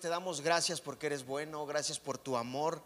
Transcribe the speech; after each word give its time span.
Te 0.00 0.08
damos 0.08 0.40
gracias 0.40 0.80
porque 0.80 1.06
eres 1.06 1.24
bueno, 1.24 1.64
gracias 1.66 1.98
por 1.98 2.18
tu 2.18 2.36
amor 2.36 2.82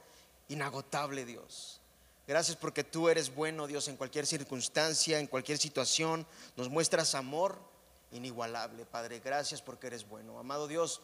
inagotable, 0.49 1.25
Dios. 1.25 1.81
Gracias 2.27 2.57
porque 2.57 2.85
tú 2.85 3.09
eres 3.09 3.35
bueno, 3.35 3.67
Dios, 3.67 3.89
en 3.89 3.97
cualquier 3.97 4.27
circunstancia, 4.27 5.19
en 5.19 5.27
cualquier 5.27 5.59
situación. 5.59 6.27
Nos 6.57 6.69
muestras 6.69 7.15
amor 7.15 7.59
inigualable, 8.13 8.85
Padre. 8.87 9.21
Gracias 9.21 9.61
porque 9.63 9.89
eres 9.89 10.09
bueno. 10.09 10.39
Amado 10.39 10.69
Dios, 10.69 11.01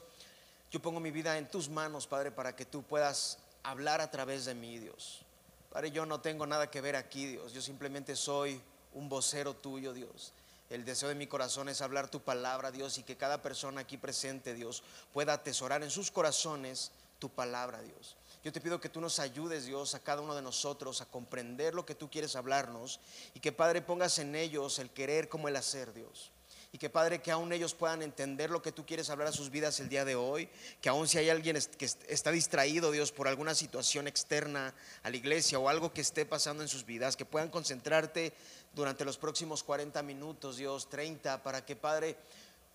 yo 0.71 0.81
pongo 0.81 1.01
mi 1.01 1.11
vida 1.11 1.39
en 1.39 1.51
tus 1.51 1.69
manos, 1.69 2.07
Padre, 2.07 2.31
para 2.31 2.55
que 2.55 2.65
tú 2.65 2.83
puedas 2.83 3.39
hablar 3.63 4.01
a 4.01 4.11
través 4.11 4.45
de 4.45 4.55
mí, 4.55 4.79
Dios. 4.79 5.23
Padre, 5.71 5.91
yo 5.91 6.07
no 6.07 6.21
tengo 6.21 6.47
nada 6.47 6.71
que 6.71 6.81
ver 6.81 6.97
aquí, 6.97 7.27
Dios. 7.27 7.53
Yo 7.53 7.61
simplemente 7.61 8.15
soy 8.15 8.61
un 8.93 9.09
vocero 9.09 9.55
tuyo, 9.55 9.93
Dios. 9.93 10.33
El 10.69 10.85
deseo 10.85 11.09
de 11.09 11.15
mi 11.15 11.27
corazón 11.27 11.69
es 11.69 11.81
hablar 11.81 12.09
tu 12.09 12.21
palabra, 12.21 12.71
Dios, 12.71 12.99
y 12.99 13.03
que 13.03 13.17
cada 13.17 13.41
persona 13.43 13.83
aquí 13.83 13.97
presente, 13.97 14.55
Dios, 14.55 14.83
pueda 15.13 15.35
atesorar 15.35 15.83
en 15.83 15.91
sus 15.91 16.11
corazones 16.11 16.91
tu 17.19 17.29
palabra, 17.29 17.81
Dios. 17.83 18.17
Yo 18.43 18.53
te 18.53 18.61
pido 18.61 18.81
que 18.81 18.89
tú 18.89 19.01
nos 19.01 19.19
ayudes, 19.19 19.67
Dios, 19.67 19.95
a 19.95 20.01
cada 20.01 20.23
uno 20.23 20.35
de 20.35 20.43
nosotros 20.43 21.01
a 21.01 21.07
comprender 21.07 21.75
lo 21.75 21.87
que 21.87 21.95
tú 21.95 22.11
quieres 22.11 22.37
hablarnos 22.37 23.01
y 23.35 23.41
que, 23.41 23.53
Padre, 23.53 23.83
pongas 23.83 24.19
en 24.19 24.35
ellos 24.35 24.79
el 24.79 24.91
querer 24.91 25.29
como 25.29 25.49
el 25.49 25.57
hacer, 25.57 25.93
Dios. 25.95 26.31
Y 26.73 26.79
que 26.79 26.91
Padre, 26.91 27.23
que 27.23 27.31
aún 27.31 27.53
ellos 27.53 27.75
puedan 27.75 28.03
entender 28.03 28.51
lo 28.51 28.61
que 28.61 28.73
tú 28.73 28.85
quieres 28.85 29.09
hablar 29.09 29.29
a 29.29 29.33
sus 29.33 29.51
vidas 29.51 29.81
el 29.81 29.89
día 29.89 30.05
de 30.05 30.15
hoy. 30.15 30.49
Que 30.83 30.89
aún 30.89 31.09
si 31.09 31.17
hay 31.17 31.31
alguien 31.31 31.59
que 31.79 31.87
está 31.87 32.31
distraído, 32.31 32.91
Dios, 32.91 33.13
por 33.13 33.29
alguna 33.29 33.55
situación 33.55 34.07
externa 34.07 34.75
a 35.03 35.09
la 35.09 35.17
iglesia 35.17 35.59
o 35.59 35.69
algo 35.69 35.95
que 35.95 36.03
esté 36.03 36.27
pasando 36.27 36.63
en 36.63 36.69
sus 36.69 36.85
vidas, 36.85 37.17
que 37.17 37.25
puedan 37.25 37.49
concentrarte 37.49 38.35
durante 38.77 39.07
los 39.07 39.17
próximos 39.17 39.63
40 39.65 40.03
minutos, 40.03 40.59
Dios, 40.59 40.91
30, 40.91 41.43
para 41.43 41.65
que 41.65 41.75
Padre 41.75 42.15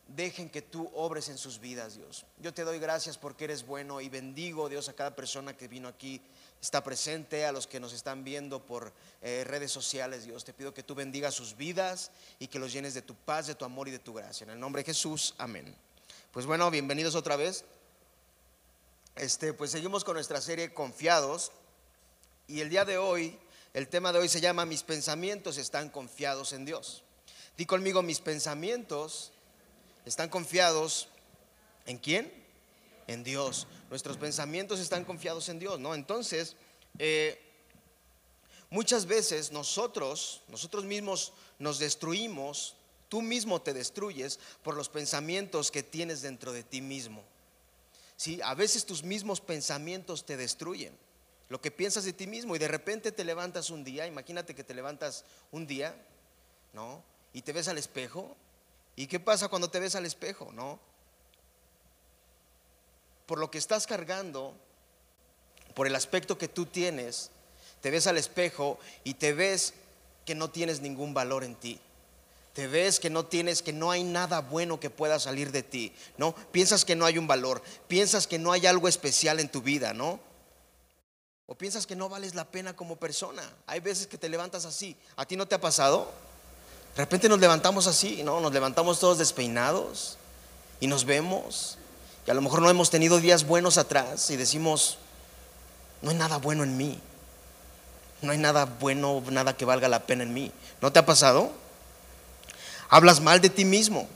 dejen 0.08 0.50
que 0.50 0.64
tú 0.64 0.89
obres 0.95 1.30
en 1.30 1.38
sus 1.38 1.59
vidas, 1.59 1.95
Dios. 1.95 2.25
Yo 2.39 2.56
te 2.56 2.64
doy 2.64 2.80
gracias 2.80 3.20
porque 3.20 3.44
eres 3.44 3.67
bueno 3.67 4.02
y 4.02 4.09
bendigo, 4.09 4.67
Dios, 4.67 4.90
a 4.90 4.94
cada 4.94 5.16
persona 5.16 5.56
que 5.56 5.67
vino 5.67 5.88
aquí, 5.88 6.20
está 6.59 6.84
presente, 6.84 7.45
a 7.45 7.52
los 7.52 7.67
que 7.67 7.80
nos 7.80 7.94
están 7.94 8.23
viendo 8.23 8.66
por 8.66 8.92
eh, 9.22 9.44
redes 9.45 9.72
sociales, 9.72 10.25
Dios. 10.25 10.44
Te 10.44 10.53
pido 10.53 10.73
que 10.73 10.81
tú 10.81 10.95
bendigas 10.95 11.36
sus 11.36 11.56
vidas 11.56 12.09
y 12.40 12.47
que 12.47 12.58
los 12.58 12.73
llenes 12.73 12.95
de 12.95 13.03
tu 13.03 13.14
paz, 13.14 13.45
de 13.45 13.53
tu 13.53 13.64
amor 13.64 13.88
y 13.88 13.92
de 13.92 14.00
tu 14.00 14.16
gracia. 14.16 14.44
En 14.45 14.50
el 14.50 14.59
nombre 14.59 14.81
de 14.81 14.88
Jesús, 14.88 15.36
amén. 15.38 15.75
Pues 16.31 16.47
bueno, 16.47 16.72
bienvenidos 16.72 17.14
otra 17.14 17.36
vez. 17.36 17.64
Este, 19.16 19.53
pues 19.53 19.70
seguimos 19.70 20.03
con 20.03 20.16
nuestra 20.16 20.42
serie 20.42 20.73
Confiados 20.73 21.52
y 22.47 22.62
el 22.62 22.72
día 22.72 22.86
de 22.86 22.97
hoy 22.97 23.38
el 23.73 23.88
tema 23.88 24.11
de 24.11 24.19
hoy 24.19 24.27
se 24.27 24.41
llama 24.41 24.66
Mis 24.66 24.83
pensamientos 24.83 25.58
están 25.58 25.89
confiados 25.89 26.52
en 26.53 26.66
Dios. 26.66 27.03
Di 27.58 27.66
conmigo, 27.66 28.02
mis 28.02 28.19
pensamientos 28.19 29.31
están 30.05 30.30
confiados 30.30 31.08
en 31.86 31.97
quién? 31.97 32.31
En 33.08 33.23
Dios. 33.23 33.67
Nuestros 33.89 34.17
pensamientos 34.17 34.80
están 34.80 35.05
confiados 35.05 35.47
en 35.47 35.59
Dios, 35.59 35.80
¿no? 35.80 35.95
Entonces, 35.95 36.55
eh, 37.00 37.41
muchas 38.69 39.05
veces 39.05 39.52
nosotros, 39.52 40.41
nosotros 40.50 40.83
mismos 40.83 41.31
nos 41.58 41.80
destruimos, 41.80 42.75
tú 43.08 43.22
mismo 43.22 43.61
te 43.61 43.73
destruyes 43.73 44.39
por 44.63 44.75
los 44.75 44.89
pensamientos 44.89 45.72
que 45.72 45.83
tienes 45.83 46.22
dentro 46.22 46.52
de 46.52 46.63
ti 46.63 46.81
mismo. 46.81 47.23
¿Sí? 48.17 48.39
A 48.44 48.53
veces 48.53 48.85
tus 48.85 49.03
mismos 49.03 49.39
pensamientos 49.39 50.25
te 50.25 50.35
destruyen 50.35 50.94
lo 51.52 51.59
que 51.59 51.69
piensas 51.69 52.05
de 52.05 52.13
ti 52.13 52.27
mismo 52.27 52.55
y 52.55 52.59
de 52.59 52.69
repente 52.69 53.11
te 53.11 53.25
levantas 53.25 53.71
un 53.71 53.83
día, 53.83 54.07
imagínate 54.07 54.55
que 54.55 54.63
te 54.63 54.73
levantas 54.73 55.25
un 55.52 55.67
día, 55.67 55.94
¿no? 56.71 57.03
Y 57.33 57.41
te 57.41 57.52
ves 57.52 57.67
al 57.67 57.77
espejo. 57.77 58.38
¿Y 58.95 59.07
qué 59.07 59.19
pasa 59.19 59.49
cuando 59.49 59.69
te 59.69 59.81
ves 59.81 59.95
al 59.95 60.05
espejo, 60.05 60.53
no? 60.53 60.79
Por 63.25 63.38
lo 63.38 63.52
que 63.52 63.57
estás 63.57 63.85
cargando, 63.85 64.53
por 65.75 65.88
el 65.88 65.95
aspecto 65.97 66.38
que 66.38 66.47
tú 66.47 66.67
tienes, 66.67 67.31
te 67.81 67.91
ves 67.91 68.07
al 68.07 68.17
espejo 68.17 68.79
y 69.03 69.16
te 69.16 69.34
ves 69.34 69.73
que 70.25 70.35
no 70.35 70.51
tienes 70.51 70.79
ningún 70.79 71.13
valor 71.13 71.44
en 71.44 71.56
ti. 71.56 71.81
Te 72.53 72.67
ves 72.67 72.97
que 72.97 73.09
no 73.09 73.25
tienes, 73.25 73.61
que 73.61 73.73
no 73.73 73.91
hay 73.91 74.06
nada 74.06 74.40
bueno 74.40 74.79
que 74.79 74.90
pueda 74.90 75.19
salir 75.19 75.51
de 75.51 75.63
ti, 75.63 75.91
¿no? 76.17 76.34
Piensas 76.53 76.85
que 76.85 76.95
no 76.95 77.06
hay 77.06 77.17
un 77.17 77.28
valor, 77.28 77.61
piensas 77.90 78.25
que 78.25 78.40
no 78.40 78.53
hay 78.53 78.67
algo 78.67 78.88
especial 78.88 79.41
en 79.41 79.50
tu 79.50 79.61
vida, 79.61 79.94
¿no? 79.94 80.31
O 81.51 81.56
piensas 81.56 81.85
que 81.85 81.97
no 81.97 82.07
vales 82.07 82.34
la 82.34 82.45
pena 82.45 82.73
como 82.78 82.95
persona. 82.95 83.44
Hay 83.67 83.81
veces 83.81 84.07
que 84.07 84.17
te 84.17 84.29
levantas 84.29 84.63
así. 84.63 84.95
¿A 85.17 85.25
ti 85.25 85.35
no 85.35 85.50
te 85.50 85.56
ha 85.56 85.59
pasado? 85.59 86.09
De 86.95 87.01
repente 87.01 87.28
nos 87.28 87.41
levantamos 87.41 87.88
así, 87.88 88.23
¿no? 88.23 88.39
Nos 88.39 88.53
levantamos 88.53 89.01
todos 89.01 89.17
despeinados 89.17 90.17
y 90.79 90.88
nos 90.88 91.03
vemos. 91.03 91.78
Y 92.25 92.31
a 92.31 92.35
lo 92.35 92.41
mejor 92.41 92.61
no 92.61 92.69
hemos 92.69 92.90
tenido 92.90 93.19
días 93.19 93.45
buenos 93.45 93.78
atrás 93.78 94.29
y 94.29 94.38
decimos, 94.38 94.97
no 96.01 96.11
hay 96.11 96.16
nada 96.16 96.38
bueno 96.38 96.63
en 96.63 96.78
mí. 96.78 96.97
No 98.22 98.31
hay 98.31 98.38
nada 98.38 98.63
bueno, 98.63 99.22
nada 99.29 99.57
que 99.57 99.66
valga 99.66 99.90
la 99.90 100.06
pena 100.06 100.23
en 100.23 100.34
mí. 100.34 100.53
¿No 100.79 100.94
te 100.94 101.00
ha 101.00 101.06
pasado? 101.06 101.51
Hablas 102.88 103.19
mal 103.19 103.41
de 103.41 103.50
ti 103.50 103.66
mismo 103.66 104.07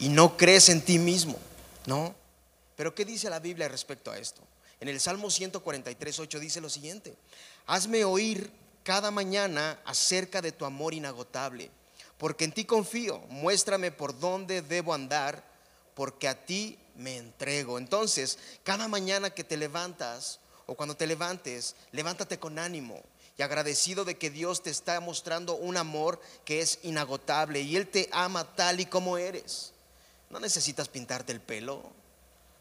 y 0.00 0.08
no 0.08 0.36
crees 0.36 0.68
en 0.68 0.82
ti 0.82 0.98
mismo, 0.98 1.36
¿no? 1.86 2.12
Pero 2.74 2.92
¿qué 2.92 3.04
dice 3.04 3.30
la 3.30 3.38
Biblia 3.38 3.68
respecto 3.68 4.10
a 4.10 4.18
esto? 4.18 4.42
En 4.80 4.88
el 4.88 5.00
Salmo 5.00 5.30
143, 5.30 6.18
8 6.20 6.40
dice 6.40 6.60
lo 6.60 6.68
siguiente, 6.68 7.16
hazme 7.66 8.04
oír 8.04 8.50
cada 8.82 9.10
mañana 9.10 9.80
acerca 9.84 10.42
de 10.42 10.52
tu 10.52 10.64
amor 10.64 10.94
inagotable, 10.94 11.70
porque 12.18 12.44
en 12.44 12.52
ti 12.52 12.64
confío, 12.64 13.18
muéstrame 13.28 13.90
por 13.90 14.18
dónde 14.18 14.62
debo 14.62 14.94
andar, 14.94 15.42
porque 15.94 16.28
a 16.28 16.44
ti 16.44 16.78
me 16.94 17.16
entrego. 17.16 17.78
Entonces, 17.78 18.38
cada 18.62 18.86
mañana 18.86 19.30
que 19.30 19.44
te 19.44 19.56
levantas 19.56 20.40
o 20.66 20.74
cuando 20.74 20.96
te 20.96 21.06
levantes, 21.06 21.74
levántate 21.92 22.38
con 22.38 22.58
ánimo 22.58 23.02
y 23.38 23.42
agradecido 23.42 24.04
de 24.04 24.16
que 24.16 24.30
Dios 24.30 24.62
te 24.62 24.70
está 24.70 25.00
mostrando 25.00 25.54
un 25.56 25.76
amor 25.76 26.20
que 26.44 26.60
es 26.60 26.78
inagotable 26.82 27.60
y 27.60 27.76
Él 27.76 27.88
te 27.88 28.08
ama 28.12 28.44
tal 28.54 28.80
y 28.80 28.86
como 28.86 29.18
eres. 29.18 29.72
No 30.30 30.40
necesitas 30.40 30.88
pintarte 30.88 31.32
el 31.32 31.40
pelo, 31.40 31.82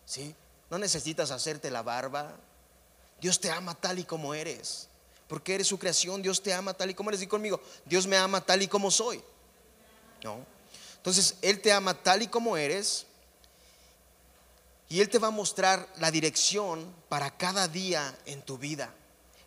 ¿sí? 0.06 0.36
No 0.70 0.78
necesitas 0.78 1.32
hacerte 1.32 1.70
la 1.70 1.84
barba. 1.84 2.36
Dios 3.22 3.40
te 3.40 3.52
ama 3.52 3.76
tal 3.76 4.00
y 4.00 4.04
como 4.04 4.34
eres. 4.34 4.88
Porque 5.28 5.56
eres 5.56 5.68
su 5.68 5.80
creación. 5.80 6.22
Dios 6.22 6.42
te 6.42 6.54
ama 6.54 6.74
tal 6.74 6.90
y 6.90 6.94
como 6.94 7.10
eres. 7.10 7.22
Y 7.22 7.28
conmigo, 7.28 7.62
Dios 7.86 8.08
me 8.08 8.18
ama 8.18 8.42
tal 8.42 8.62
y 8.62 8.68
como 8.68 8.92
soy. 8.92 9.24
¿No? 10.24 10.46
Entonces, 10.98 11.36
Él 11.42 11.62
te 11.62 11.72
ama 11.72 11.94
tal 11.94 12.24
y 12.24 12.28
como 12.28 12.58
eres. 12.58 13.06
Y 14.90 15.02
Él 15.02 15.10
te 15.10 15.20
va 15.20 15.28
a 15.28 15.32
mostrar 15.32 15.88
la 15.98 16.12
dirección 16.12 16.94
para 17.10 17.38
cada 17.38 17.68
día 17.68 18.18
en 18.26 18.42
tu 18.42 18.58
vida. 18.58 18.94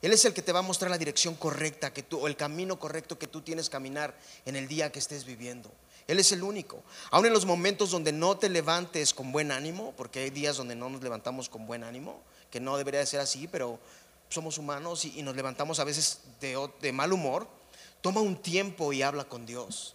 Él 0.01 0.13
es 0.13 0.25
el 0.25 0.35
que 0.35 0.43
te 0.43 0.53
va 0.53 0.61
a 0.61 0.63
mostrar 0.63 0.91
la 0.91 0.99
dirección 0.99 1.35
correcta 1.35 1.93
que 1.93 2.05
tú, 2.05 2.21
o 2.21 2.29
el 2.29 2.37
camino 2.37 2.79
correcto 2.79 3.19
que 3.19 3.27
tú 3.27 3.41
tienes 3.41 3.69
que 3.69 3.73
caminar 3.73 4.17
en 4.45 4.55
el 4.55 4.69
día 4.69 4.93
que 4.93 5.01
estés 5.01 5.25
viviendo. 5.25 5.73
Él 6.09 6.19
es 6.19 6.33
el 6.33 6.43
único. 6.43 6.83
Aún 7.11 7.27
en 7.27 7.35
los 7.35 7.45
momentos 7.45 7.91
donde 7.91 8.13
no 8.13 8.39
te 8.39 8.49
levantes 8.49 9.13
con 9.13 9.31
buen 9.31 9.53
ánimo, 9.53 9.93
porque 9.97 10.21
hay 10.21 10.31
días 10.31 10.57
donde 10.57 10.75
no 10.75 10.89
nos 10.89 11.03
levantamos 11.03 11.51
con 11.51 11.67
buen 11.67 11.85
ánimo, 11.85 12.23
que 12.51 12.61
no 12.61 12.79
debería 12.79 13.01
de 13.01 13.07
ser 13.07 13.21
así, 13.21 13.47
pero 13.47 13.79
somos 14.31 14.57
humanos 14.57 15.05
y, 15.05 15.23
nos 15.23 15.37
levantamos 15.37 15.79
a 15.81 15.85
veces 15.85 16.21
de, 16.41 16.93
mal 16.93 17.13
humor, 17.13 17.47
toma 18.01 18.23
un 18.23 18.37
tiempo 18.37 18.93
y 18.95 19.03
habla 19.03 19.25
con 19.25 19.45
Dios. 19.45 19.95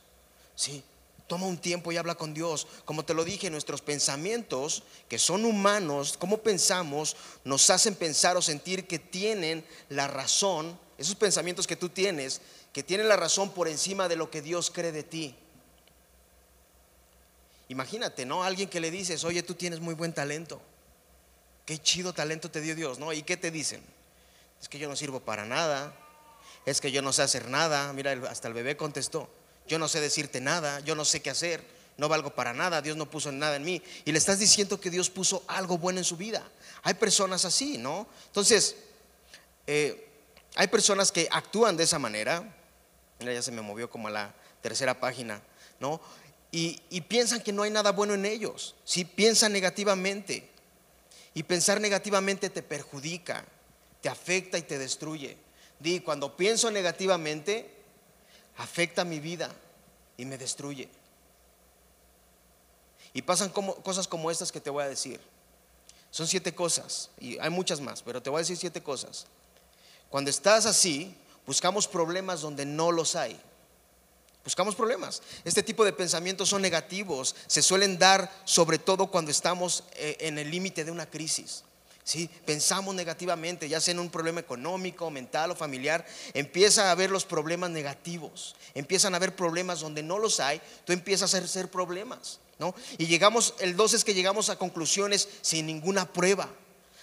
Sí, 0.56 0.84
toma 1.26 1.48
un 1.48 1.58
tiempo 1.58 1.92
y 1.92 1.98
habla 1.98 2.14
con 2.14 2.36
Dios. 2.36 2.68
Como 2.86 3.04
te 3.04 3.16
lo 3.16 3.24
dije, 3.24 3.50
nuestros 3.50 3.82
pensamientos, 3.82 4.84
que 5.10 5.18
son 5.18 5.46
humanos, 5.46 6.16
cómo 6.20 6.38
pensamos, 6.38 7.16
nos 7.44 7.72
hacen 7.72 7.96
pensar 7.96 8.38
o 8.38 8.42
sentir 8.44 8.86
que 8.86 9.00
tienen 9.00 9.66
la 9.90 10.08
razón, 10.08 10.78
esos 11.00 11.16
pensamientos 11.16 11.66
que 11.66 11.76
tú 11.76 11.90
tienes, 11.90 12.40
que 12.72 12.84
tienen 12.84 13.10
la 13.10 13.16
razón 13.16 13.50
por 13.50 13.68
encima 13.68 14.08
de 14.08 14.16
lo 14.16 14.30
que 14.30 14.44
Dios 14.44 14.70
cree 14.70 14.92
de 14.92 15.02
ti. 15.02 15.36
Imagínate, 17.70 18.26
¿no? 18.26 18.44
Alguien 18.44 18.70
que 18.70 18.80
le 18.80 18.92
dices, 18.92 19.24
oye, 19.24 19.44
tú 19.44 19.56
tienes 19.56 19.80
muy 19.80 19.94
buen 19.94 20.14
talento. 20.14 20.62
Qué 21.66 21.78
chido 21.78 22.14
talento 22.14 22.52
te 22.52 22.62
dio 22.62 22.76
Dios, 22.76 23.00
¿no? 23.00 23.14
¿Y 23.14 23.24
qué 23.24 23.38
te 23.38 23.52
dicen? 23.52 23.82
Es 24.62 24.68
que 24.68 24.80
yo 24.80 24.90
no 24.90 24.96
sirvo 24.96 25.22
para 25.22 25.46
nada. 25.46 25.94
Es 26.66 26.82
que 26.82 26.92
yo 26.92 27.02
no 27.02 27.14
sé 27.14 27.22
hacer 27.22 27.48
nada. 27.50 27.92
Mira, 27.94 28.12
hasta 28.30 28.48
el 28.48 28.54
bebé 28.54 28.78
contestó. 28.78 29.30
Yo 29.68 29.80
no 29.80 29.88
sé 29.88 30.02
decirte 30.02 30.42
nada. 30.42 30.80
Yo 30.82 30.96
no 30.96 31.06
sé 31.06 31.22
qué 31.22 31.30
hacer. 31.30 31.64
No 31.98 32.10
valgo 32.10 32.34
para 32.36 32.54
nada. 32.54 32.82
Dios 32.82 32.98
no 32.98 33.10
puso 33.10 33.32
nada 33.32 33.56
en 33.56 33.64
mí. 33.64 33.82
Y 34.06 34.12
le 34.12 34.18
estás 34.18 34.40
diciendo 34.40 34.80
que 34.80 34.90
Dios 34.90 35.10
puso 35.10 35.44
algo 35.48 35.78
bueno 35.78 36.00
en 36.00 36.06
su 36.06 36.18
vida. 36.18 36.44
Hay 36.84 36.96
personas 36.96 37.46
así, 37.46 37.78
¿no? 37.78 38.08
Entonces, 38.28 38.76
eh, 39.68 40.10
hay 40.56 40.68
personas 40.68 41.12
que 41.12 41.28
actúan 41.32 41.78
de 41.78 41.84
esa 41.84 42.00
manera. 42.00 42.44
Mira, 43.20 43.34
ya 43.34 43.42
se 43.42 43.52
me 43.52 43.62
movió 43.62 43.90
como 43.90 44.10
a 44.10 44.12
la 44.12 44.34
tercera 44.62 45.00
página, 45.00 45.42
¿no? 45.80 46.02
Y, 46.56 47.02
piensan 47.02 47.42
que 47.42 47.52
no 47.52 47.64
hay 47.64 47.72
nada 47.72 47.92
bueno 47.92 48.14
en 48.14 48.26
ellos. 48.26 48.76
Si 48.86 49.06
piensan 49.06 49.52
negativamente 49.54 50.48
y 51.34 51.42
pensar 51.42 51.82
negativamente 51.82 52.52
te 52.52 52.62
perjudica, 52.62 53.44
te 54.02 54.10
afecta 54.10 54.60
y 54.60 54.62
te 54.62 54.78
destruye. 54.78 55.36
Di, 55.80 56.00
cuando 56.02 56.38
pienso 56.38 56.70
negativamente, 56.70 57.74
afecta 58.58 59.04
mi 59.04 59.20
vida 59.20 59.50
y 60.16 60.26
me 60.26 60.38
destruye. 60.38 60.90
Y 63.14 63.24
pasan 63.24 63.50
cosas 63.50 64.08
como 64.08 64.30
estas 64.30 64.52
que 64.52 64.62
te 64.62 64.70
voy 64.70 64.84
a 64.84 64.90
decir. 64.90 65.20
Son 66.12 66.28
siete 66.28 66.54
cosas, 66.54 67.10
y 67.20 67.40
hay 67.40 67.50
muchas 67.50 67.82
más, 67.82 68.04
pero 68.04 68.22
te 68.22 68.30
voy 68.30 68.38
a 68.38 68.42
decir 68.42 68.58
siete 68.58 68.84
cosas. 68.84 69.26
Cuando 70.12 70.30
estás 70.30 70.68
así, 70.68 71.16
buscamos 71.48 71.88
problemas 71.88 72.42
donde 72.42 72.68
no 72.68 72.92
los 72.92 73.16
hay. 73.16 73.42
Buscamos 74.44 74.76
problemas. 74.76 75.22
Este 75.46 75.64
tipo 75.64 75.86
de 75.86 75.94
pensamientos 75.94 76.50
son 76.50 76.62
negativos, 76.62 77.34
se 77.48 77.62
suelen 77.62 77.98
dar 77.98 78.30
sobre 78.44 78.78
todo 78.78 79.08
cuando 79.08 79.32
estamos 79.32 79.86
eh, 79.94 80.18
en 80.20 80.38
el 80.38 80.52
límite 80.52 80.84
de 80.84 80.92
una 80.92 81.10
crisis. 81.10 81.64
¿sí? 82.04 82.30
Pensamos 82.46 82.94
negativamente, 82.94 83.70
ya 83.70 83.80
sea 83.80 83.94
en 83.94 84.00
un 84.00 84.10
problema 84.10 84.42
económico, 84.42 85.10
mental 85.10 85.52
o 85.52 85.56
familiar, 85.56 86.06
empieza 86.34 86.92
a 86.92 86.96
ver 86.96 87.10
los 87.10 87.24
problemas 87.24 87.70
negativos, 87.70 88.56
empiezan 88.74 89.14
a 89.14 89.18
haber 89.18 89.34
problemas 89.34 89.80
donde 89.80 90.04
no 90.04 90.20
los 90.20 90.42
hay, 90.42 90.62
tú 90.86 90.92
empiezas 90.92 91.34
a 91.34 91.38
hacer 91.38 91.72
problemas. 91.72 92.40
¿no? 92.60 92.76
Y 92.98 93.08
llegamos, 93.08 93.56
el 93.60 93.78
2 93.78 93.94
es 93.94 94.04
que 94.04 94.14
llegamos 94.14 94.50
a 94.50 94.58
conclusiones 94.58 95.30
sin 95.42 95.66
ninguna 95.66 96.12
prueba. 96.12 96.50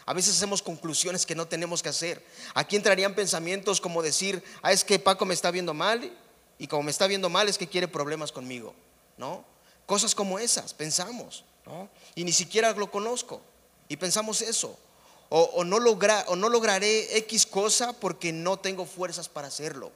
A 0.07 0.13
veces 0.13 0.37
hacemos 0.37 0.61
conclusiones 0.61 1.25
que 1.25 1.35
no 1.35 1.47
tenemos 1.47 1.83
que 1.83 1.89
hacer. 1.89 2.25
Aquí 2.55 2.77
entrarían 2.77 3.15
pensamientos 3.15 3.81
como 3.81 4.03
decir, 4.03 4.43
ah, 4.63 4.73
es 4.73 4.85
que 4.85 4.99
Paco 4.99 5.25
me 5.25 5.35
está 5.35 5.51
viendo 5.51 5.73
mal 5.73 6.13
y 6.61 6.67
como 6.67 6.83
me 6.83 6.91
está 6.91 7.07
viendo 7.07 7.31
mal 7.31 7.49
es 7.49 7.57
que 7.57 7.67
quiere 7.67 7.89
problemas 7.89 8.33
conmigo, 8.33 8.75
¿no? 9.17 9.43
Cosas 9.87 10.15
como 10.15 10.39
esas, 10.39 10.75
pensamos, 10.75 11.43
¿no? 11.65 11.89
Y 12.15 12.23
ni 12.23 12.33
siquiera 12.33 12.73
lo 12.73 12.91
conozco 12.91 13.41
y 13.89 13.97
pensamos 13.97 14.43
eso. 14.43 14.79
O, 15.31 15.65
no, 15.65 15.79
logra, 15.79 16.25
o 16.29 16.37
no 16.37 16.49
lograré 16.49 17.17
X 17.19 17.47
cosa 17.47 17.95
porque 17.95 18.33
no 18.33 18.59
tengo 18.59 18.85
fuerzas 18.85 19.29
para 19.29 19.47
hacerlo. 19.47 19.91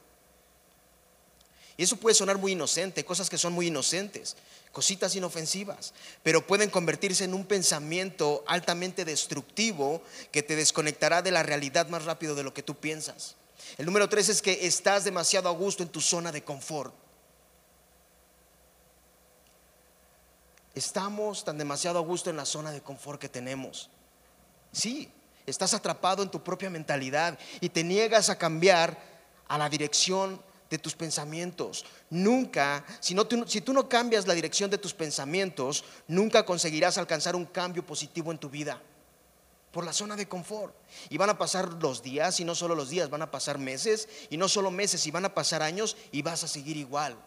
Y 1.77 1.83
eso 1.83 1.97
puede 1.97 2.15
sonar 2.15 2.37
muy 2.39 2.53
inocente, 2.53 3.05
cosas 3.05 3.29
que 3.29 3.37
son 3.37 3.53
muy 3.53 3.67
inocentes, 3.67 4.35
cositas 4.71 5.13
inofensivas, 5.15 5.93
pero 6.23 6.47
pueden 6.47 6.69
convertirse 6.71 7.25
en 7.25 7.33
un 7.33 7.45
pensamiento 7.45 8.43
altamente 8.47 9.05
destructivo 9.05 10.01
que 10.31 10.41
te 10.41 10.55
desconectará 10.55 11.21
de 11.21 11.31
la 11.31 11.43
realidad 11.43 11.89
más 11.89 12.05
rápido 12.05 12.33
de 12.33 12.43
lo 12.43 12.53
que 12.53 12.63
tú 12.63 12.75
piensas. 12.75 13.35
El 13.77 13.85
número 13.85 14.07
tres 14.07 14.29
es 14.29 14.41
que 14.41 14.65
estás 14.65 15.03
demasiado 15.03 15.49
a 15.49 15.53
gusto 15.53 15.83
en 15.83 15.89
tu 15.89 16.01
zona 16.01 16.31
de 16.31 16.43
confort. 16.43 16.93
Estamos 20.73 21.45
tan 21.45 21.57
demasiado 21.57 21.99
a 21.99 22.01
gusto 22.01 22.29
en 22.29 22.37
la 22.37 22.45
zona 22.45 22.71
de 22.71 22.81
confort 22.81 23.19
que 23.19 23.29
tenemos. 23.29 23.89
Sí, 24.71 25.09
estás 25.45 25.73
atrapado 25.73 26.21
en 26.21 26.29
tu 26.29 26.43
propia 26.43 26.69
mentalidad 26.69 27.39
y 27.61 27.69
te 27.69 27.83
niegas 27.83 28.29
a 28.29 28.37
cambiar 28.37 28.97
a 29.47 29.57
la 29.57 29.69
dirección 29.69 30.41
de 30.69 30.77
tus 30.77 30.95
pensamientos. 30.95 31.85
Nunca, 32.09 32.83
si, 32.99 33.15
si 33.47 33.61
tú 33.61 33.71
no 33.71 33.87
cambias 33.87 34.27
la 34.27 34.33
dirección 34.33 34.69
de 34.69 34.77
tus 34.77 34.93
pensamientos, 34.93 35.85
nunca 36.07 36.45
conseguirás 36.45 36.97
alcanzar 36.97 37.35
un 37.35 37.45
cambio 37.45 37.85
positivo 37.85 38.31
en 38.31 38.37
tu 38.37 38.49
vida. 38.49 38.81
Por 39.75 39.83
la 39.83 39.91
zona 39.91 40.15
de 40.15 40.25
confort. 40.25 40.73
Y 41.09 41.17
van 41.17 41.29
a 41.29 41.37
pasar 41.37 41.67
los 41.83 42.01
días, 42.01 42.39
y 42.39 42.45
no 42.45 42.55
solo 42.55 42.75
los 42.75 42.89
días, 42.89 43.09
van 43.09 43.23
a 43.23 43.29
pasar 43.29 43.57
meses, 43.57 44.07
y 44.29 44.37
no 44.37 44.47
solo 44.47 44.71
meses, 44.71 45.05
y 45.05 45.11
van 45.11 45.25
a 45.25 45.33
pasar 45.33 45.61
años, 45.61 45.97
y 46.13 46.21
vas 46.21 46.45
a 46.45 46.47
seguir 46.47 46.77
igual, 46.77 47.17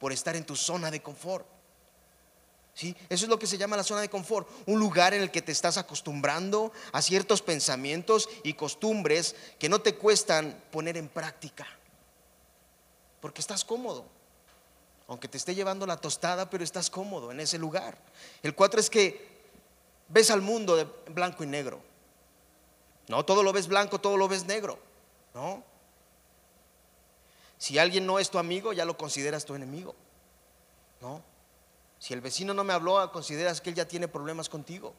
por 0.00 0.12
estar 0.12 0.34
en 0.34 0.44
tu 0.44 0.56
zona 0.56 0.90
de 0.90 1.00
confort. 1.00 1.46
¿Sí? 2.74 2.96
Eso 3.08 3.26
es 3.26 3.28
lo 3.28 3.38
que 3.38 3.46
se 3.46 3.56
llama 3.56 3.76
la 3.76 3.84
zona 3.84 4.00
de 4.00 4.10
confort, 4.10 4.48
un 4.66 4.80
lugar 4.80 5.14
en 5.14 5.22
el 5.22 5.30
que 5.30 5.42
te 5.42 5.52
estás 5.52 5.76
acostumbrando 5.76 6.72
a 6.90 7.00
ciertos 7.02 7.40
pensamientos 7.40 8.28
y 8.42 8.54
costumbres 8.54 9.36
que 9.60 9.68
no 9.68 9.80
te 9.80 9.94
cuestan 9.94 10.60
poner 10.72 10.96
en 10.96 11.08
práctica, 11.08 11.68
porque 13.20 13.40
estás 13.40 13.64
cómodo, 13.64 14.06
aunque 15.06 15.28
te 15.28 15.38
esté 15.38 15.54
llevando 15.54 15.86
la 15.86 15.98
tostada, 15.98 16.50
pero 16.50 16.64
estás 16.64 16.90
cómodo 16.90 17.30
en 17.30 17.38
ese 17.38 17.58
lugar. 17.58 17.96
El 18.42 18.56
cuatro 18.56 18.80
es 18.80 18.90
que 18.90 19.35
ves 20.08 20.30
al 20.30 20.42
mundo 20.42 20.76
de 20.76 20.86
blanco 21.10 21.44
y 21.44 21.46
negro. 21.46 21.80
No, 23.08 23.24
todo 23.24 23.42
lo 23.42 23.52
ves 23.52 23.68
blanco, 23.68 24.00
todo 24.00 24.16
lo 24.16 24.28
ves 24.28 24.46
negro, 24.46 24.78
¿no? 25.34 25.62
Si 27.58 27.78
alguien 27.78 28.06
no 28.06 28.18
es 28.18 28.30
tu 28.30 28.38
amigo, 28.38 28.72
ya 28.72 28.84
lo 28.84 28.96
consideras 28.96 29.44
tu 29.44 29.54
enemigo, 29.54 29.94
¿no? 31.00 31.22
Si 31.98 32.12
el 32.12 32.20
vecino 32.20 32.52
no 32.52 32.64
me 32.64 32.72
habló, 32.72 33.10
consideras 33.12 33.60
que 33.60 33.70
él 33.70 33.76
ya 33.76 33.88
tiene 33.88 34.08
problemas 34.08 34.48
contigo. 34.48 34.92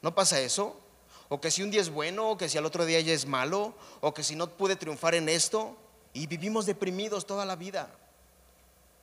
¿No 0.00 0.14
pasa 0.14 0.40
eso? 0.40 0.80
O 1.28 1.40
que 1.40 1.50
si 1.50 1.62
un 1.62 1.70
día 1.70 1.80
es 1.80 1.90
bueno, 1.90 2.30
o 2.30 2.36
que 2.38 2.48
si 2.48 2.56
al 2.56 2.64
otro 2.64 2.86
día 2.86 3.00
ya 3.00 3.12
es 3.12 3.26
malo, 3.26 3.74
o 4.00 4.14
que 4.14 4.22
si 4.22 4.34
no 4.34 4.48
pude 4.48 4.76
triunfar 4.76 5.14
en 5.14 5.28
esto, 5.28 5.76
y 6.14 6.26
vivimos 6.26 6.64
deprimidos 6.64 7.26
toda 7.26 7.44
la 7.44 7.56
vida. 7.56 7.90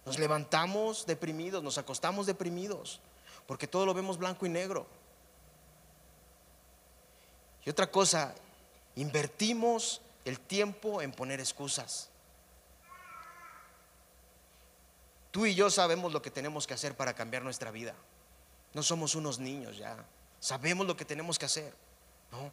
Nos 0.06 0.18
levantamos 0.18 1.06
deprimidos, 1.06 1.64
nos 1.64 1.78
acostamos 1.78 2.26
deprimidos, 2.26 3.00
porque 3.48 3.68
todo 3.68 3.86
lo 3.86 3.94
vemos 3.94 4.18
blanco 4.18 4.46
y 4.46 4.50
negro. 4.50 4.88
Y 7.66 7.70
otra 7.70 7.90
cosa, 7.90 8.34
invertimos 8.96 10.02
el 10.24 10.40
tiempo 10.40 11.02
en 11.02 11.12
poner 11.12 11.40
excusas. 11.40 12.10
Tú 15.32 15.46
y 15.46 15.54
yo 15.54 15.70
sabemos 15.70 16.14
lo 16.14 16.22
que 16.22 16.32
tenemos 16.32 16.66
que 16.66 16.74
hacer 16.74 16.96
para 16.96 17.14
cambiar 17.14 17.44
nuestra 17.44 17.72
vida. 17.72 17.94
No 18.74 18.84
somos 18.84 19.16
unos 19.16 19.40
niños 19.40 19.78
ya. 19.78 19.98
Sabemos 20.40 20.88
lo 20.88 20.96
que 20.96 21.06
tenemos 21.06 21.40
que 21.40 21.46
hacer, 21.46 21.74
¿no? 22.32 22.52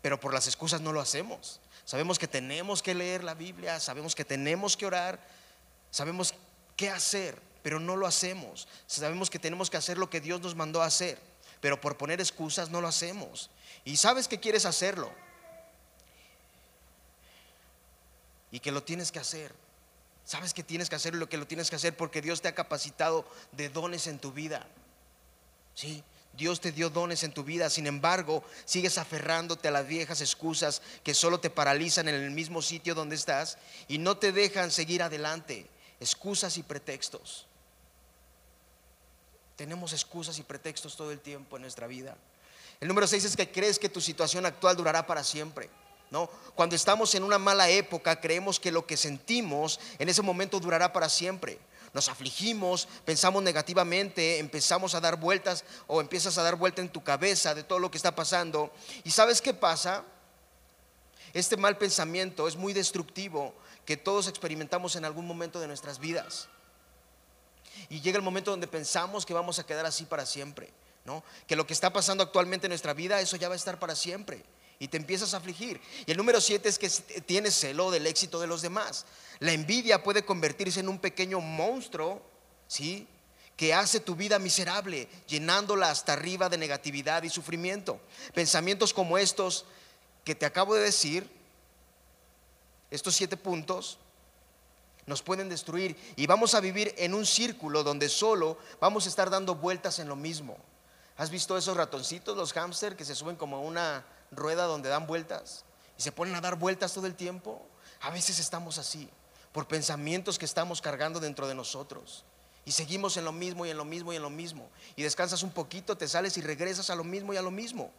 Pero 0.00 0.18
por 0.18 0.34
las 0.34 0.46
excusas 0.46 0.80
no 0.80 0.92
lo 0.92 1.00
hacemos. 1.00 1.60
Sabemos 1.84 2.18
que 2.18 2.26
tenemos 2.26 2.82
que 2.82 2.94
leer 2.94 3.22
la 3.22 3.34
Biblia, 3.34 3.78
sabemos 3.78 4.14
que 4.14 4.24
tenemos 4.24 4.76
que 4.76 4.86
orar, 4.86 5.20
sabemos 5.90 6.34
qué 6.76 6.90
hacer, 6.90 7.40
pero 7.62 7.80
no 7.80 7.96
lo 7.96 8.06
hacemos. 8.06 8.68
Sabemos 8.86 9.30
que 9.30 9.38
tenemos 9.38 9.70
que 9.70 9.76
hacer 9.76 9.98
lo 9.98 10.10
que 10.10 10.20
Dios 10.20 10.40
nos 10.40 10.54
mandó 10.54 10.82
a 10.82 10.86
hacer, 10.86 11.18
pero 11.60 11.80
por 11.80 11.96
poner 11.96 12.20
excusas 12.20 12.70
no 12.70 12.80
lo 12.80 12.88
hacemos. 12.88 13.50
Y 13.84 13.96
sabes 13.96 14.28
que 14.28 14.40
quieres 14.40 14.66
hacerlo. 14.66 15.12
Y 18.50 18.60
que 18.60 18.72
lo 18.72 18.82
tienes 18.82 19.10
que 19.12 19.18
hacer. 19.18 19.52
Sabes 20.24 20.54
que 20.54 20.62
tienes 20.62 20.88
que 20.88 20.96
hacer 20.96 21.14
lo 21.14 21.28
que 21.28 21.36
lo 21.36 21.46
tienes 21.46 21.70
que 21.70 21.76
hacer 21.76 21.96
porque 21.96 22.20
Dios 22.20 22.42
te 22.42 22.48
ha 22.48 22.54
capacitado 22.54 23.26
de 23.52 23.68
dones 23.68 24.06
en 24.06 24.18
tu 24.18 24.32
vida. 24.32 24.66
Sí, 25.74 26.04
Dios 26.34 26.60
te 26.60 26.72
dio 26.72 26.90
dones 26.90 27.24
en 27.24 27.32
tu 27.32 27.44
vida, 27.44 27.68
sin 27.68 27.86
embargo, 27.86 28.42
sigues 28.64 28.98
aferrándote 28.98 29.68
a 29.68 29.70
las 29.70 29.86
viejas 29.86 30.20
excusas 30.20 30.80
que 31.02 31.14
solo 31.14 31.40
te 31.40 31.50
paralizan 31.50 32.08
en 32.08 32.14
el 32.14 32.30
mismo 32.30 32.62
sitio 32.62 32.94
donde 32.94 33.16
estás 33.16 33.58
y 33.88 33.98
no 33.98 34.16
te 34.16 34.32
dejan 34.32 34.70
seguir 34.70 35.02
adelante. 35.02 35.66
Excusas 36.00 36.56
y 36.56 36.62
pretextos. 36.62 37.46
Tenemos 39.62 39.92
excusas 39.92 40.40
y 40.40 40.42
pretextos 40.42 40.96
todo 40.96 41.12
el 41.12 41.20
tiempo 41.20 41.54
en 41.54 41.62
nuestra 41.62 41.86
vida. 41.86 42.16
El 42.80 42.88
número 42.88 43.06
seis 43.06 43.22
es 43.22 43.36
que 43.36 43.48
crees 43.48 43.78
que 43.78 43.88
tu 43.88 44.00
situación 44.00 44.44
actual 44.44 44.76
durará 44.76 45.06
para 45.06 45.22
siempre. 45.22 45.70
Cuando 46.56 46.74
estamos 46.74 47.14
en 47.14 47.22
una 47.22 47.38
mala 47.38 47.68
época, 47.70 48.20
creemos 48.20 48.58
que 48.58 48.72
lo 48.72 48.84
que 48.84 48.96
sentimos 48.96 49.78
en 50.00 50.08
ese 50.08 50.20
momento 50.20 50.58
durará 50.58 50.92
para 50.92 51.08
siempre. 51.08 51.60
Nos 51.94 52.08
afligimos, 52.08 52.88
pensamos 53.04 53.40
negativamente, 53.40 54.40
empezamos 54.40 54.96
a 54.96 55.00
dar 55.00 55.14
vueltas 55.14 55.64
o 55.86 56.00
empiezas 56.00 56.36
a 56.38 56.42
dar 56.42 56.56
vuelta 56.56 56.82
en 56.82 56.88
tu 56.88 57.04
cabeza 57.04 57.54
de 57.54 57.62
todo 57.62 57.78
lo 57.78 57.88
que 57.88 57.98
está 57.98 58.16
pasando. 58.16 58.72
¿Y 59.04 59.12
sabes 59.12 59.40
qué 59.40 59.54
pasa? 59.54 60.02
Este 61.34 61.56
mal 61.56 61.78
pensamiento 61.78 62.48
es 62.48 62.56
muy 62.56 62.72
destructivo 62.72 63.54
que 63.86 63.96
todos 63.96 64.26
experimentamos 64.26 64.96
en 64.96 65.04
algún 65.04 65.24
momento 65.24 65.60
de 65.60 65.68
nuestras 65.68 66.00
vidas. 66.00 66.48
Y 67.88 68.00
llega 68.00 68.16
el 68.16 68.22
momento 68.22 68.50
donde 68.50 68.66
pensamos 68.66 69.26
que 69.26 69.34
vamos 69.34 69.58
a 69.58 69.66
quedar 69.66 69.86
así 69.86 70.04
para 70.04 70.26
siempre, 70.26 70.70
¿no? 71.04 71.22
Que 71.46 71.56
lo 71.56 71.66
que 71.66 71.72
está 71.72 71.92
pasando 71.92 72.22
actualmente 72.22 72.66
en 72.66 72.70
nuestra 72.70 72.94
vida, 72.94 73.20
eso 73.20 73.36
ya 73.36 73.48
va 73.48 73.54
a 73.54 73.56
estar 73.56 73.78
para 73.78 73.94
siempre 73.94 74.44
y 74.82 74.88
te 74.88 74.96
empiezas 74.96 75.32
a 75.32 75.36
afligir. 75.36 75.80
Y 76.06 76.10
el 76.10 76.16
número 76.16 76.40
siete 76.40 76.68
es 76.68 76.76
que 76.76 76.90
tienes 77.20 77.54
celo 77.54 77.92
del 77.92 78.04
éxito 78.04 78.40
de 78.40 78.48
los 78.48 78.62
demás. 78.62 79.06
La 79.38 79.52
envidia 79.52 80.02
puede 80.02 80.24
convertirse 80.24 80.80
en 80.80 80.88
un 80.88 80.98
pequeño 80.98 81.40
monstruo, 81.40 82.20
¿sí? 82.66 83.06
Que 83.56 83.74
hace 83.74 84.00
tu 84.00 84.16
vida 84.16 84.40
miserable, 84.40 85.08
llenándola 85.28 85.88
hasta 85.88 86.14
arriba 86.14 86.48
de 86.48 86.58
negatividad 86.58 87.22
y 87.22 87.30
sufrimiento. 87.30 88.00
Pensamientos 88.34 88.92
como 88.92 89.18
estos 89.18 89.66
que 90.24 90.34
te 90.34 90.46
acabo 90.46 90.74
de 90.74 90.82
decir, 90.82 91.30
estos 92.90 93.14
siete 93.14 93.36
puntos, 93.36 93.98
nos 95.06 95.22
pueden 95.22 95.48
destruir 95.48 95.96
y 96.16 96.26
vamos 96.26 96.54
a 96.54 96.60
vivir 96.60 96.94
en 96.98 97.14
un 97.14 97.26
círculo 97.26 97.82
donde 97.82 98.08
solo 98.08 98.58
vamos 98.80 99.06
a 99.06 99.08
estar 99.08 99.30
dando 99.30 99.54
vueltas 99.54 99.98
en 99.98 100.08
lo 100.08 100.16
mismo. 100.16 100.56
¿Has 101.16 101.30
visto 101.30 101.56
esos 101.56 101.76
ratoncitos, 101.76 102.36
los 102.36 102.52
hámster, 102.52 102.96
que 102.96 103.04
se 103.04 103.14
suben 103.14 103.36
como 103.36 103.56
a 103.56 103.60
una 103.60 104.04
rueda 104.32 104.64
donde 104.64 104.88
dan 104.88 105.06
vueltas 105.06 105.64
y 105.98 106.02
se 106.02 106.12
ponen 106.12 106.34
a 106.34 106.40
dar 106.40 106.56
vueltas 106.56 106.92
todo 106.92 107.06
el 107.06 107.14
tiempo. 107.14 107.64
A 108.00 108.10
veces 108.10 108.38
estamos 108.38 108.78
así, 108.78 109.08
por 109.52 109.68
pensamientos 109.68 110.38
que 110.38 110.44
estamos 110.44 110.80
cargando 110.80 111.20
dentro 111.20 111.46
de 111.46 111.54
nosotros. 111.54 112.24
Y 112.64 112.72
seguimos 112.72 113.16
en 113.16 113.24
lo 113.24 113.32
mismo 113.32 113.66
y 113.66 113.70
en 113.70 113.76
lo 113.76 113.84
mismo 113.84 114.12
y 114.12 114.16
en 114.16 114.22
lo 114.22 114.30
mismo. 114.30 114.68
Y 114.96 115.02
descansas 115.02 115.42
un 115.42 115.50
poquito, 115.50 115.96
te 115.96 116.08
sales 116.08 116.36
y 116.36 116.42
regresas 116.42 116.90
a 116.90 116.94
lo 116.94 117.04
mismo 117.04 117.34
y 117.34 117.36
a 117.36 117.42
lo 117.42 117.50
mismo. 117.50 117.90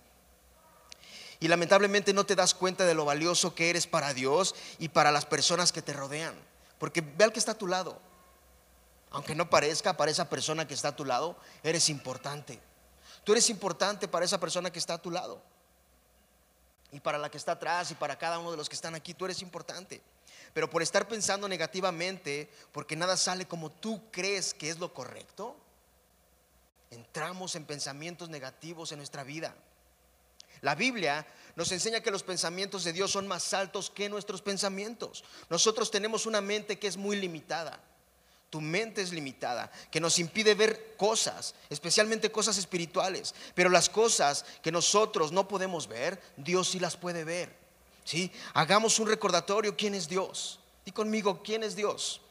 Y 1.39 1.49
lamentablemente 1.49 2.13
no 2.13 2.25
te 2.25 2.35
das 2.35 2.53
cuenta 2.53 2.85
de 2.85 2.93
lo 2.93 3.05
valioso 3.05 3.53
que 3.53 3.69
eres 3.69 3.87
para 3.87 4.13
Dios 4.13 4.55
y 4.79 4.89
para 4.89 5.11
las 5.11 5.25
personas 5.25 5.71
que 5.73 5.81
te 5.81 5.93
rodean. 5.93 6.33
Porque 6.83 6.99
ve 6.99 7.23
al 7.23 7.31
que 7.31 7.39
está 7.39 7.53
a 7.53 7.57
tu 7.57 7.65
lado. 7.65 7.97
Aunque 9.11 9.35
no 9.35 9.49
parezca 9.49 9.95
para 9.95 10.11
esa 10.11 10.29
persona 10.29 10.67
que 10.67 10.73
está 10.73 10.89
a 10.89 10.95
tu 10.97 11.05
lado, 11.05 11.37
eres 11.63 11.87
importante. 11.87 12.59
Tú 13.23 13.31
eres 13.31 13.49
importante 13.49 14.09
para 14.09 14.25
esa 14.25 14.37
persona 14.37 14.69
que 14.69 14.79
está 14.79 14.95
a 14.95 15.01
tu 15.01 15.09
lado. 15.09 15.41
Y 16.91 16.99
para 16.99 17.17
la 17.17 17.31
que 17.31 17.37
está 17.37 17.53
atrás 17.53 17.89
y 17.91 17.95
para 17.95 18.17
cada 18.17 18.37
uno 18.37 18.51
de 18.51 18.57
los 18.57 18.67
que 18.67 18.75
están 18.75 18.95
aquí, 18.95 19.13
tú 19.13 19.23
eres 19.23 19.41
importante. 19.41 20.01
Pero 20.53 20.69
por 20.69 20.81
estar 20.81 21.07
pensando 21.07 21.47
negativamente, 21.47 22.51
porque 22.73 22.97
nada 22.97 23.15
sale 23.15 23.47
como 23.47 23.69
tú 23.69 24.11
crees 24.11 24.53
que 24.53 24.69
es 24.69 24.77
lo 24.77 24.93
correcto, 24.93 25.55
entramos 26.91 27.55
en 27.55 27.63
pensamientos 27.63 28.27
negativos 28.27 28.91
en 28.91 28.97
nuestra 28.97 29.23
vida. 29.23 29.55
La 30.63 30.75
Biblia 30.75 31.27
nos 31.55 31.71
enseña 31.71 32.01
que 32.01 32.09
los 32.09 32.23
pensamientos 32.23 32.83
de 32.83 32.93
Dios 32.93 33.11
son 33.11 33.27
más 33.27 33.53
altos 33.53 33.91
que 33.91 34.09
nuestros 34.09 34.41
pensamientos. 34.41 35.23
Nosotros 35.49 35.91
tenemos 35.91 36.25
una 36.25 36.41
mente 36.41 36.79
que 36.79 36.87
es 36.87 36.97
muy 36.97 37.17
limitada. 37.17 37.79
Tu 38.49 38.61
mente 38.61 39.01
es 39.01 39.11
limitada, 39.11 39.71
que 39.89 39.99
nos 39.99 40.19
impide 40.19 40.53
ver 40.53 40.95
cosas, 40.95 41.55
especialmente 41.71 42.31
cosas 42.31 42.57
espirituales. 42.57 43.33
Pero 43.55 43.69
las 43.69 43.89
cosas 43.89 44.45
que 44.61 44.71
nosotros 44.71 45.31
no 45.31 45.47
podemos 45.47 45.87
ver, 45.87 46.21
Dios 46.37 46.69
sí 46.69 46.79
las 46.79 46.95
puede 46.95 47.23
ver. 47.23 47.53
¿sí? 48.03 48.31
Hagamos 48.53 48.99
un 48.99 49.07
recordatorio, 49.07 49.75
¿quién 49.75 49.95
es 49.95 50.07
Dios? 50.07 50.59
Y 50.85 50.91
conmigo, 50.91 51.41
¿quién 51.43 51.63
es 51.63 51.75
Dios? 51.75 52.21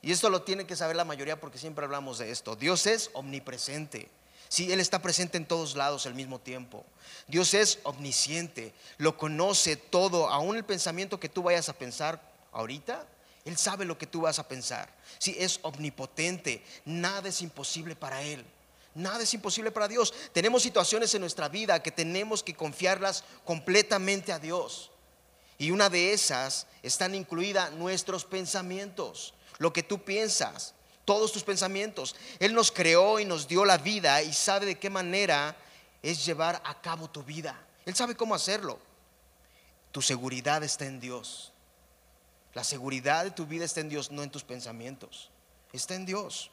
Y 0.00 0.12
esto 0.12 0.30
lo 0.30 0.42
tiene 0.42 0.66
que 0.66 0.76
saber 0.76 0.96
la 0.96 1.04
mayoría 1.04 1.40
porque 1.40 1.58
siempre 1.58 1.84
hablamos 1.84 2.18
de 2.18 2.30
esto. 2.30 2.56
Dios 2.56 2.86
es 2.86 3.10
omnipresente. 3.12 4.08
Sí, 4.48 4.72
Él 4.72 4.80
está 4.80 5.02
presente 5.02 5.36
en 5.36 5.46
todos 5.46 5.76
lados 5.76 6.06
al 6.06 6.14
mismo 6.14 6.38
tiempo. 6.38 6.84
Dios 7.26 7.52
es 7.54 7.80
omnisciente, 7.82 8.72
lo 8.96 9.18
conoce 9.18 9.76
todo, 9.76 10.28
aún 10.28 10.56
el 10.56 10.64
pensamiento 10.64 11.20
que 11.20 11.28
tú 11.28 11.42
vayas 11.42 11.68
a 11.68 11.74
pensar 11.74 12.20
ahorita, 12.52 13.06
Él 13.44 13.58
sabe 13.58 13.84
lo 13.84 13.98
que 13.98 14.06
tú 14.06 14.22
vas 14.22 14.38
a 14.38 14.48
pensar. 14.48 14.88
Sí, 15.18 15.36
es 15.38 15.60
omnipotente, 15.62 16.64
nada 16.84 17.28
es 17.28 17.42
imposible 17.42 17.94
para 17.94 18.22
Él. 18.22 18.44
Nada 18.94 19.22
es 19.22 19.32
imposible 19.34 19.70
para 19.70 19.86
Dios. 19.86 20.12
Tenemos 20.32 20.62
situaciones 20.62 21.14
en 21.14 21.20
nuestra 21.20 21.48
vida 21.48 21.82
que 21.82 21.92
tenemos 21.92 22.42
que 22.42 22.54
confiarlas 22.54 23.22
completamente 23.44 24.32
a 24.32 24.38
Dios. 24.38 24.90
Y 25.58 25.70
una 25.70 25.90
de 25.90 26.12
esas 26.12 26.66
están 26.82 27.14
incluidas 27.14 27.72
nuestros 27.72 28.24
pensamientos, 28.24 29.34
lo 29.58 29.72
que 29.72 29.82
tú 29.82 30.02
piensas, 30.04 30.74
todos 31.08 31.32
tus 31.32 31.42
pensamientos. 31.42 32.14
Él 32.38 32.52
nos 32.52 32.70
creó 32.70 33.18
y 33.18 33.24
nos 33.24 33.48
dio 33.48 33.64
la 33.64 33.78
vida 33.78 34.22
y 34.22 34.30
sabe 34.30 34.66
de 34.66 34.78
qué 34.78 34.90
manera 34.90 35.56
es 36.02 36.26
llevar 36.26 36.60
a 36.66 36.82
cabo 36.82 37.08
tu 37.08 37.22
vida. 37.22 37.58
Él 37.86 37.94
sabe 37.94 38.14
cómo 38.14 38.34
hacerlo. 38.34 38.78
Tu 39.90 40.02
seguridad 40.02 40.62
está 40.62 40.84
en 40.84 41.00
Dios. 41.00 41.50
La 42.52 42.62
seguridad 42.62 43.24
de 43.24 43.30
tu 43.30 43.46
vida 43.46 43.64
está 43.64 43.80
en 43.80 43.88
Dios, 43.88 44.10
no 44.10 44.22
en 44.22 44.28
tus 44.28 44.44
pensamientos. 44.44 45.30
Está 45.72 45.94
en 45.94 46.04
Dios. 46.04 46.50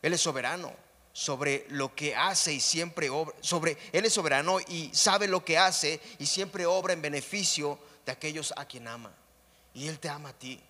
Él 0.00 0.12
es 0.12 0.20
soberano 0.20 0.72
sobre 1.12 1.66
lo 1.70 1.96
que 1.96 2.14
hace 2.14 2.52
y 2.52 2.60
siempre 2.60 3.10
obra, 3.10 3.34
sobre 3.40 3.76
él 3.90 4.04
es 4.04 4.12
soberano 4.12 4.60
y 4.60 4.94
sabe 4.94 5.26
lo 5.26 5.44
que 5.44 5.58
hace 5.58 6.00
y 6.20 6.26
siempre 6.26 6.64
obra 6.64 6.92
en 6.92 7.02
beneficio 7.02 7.76
de 8.06 8.12
aquellos 8.12 8.54
a 8.56 8.66
quien 8.66 8.86
ama. 8.86 9.12
Y 9.74 9.88
él 9.88 9.98
te 9.98 10.08
ama 10.08 10.28
a 10.28 10.38
ti, 10.38 10.60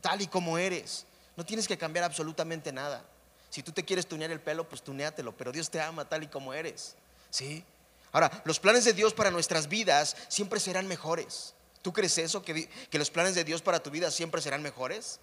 tal 0.00 0.22
y 0.22 0.28
como 0.28 0.56
eres. 0.56 1.06
No 1.40 1.46
tienes 1.46 1.66
que 1.66 1.78
cambiar 1.78 2.04
absolutamente 2.04 2.70
nada. 2.70 3.02
Si 3.48 3.62
tú 3.62 3.72
te 3.72 3.82
quieres 3.82 4.06
tunear 4.06 4.30
el 4.30 4.40
pelo, 4.40 4.68
pues 4.68 4.82
tuneátelo, 4.82 5.34
pero 5.34 5.52
Dios 5.52 5.70
te 5.70 5.80
ama 5.80 6.06
tal 6.06 6.22
y 6.22 6.26
como 6.26 6.52
eres. 6.52 6.96
¿Sí? 7.30 7.64
Ahora, 8.12 8.42
los 8.44 8.60
planes 8.60 8.84
de 8.84 8.92
Dios 8.92 9.14
para 9.14 9.30
nuestras 9.30 9.66
vidas 9.66 10.18
siempre 10.28 10.60
serán 10.60 10.86
mejores. 10.86 11.54
¿Tú 11.80 11.94
crees 11.94 12.18
eso? 12.18 12.42
¿Que, 12.42 12.68
que 12.68 12.98
los 12.98 13.10
planes 13.10 13.34
de 13.34 13.44
Dios 13.44 13.62
para 13.62 13.82
tu 13.82 13.90
vida 13.90 14.10
siempre 14.10 14.42
serán 14.42 14.60
mejores? 14.60 15.18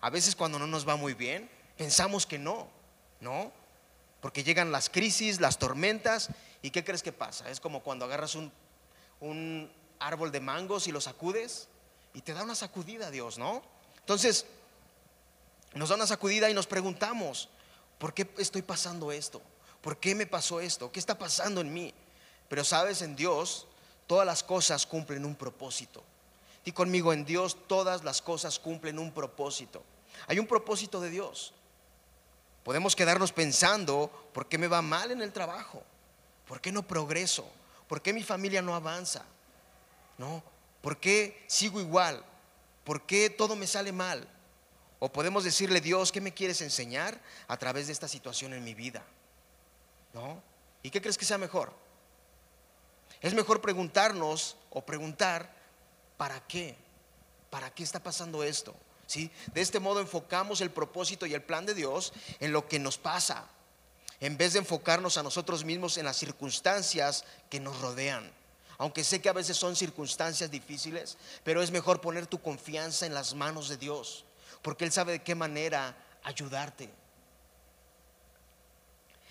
A 0.00 0.10
veces 0.10 0.36
cuando 0.36 0.60
no 0.60 0.68
nos 0.68 0.86
va 0.86 0.94
muy 0.94 1.12
bien, 1.12 1.50
pensamos 1.76 2.24
que 2.24 2.38
no, 2.38 2.68
¿no? 3.18 3.50
Porque 4.20 4.44
llegan 4.44 4.70
las 4.70 4.88
crisis, 4.90 5.40
las 5.40 5.58
tormentas, 5.58 6.28
¿y 6.62 6.70
qué 6.70 6.84
crees 6.84 7.02
que 7.02 7.10
pasa? 7.10 7.50
Es 7.50 7.58
como 7.58 7.82
cuando 7.82 8.04
agarras 8.04 8.36
un, 8.36 8.52
un 9.18 9.72
árbol 9.98 10.30
de 10.30 10.38
mangos 10.38 10.86
y 10.86 10.92
lo 10.92 11.00
sacudes 11.00 11.66
y 12.14 12.20
te 12.20 12.32
da 12.32 12.44
una 12.44 12.54
sacudida 12.54 13.10
Dios, 13.10 13.38
¿no? 13.38 13.64
Entonces, 13.98 14.46
nos 15.74 15.88
da 15.88 15.94
una 15.94 16.06
sacudida 16.06 16.50
y 16.50 16.54
nos 16.54 16.66
preguntamos, 16.66 17.48
¿por 17.98 18.14
qué 18.14 18.28
estoy 18.38 18.62
pasando 18.62 19.12
esto? 19.12 19.40
¿Por 19.80 19.98
qué 19.98 20.14
me 20.14 20.26
pasó 20.26 20.60
esto? 20.60 20.92
¿Qué 20.92 21.00
está 21.00 21.18
pasando 21.18 21.60
en 21.60 21.72
mí? 21.72 21.92
Pero 22.48 22.64
sabes, 22.64 23.02
en 23.02 23.16
Dios 23.16 23.66
todas 24.06 24.26
las 24.26 24.42
cosas 24.42 24.86
cumplen 24.86 25.24
un 25.24 25.34
propósito. 25.34 26.04
Y 26.64 26.72
conmigo, 26.72 27.12
en 27.12 27.24
Dios 27.24 27.56
todas 27.66 28.04
las 28.04 28.22
cosas 28.22 28.58
cumplen 28.58 28.98
un 28.98 29.12
propósito. 29.12 29.82
Hay 30.26 30.38
un 30.38 30.46
propósito 30.46 31.00
de 31.00 31.10
Dios. 31.10 31.52
Podemos 32.62 32.94
quedarnos 32.94 33.32
pensando, 33.32 34.10
¿por 34.32 34.48
qué 34.48 34.58
me 34.58 34.68
va 34.68 34.82
mal 34.82 35.10
en 35.10 35.22
el 35.22 35.32
trabajo? 35.32 35.82
¿Por 36.46 36.60
qué 36.60 36.70
no 36.70 36.86
progreso? 36.86 37.50
¿Por 37.88 38.02
qué 38.02 38.12
mi 38.12 38.22
familia 38.22 38.62
no 38.62 38.74
avanza? 38.74 39.24
¿No? 40.18 40.42
¿Por 40.80 40.98
qué 40.98 41.44
sigo 41.48 41.80
igual? 41.80 42.24
¿Por 42.84 43.02
qué 43.02 43.30
todo 43.30 43.56
me 43.56 43.66
sale 43.66 43.90
mal? 43.90 44.28
O 45.04 45.10
podemos 45.10 45.42
decirle, 45.42 45.80
Dios, 45.80 46.12
¿qué 46.12 46.20
me 46.20 46.32
quieres 46.32 46.60
enseñar 46.60 47.20
a 47.48 47.56
través 47.56 47.88
de 47.88 47.92
esta 47.92 48.06
situación 48.06 48.52
en 48.52 48.62
mi 48.62 48.72
vida? 48.72 49.02
¿No? 50.14 50.40
¿Y 50.80 50.90
qué 50.90 51.02
crees 51.02 51.18
que 51.18 51.24
sea 51.24 51.38
mejor? 51.38 51.72
Es 53.20 53.34
mejor 53.34 53.60
preguntarnos 53.60 54.56
o 54.70 54.86
preguntar, 54.86 55.52
¿para 56.16 56.38
qué? 56.46 56.76
¿Para 57.50 57.74
qué 57.74 57.82
está 57.82 58.00
pasando 58.00 58.44
esto? 58.44 58.76
¿Sí? 59.08 59.28
De 59.52 59.60
este 59.60 59.80
modo 59.80 59.98
enfocamos 59.98 60.60
el 60.60 60.70
propósito 60.70 61.26
y 61.26 61.34
el 61.34 61.42
plan 61.42 61.66
de 61.66 61.74
Dios 61.74 62.12
en 62.38 62.52
lo 62.52 62.68
que 62.68 62.78
nos 62.78 62.96
pasa, 62.96 63.48
en 64.20 64.36
vez 64.36 64.52
de 64.52 64.60
enfocarnos 64.60 65.18
a 65.18 65.24
nosotros 65.24 65.64
mismos 65.64 65.98
en 65.98 66.04
las 66.04 66.16
circunstancias 66.16 67.24
que 67.50 67.58
nos 67.58 67.80
rodean. 67.80 68.30
Aunque 68.78 69.02
sé 69.02 69.20
que 69.20 69.28
a 69.28 69.32
veces 69.32 69.56
son 69.56 69.74
circunstancias 69.74 70.48
difíciles, 70.48 71.18
pero 71.42 71.60
es 71.60 71.72
mejor 71.72 72.00
poner 72.00 72.28
tu 72.28 72.40
confianza 72.40 73.04
en 73.04 73.14
las 73.14 73.34
manos 73.34 73.68
de 73.68 73.78
Dios 73.78 74.26
porque 74.62 74.84
Él 74.84 74.92
sabe 74.92 75.12
de 75.12 75.22
qué 75.22 75.34
manera 75.34 75.94
ayudarte. 76.22 76.88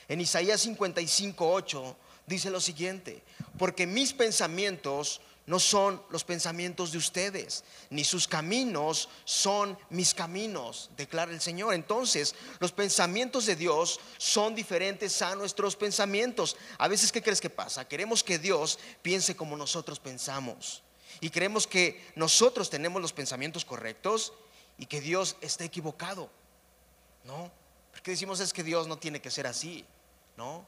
En 0.08 0.20
Isaías 0.20 0.62
55, 0.62 1.50
8 1.50 1.98
dice 2.28 2.50
lo 2.50 2.60
siguiente, 2.60 3.24
porque 3.58 3.88
mis 3.88 4.14
pensamientos 4.14 5.22
no 5.48 5.60
son 5.60 6.02
los 6.10 6.24
pensamientos 6.24 6.92
de 6.92 6.98
ustedes, 6.98 7.64
ni 7.90 8.04
sus 8.04 8.28
caminos 8.28 9.10
son 9.26 9.78
mis 9.90 10.14
caminos, 10.14 10.90
declara 10.96 11.32
el 11.32 11.42
Señor. 11.42 11.74
Entonces, 11.74 12.36
los 12.60 12.72
pensamientos 12.72 13.46
de 13.46 13.56
Dios 13.56 14.00
son 14.18 14.54
diferentes 14.54 15.22
a 15.22 15.36
nuestros 15.36 15.76
pensamientos. 15.76 16.56
A 16.78 16.88
veces, 16.88 17.12
¿qué 17.12 17.24
crees 17.24 17.42
que 17.42 17.50
pasa? 17.50 17.88
Queremos 17.88 18.24
que 18.24 18.38
Dios 18.38 18.80
piense 19.02 19.36
como 19.36 19.58
nosotros 19.58 20.00
pensamos. 20.00 20.84
Y 21.20 21.30
creemos 21.30 21.68
que 21.68 22.12
nosotros 22.16 22.70
tenemos 22.70 23.02
los 23.02 23.14
pensamientos 23.14 23.66
correctos 23.66 24.34
y 24.82 24.88
que 24.88 25.00
Dios 25.00 25.38
esté 25.42 25.64
equivocado. 25.66 26.28
¿No? 27.24 27.52
Porque 27.92 28.10
decimos 28.10 28.40
es 28.40 28.52
que 28.52 28.64
Dios 28.64 28.88
no 28.88 28.98
tiene 28.98 29.22
que 29.22 29.30
ser 29.30 29.46
así. 29.46 29.86
¿No? 30.36 30.66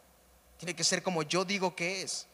Tiene 0.59 0.75
que 0.75 0.83
ser 0.83 1.01
como 1.01 1.23
yo 1.23 1.43
digo 1.43 1.75
que 1.75 2.03
es. 2.03 2.27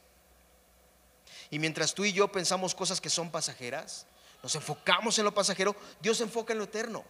Y 1.49 1.57
mientras 1.57 1.93
tú 1.93 2.03
y 2.03 2.11
yo 2.11 2.29
pensamos 2.29 2.75
cosas 2.75 2.99
que 2.99 3.09
son 3.09 3.31
pasajeras, 3.31 4.05
nos 4.43 4.53
enfocamos 4.55 5.17
en 5.19 5.23
lo 5.23 5.33
pasajero, 5.33 5.73
Dios 6.01 6.17
se 6.17 6.23
enfoca 6.23 6.51
en 6.51 6.59
lo 6.59 6.65
eterno. 6.65 7.05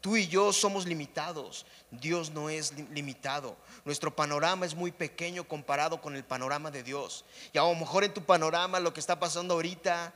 Tú 0.00 0.16
y 0.16 0.26
yo 0.26 0.54
somos 0.54 0.86
limitados, 0.86 1.66
Dios 1.90 2.30
no 2.30 2.48
es 2.48 2.72
limitado. 2.90 3.58
Nuestro 3.84 4.16
panorama 4.16 4.64
es 4.64 4.74
muy 4.74 4.90
pequeño 4.90 5.46
comparado 5.46 6.00
con 6.00 6.16
el 6.16 6.24
panorama 6.24 6.70
de 6.70 6.82
Dios. 6.82 7.26
Y 7.52 7.58
a 7.58 7.62
lo 7.62 7.74
mejor 7.74 8.04
en 8.04 8.14
tu 8.14 8.24
panorama 8.24 8.80
lo 8.80 8.94
que 8.94 9.00
está 9.00 9.20
pasando 9.20 9.52
ahorita 9.52 10.14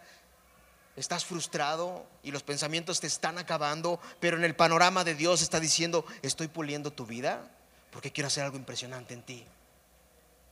estás 0.97 1.25
frustrado 1.25 2.07
y 2.23 2.31
los 2.31 2.43
pensamientos 2.43 3.01
te 3.01 3.07
están 3.07 3.39
acabando, 3.39 4.01
pero 4.21 4.37
en 4.37 4.45
el 4.45 4.55
panorama 4.55 5.05
de 5.05 5.15
Dios 5.15 5.43
está 5.43 5.61
diciendo, 5.61 6.05
estoy 6.23 6.49
puliendo 6.49 6.93
tu 6.93 7.07
vida 7.07 7.51
porque 7.91 8.13
quiero 8.13 8.29
hacer 8.29 8.45
algo 8.45 8.57
impresionante 8.57 9.15
en 9.15 9.23
ti. 9.23 9.45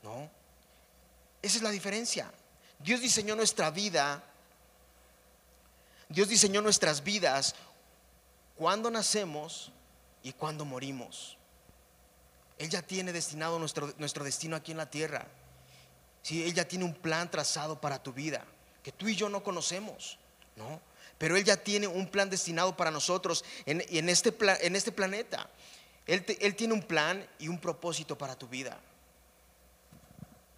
¿No? 0.03 0.31
Esa 1.43 1.57
es 1.57 1.63
la 1.63 1.71
diferencia. 1.71 2.33
Dios 2.79 3.01
diseñó 3.01 3.37
nuestra 3.37 3.71
vida, 3.71 4.23
Dios 6.09 6.29
diseñó 6.29 6.61
nuestras 6.61 7.05
vidas 7.05 7.55
cuando 8.57 8.91
nacemos 8.91 9.71
y 10.23 10.33
cuando 10.33 10.65
morimos. 10.65 11.37
Él 12.59 12.69
ya 12.69 12.83
tiene 12.83 13.13
destinado 13.13 13.59
nuestro, 13.59 13.93
nuestro 13.99 14.25
destino 14.25 14.57
aquí 14.57 14.73
en 14.73 14.79
la 14.79 14.91
tierra. 14.91 15.27
Sí, 16.23 16.45
Él 16.45 16.55
ya 16.55 16.67
tiene 16.67 16.85
un 16.85 16.95
plan 16.95 17.31
trazado 17.31 17.81
para 17.81 18.03
tu 18.03 18.13
vida 18.13 18.45
que 18.83 18.93
tú 18.93 19.09
y 19.09 19.15
yo 19.15 19.29
no 19.29 19.43
conocemos. 19.43 20.19
¿No? 20.57 20.81
Pero 21.19 21.37
Él 21.37 21.45
ya 21.45 21.57
tiene 21.57 21.87
un 21.87 22.09
plan 22.09 22.31
destinado 22.31 22.77
para 22.77 22.91
nosotros 22.91 23.45
en, 23.67 23.85
en 23.89 24.09
este, 24.09 24.35
en 24.67 24.77
este 24.77 24.93
planeta. 24.93 25.49
Él, 26.07 26.25
él 26.41 26.57
tiene 26.57 26.75
un 26.75 26.83
plan 26.83 27.25
y 27.39 27.49
un 27.49 27.61
propósito 27.61 28.19
para 28.19 28.37
tu 28.37 28.49
vida. 28.49 28.79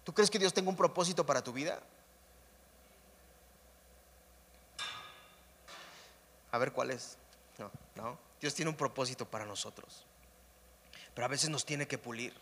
¿Tú 0.03 0.13
crees 0.13 0.31
que 0.31 0.39
Dios 0.39 0.53
tenga 0.53 0.69
un 0.69 0.75
propósito 0.75 1.25
para 1.25 1.43
tu 1.43 1.53
vida? 1.53 1.81
A 6.51 6.57
ver 6.57 6.71
cuál 6.71 6.91
es. 6.91 7.17
No, 7.57 7.71
no. 7.95 8.17
Dios 8.39 8.53
tiene 8.53 8.69
un 8.69 8.77
propósito 8.77 9.25
para 9.25 9.45
nosotros. 9.45 10.05
Pero 11.13 11.25
a 11.25 11.29
veces 11.29 11.49
nos 11.49 11.65
tiene 11.65 11.87
que 11.87 11.97
pulir. 11.97 12.33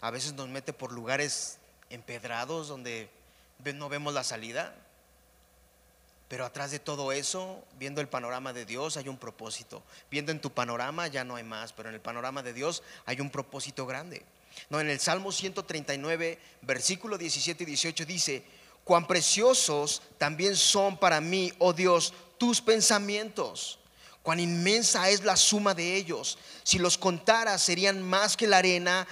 a 0.00 0.10
veces 0.10 0.32
nos 0.32 0.48
mete 0.48 0.72
por 0.72 0.92
lugares 0.92 1.58
empedrados 1.90 2.68
donde 2.68 3.08
no 3.74 3.88
vemos 3.88 4.14
la 4.14 4.24
salida. 4.24 4.74
Pero 6.32 6.46
atrás 6.46 6.70
de 6.70 6.78
todo 6.78 7.12
eso, 7.12 7.62
viendo 7.78 8.00
el 8.00 8.08
panorama 8.08 8.54
de 8.54 8.64
Dios, 8.64 8.96
hay 8.96 9.06
un 9.06 9.18
propósito. 9.18 9.82
Viendo 10.10 10.32
en 10.32 10.40
tu 10.40 10.50
panorama 10.50 11.06
ya 11.06 11.24
no 11.24 11.36
hay 11.36 11.44
más, 11.44 11.74
pero 11.74 11.90
en 11.90 11.94
el 11.94 12.00
panorama 12.00 12.42
de 12.42 12.54
Dios 12.54 12.82
hay 13.04 13.20
un 13.20 13.28
propósito 13.28 13.84
grande. 13.84 14.24
No, 14.70 14.80
en 14.80 14.88
el 14.88 14.98
Salmo 14.98 15.30
139, 15.30 16.38
versículo 16.62 17.18
17 17.18 17.64
y 17.64 17.66
18 17.66 18.06
dice, 18.06 18.44
cuán 18.82 19.06
preciosos 19.06 20.00
también 20.16 20.56
son 20.56 20.96
para 20.96 21.20
mí, 21.20 21.52
oh 21.58 21.74
Dios, 21.74 22.14
tus 22.38 22.62
pensamientos. 22.62 23.78
Cuán 24.22 24.40
inmensa 24.40 25.10
es 25.10 25.24
la 25.24 25.36
suma 25.36 25.74
de 25.74 25.96
ellos. 25.96 26.38
Si 26.62 26.78
los 26.78 26.96
contara 26.96 27.58
serían 27.58 28.00
más 28.00 28.38
que 28.38 28.46
la 28.46 28.56
arena. 28.56 29.06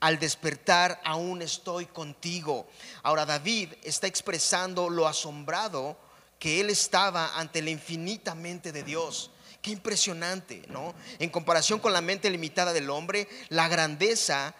Al 0.00 0.18
despertar 0.18 1.02
aún 1.04 1.42
estoy 1.42 1.84
contigo. 1.84 2.66
Ahora 3.02 3.26
David 3.26 3.74
está 3.82 4.06
expresando 4.06 4.88
lo 4.88 5.06
asombrado 5.06 5.98
que 6.42 6.58
él 6.58 6.70
estaba 6.70 7.38
ante 7.38 7.62
la 7.62 7.70
infinita 7.70 8.34
mente 8.34 8.72
de 8.72 8.82
Dios. 8.82 9.30
Qué 9.62 9.70
impresionante, 9.70 10.64
¿no? 10.70 10.92
En 11.20 11.30
comparación 11.30 11.78
con 11.78 11.92
la 11.92 12.00
mente 12.00 12.28
limitada 12.30 12.72
del 12.72 12.90
hombre, 12.90 13.28
la 13.48 13.68
grandeza 13.68 14.52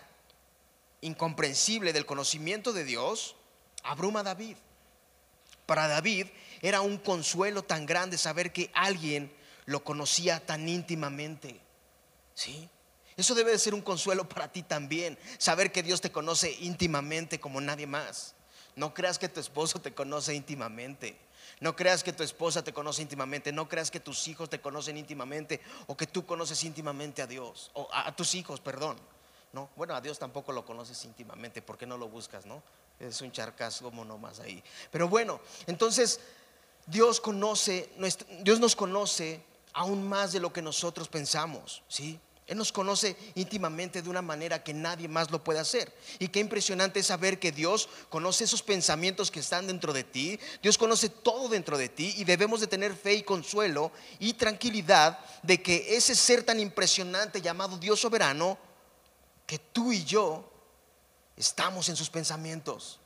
incomprensible 1.00 1.92
del 1.92 2.06
conocimiento 2.06 2.72
de 2.72 2.84
Dios 2.84 3.34
abruma 3.82 4.20
a 4.20 4.22
David. 4.22 4.54
Para 5.66 5.88
David 5.88 6.28
era 6.60 6.82
un 6.82 6.98
consuelo 6.98 7.64
tan 7.64 7.84
grande 7.84 8.16
saber 8.16 8.52
que 8.52 8.70
alguien 8.74 9.34
lo 9.64 9.82
conocía 9.82 10.38
tan 10.46 10.68
íntimamente. 10.68 11.60
¿Sí? 12.36 12.68
Eso 13.16 13.34
debe 13.34 13.50
de 13.50 13.58
ser 13.58 13.74
un 13.74 13.82
consuelo 13.82 14.28
para 14.28 14.52
ti 14.52 14.62
también, 14.62 15.18
saber 15.36 15.72
que 15.72 15.82
Dios 15.82 16.00
te 16.00 16.12
conoce 16.12 16.56
íntimamente 16.60 17.40
como 17.40 17.60
nadie 17.60 17.88
más. 17.88 18.36
No 18.76 18.94
creas 18.94 19.18
que 19.18 19.28
tu 19.28 19.40
esposo 19.40 19.80
te 19.80 19.92
conoce 19.92 20.32
íntimamente. 20.32 21.18
No 21.62 21.76
creas 21.76 22.02
que 22.02 22.12
tu 22.12 22.24
esposa 22.24 22.64
te 22.64 22.72
conoce 22.72 23.02
íntimamente, 23.02 23.52
no 23.52 23.68
creas 23.68 23.92
que 23.92 24.00
tus 24.00 24.26
hijos 24.26 24.50
te 24.50 24.60
conocen 24.60 24.96
íntimamente 24.96 25.60
o 25.86 25.96
que 25.96 26.08
tú 26.08 26.26
conoces 26.26 26.64
íntimamente 26.64 27.22
a 27.22 27.28
Dios, 27.28 27.70
o 27.74 27.88
a, 27.92 28.10
tus 28.16 28.34
hijos, 28.34 28.58
perdón. 28.58 28.96
No, 29.52 29.70
bueno, 29.76 29.94
a 29.94 30.00
Dios 30.00 30.18
tampoco 30.18 30.50
lo 30.50 30.66
conoces 30.66 31.04
íntimamente, 31.04 31.62
¿por 31.62 31.78
qué 31.78 31.86
no 31.86 31.96
lo 31.96 32.08
buscas, 32.08 32.46
no? 32.46 32.64
Es 32.98 33.20
un 33.20 33.30
charcasco 33.30 33.84
como 33.90 34.04
nomás 34.04 34.40
ahí. 34.40 34.60
Pero 34.90 35.08
bueno, 35.08 35.40
entonces 35.68 36.18
Dios 36.84 37.20
conoce, 37.20 37.92
Dios 38.40 38.58
nos 38.58 38.74
conoce 38.74 39.40
aún 39.72 40.08
más 40.08 40.32
de 40.32 40.40
lo 40.40 40.52
que 40.52 40.62
nosotros 40.62 41.08
pensamos, 41.08 41.84
¿sí? 41.86 42.18
Él 42.46 42.58
nos 42.58 42.72
conoce 42.72 43.16
íntimamente 43.36 44.02
de 44.02 44.10
una 44.10 44.20
manera 44.20 44.64
que 44.64 44.74
nadie 44.74 45.06
más 45.08 45.30
lo 45.30 45.44
puede 45.44 45.60
hacer. 45.60 45.96
Y 46.18 46.28
qué 46.28 46.40
impresionante 46.40 47.00
es 47.00 47.06
saber 47.06 47.38
que 47.38 47.52
Dios 47.52 47.88
conoce 48.08 48.44
esos 48.44 48.62
pensamientos 48.62 49.30
que 49.30 49.40
están 49.40 49.68
dentro 49.68 49.92
de 49.92 50.02
ti. 50.02 50.38
Dios 50.60 50.76
conoce 50.76 51.08
todo 51.08 51.48
dentro 51.48 51.78
de 51.78 51.88
ti 51.88 52.14
y 52.16 52.24
debemos 52.24 52.60
de 52.60 52.66
tener 52.66 52.94
fe 52.96 53.14
y 53.14 53.22
consuelo 53.22 53.92
y 54.18 54.34
tranquilidad 54.34 55.20
de 55.42 55.62
que 55.62 55.96
ese 55.96 56.14
ser 56.16 56.42
tan 56.42 56.58
impresionante 56.58 57.40
llamado 57.40 57.78
Dios 57.78 58.00
soberano, 58.00 58.58
que 59.46 59.58
tú 59.58 59.92
y 59.92 60.04
yo 60.04 60.50
estamos 61.36 61.88
en 61.88 61.96
sus 61.96 62.10
pensamientos. 62.10 62.98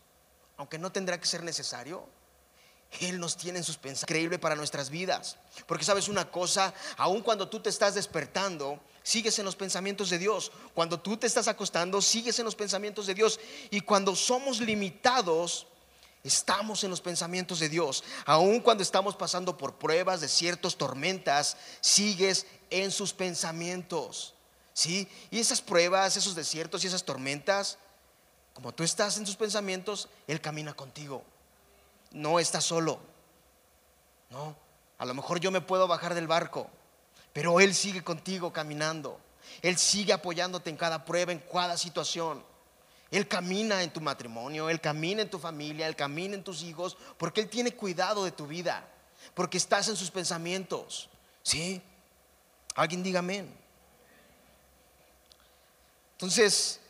Aunque 0.56 0.78
no 0.78 0.90
tendrá 0.90 1.20
que 1.20 1.26
ser 1.26 1.42
necesario, 1.42 2.08
él 3.00 3.20
nos 3.20 3.36
tiene 3.36 3.58
en 3.58 3.64
sus 3.64 3.76
pensamientos. 3.76 4.04
Increíble 4.04 4.38
para 4.38 4.54
nuestras 4.54 4.90
vidas. 4.90 5.36
Porque 5.66 5.84
sabes 5.84 6.08
una 6.08 6.30
cosa, 6.30 6.72
aun 6.96 7.22
cuando 7.22 7.48
tú 7.48 7.60
te 7.60 7.70
estás 7.70 7.94
despertando, 7.94 8.80
sigues 9.02 9.38
en 9.38 9.44
los 9.44 9.56
pensamientos 9.56 10.10
de 10.10 10.18
Dios. 10.18 10.52
Cuando 10.74 10.98
tú 11.00 11.16
te 11.16 11.26
estás 11.26 11.48
acostando, 11.48 12.00
sigues 12.00 12.38
en 12.38 12.44
los 12.44 12.54
pensamientos 12.54 13.06
de 13.06 13.14
Dios. 13.14 13.38
Y 13.70 13.80
cuando 13.80 14.16
somos 14.16 14.60
limitados, 14.60 15.66
estamos 16.24 16.84
en 16.84 16.90
los 16.90 17.00
pensamientos 17.00 17.58
de 17.58 17.68
Dios. 17.68 18.02
Aun 18.24 18.60
cuando 18.60 18.82
estamos 18.82 19.16
pasando 19.16 19.56
por 19.56 19.76
pruebas, 19.76 20.20
desiertos, 20.20 20.78
tormentas, 20.78 21.56
sigues 21.80 22.46
en 22.70 22.90
sus 22.90 23.12
pensamientos. 23.12 24.34
¿Sí? 24.72 25.08
Y 25.30 25.38
esas 25.38 25.62
pruebas, 25.62 26.16
esos 26.16 26.34
desiertos 26.34 26.84
y 26.84 26.86
esas 26.86 27.04
tormentas, 27.04 27.78
como 28.52 28.72
tú 28.72 28.84
estás 28.84 29.16
en 29.16 29.26
sus 29.26 29.36
pensamientos, 29.36 30.08
Él 30.26 30.40
camina 30.40 30.74
contigo 30.74 31.24
no 32.12 32.38
estás 32.38 32.64
solo. 32.64 33.00
No, 34.30 34.56
a 34.98 35.04
lo 35.04 35.14
mejor 35.14 35.40
yo 35.40 35.50
me 35.50 35.60
puedo 35.60 35.86
bajar 35.86 36.14
del 36.14 36.26
barco, 36.26 36.68
pero 37.32 37.60
Él 37.60 37.74
sigue 37.74 38.02
contigo 38.02 38.52
caminando. 38.52 39.20
Él 39.62 39.76
sigue 39.78 40.12
apoyándote 40.12 40.70
en 40.70 40.76
cada 40.76 41.04
prueba, 41.04 41.32
en 41.32 41.38
cada 41.38 41.76
situación. 41.76 42.42
Él 43.10 43.28
camina 43.28 43.82
en 43.82 43.92
tu 43.92 44.00
matrimonio, 44.00 44.68
Él 44.68 44.80
camina 44.80 45.22
en 45.22 45.30
tu 45.30 45.38
familia, 45.38 45.86
Él 45.86 45.94
camina 45.94 46.34
en 46.34 46.42
tus 46.42 46.62
hijos, 46.62 46.96
porque 47.18 47.40
Él 47.42 47.48
tiene 47.48 47.74
cuidado 47.74 48.24
de 48.24 48.32
tu 48.32 48.46
vida, 48.46 48.88
porque 49.34 49.58
estás 49.58 49.88
en 49.88 49.96
sus 49.96 50.10
pensamientos. 50.10 51.08
¿Sí? 51.42 51.80
Alguien 52.74 53.02
diga 53.02 53.20
amén. 53.20 53.54
Entonces, 56.12 56.80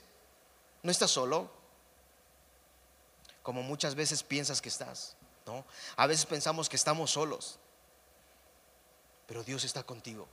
no 0.83 0.91
estás 0.91 1.11
solo, 1.11 1.51
como 3.47 3.63
muchas 3.63 3.95
veces 3.95 4.25
piensas 4.25 4.61
que 4.61 4.69
estás. 4.69 5.15
¿no? 5.47 5.65
A 5.95 6.09
veces 6.09 6.27
pensamos 6.27 6.69
que 6.69 6.75
estamos 6.75 7.13
solos, 7.13 7.61
pero 9.29 9.45
Dios 9.45 9.63
está 9.63 9.85
contigo. 9.85 10.27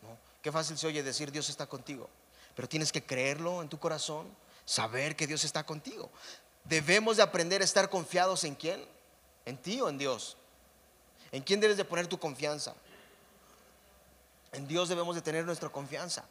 ¿no? 0.00 0.16
Qué 0.40 0.50
fácil 0.50 0.78
se 0.78 0.86
oye 0.86 1.02
decir 1.02 1.30
Dios 1.30 1.50
está 1.50 1.66
contigo, 1.66 2.08
pero 2.54 2.66
tienes 2.66 2.92
que 2.92 3.04
creerlo 3.04 3.60
en 3.60 3.68
tu 3.68 3.78
corazón, 3.78 4.26
saber 4.64 5.16
que 5.16 5.26
Dios 5.26 5.44
está 5.44 5.66
contigo. 5.66 6.10
Debemos 6.64 7.18
de 7.18 7.24
aprender 7.24 7.60
a 7.60 7.66
estar 7.66 7.90
confiados 7.90 8.42
en 8.44 8.54
quién, 8.54 8.82
en 9.44 9.58
ti 9.58 9.78
o 9.82 9.90
en 9.90 9.98
Dios. 9.98 10.38
¿En 11.30 11.42
quién 11.42 11.60
debes 11.60 11.76
de 11.76 11.84
poner 11.84 12.06
tu 12.06 12.18
confianza? 12.18 12.74
En 14.52 14.66
Dios 14.66 14.88
debemos 14.88 15.14
de 15.14 15.20
tener 15.20 15.44
nuestra 15.44 15.68
confianza. 15.68 16.24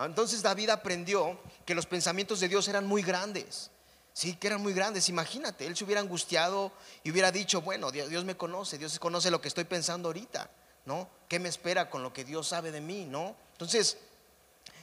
Entonces 0.00 0.42
David 0.42 0.70
aprendió 0.70 1.38
que 1.64 1.76
los 1.76 1.86
pensamientos 1.86 2.40
de 2.40 2.48
Dios 2.48 2.66
eran 2.66 2.88
muy 2.88 3.02
grandes. 3.02 3.70
Sí, 4.14 4.36
que 4.36 4.46
eran 4.46 4.62
muy 4.62 4.74
grandes. 4.74 5.08
Imagínate, 5.08 5.66
él 5.66 5.76
se 5.76 5.84
hubiera 5.84 6.00
angustiado 6.00 6.72
y 7.02 7.10
hubiera 7.10 7.32
dicho, 7.32 7.62
bueno, 7.62 7.90
Dios, 7.90 8.24
me 8.24 8.36
conoce, 8.36 8.78
Dios 8.78 8.98
conoce 8.98 9.30
lo 9.30 9.40
que 9.40 9.48
estoy 9.48 9.64
pensando 9.64 10.08
ahorita, 10.08 10.50
¿no? 10.84 11.08
¿Qué 11.28 11.38
me 11.38 11.48
espera 11.48 11.88
con 11.88 12.02
lo 12.02 12.12
que 12.12 12.24
Dios 12.24 12.48
sabe 12.48 12.70
de 12.70 12.80
mí, 12.80 13.06
¿no? 13.06 13.34
Entonces, 13.52 13.96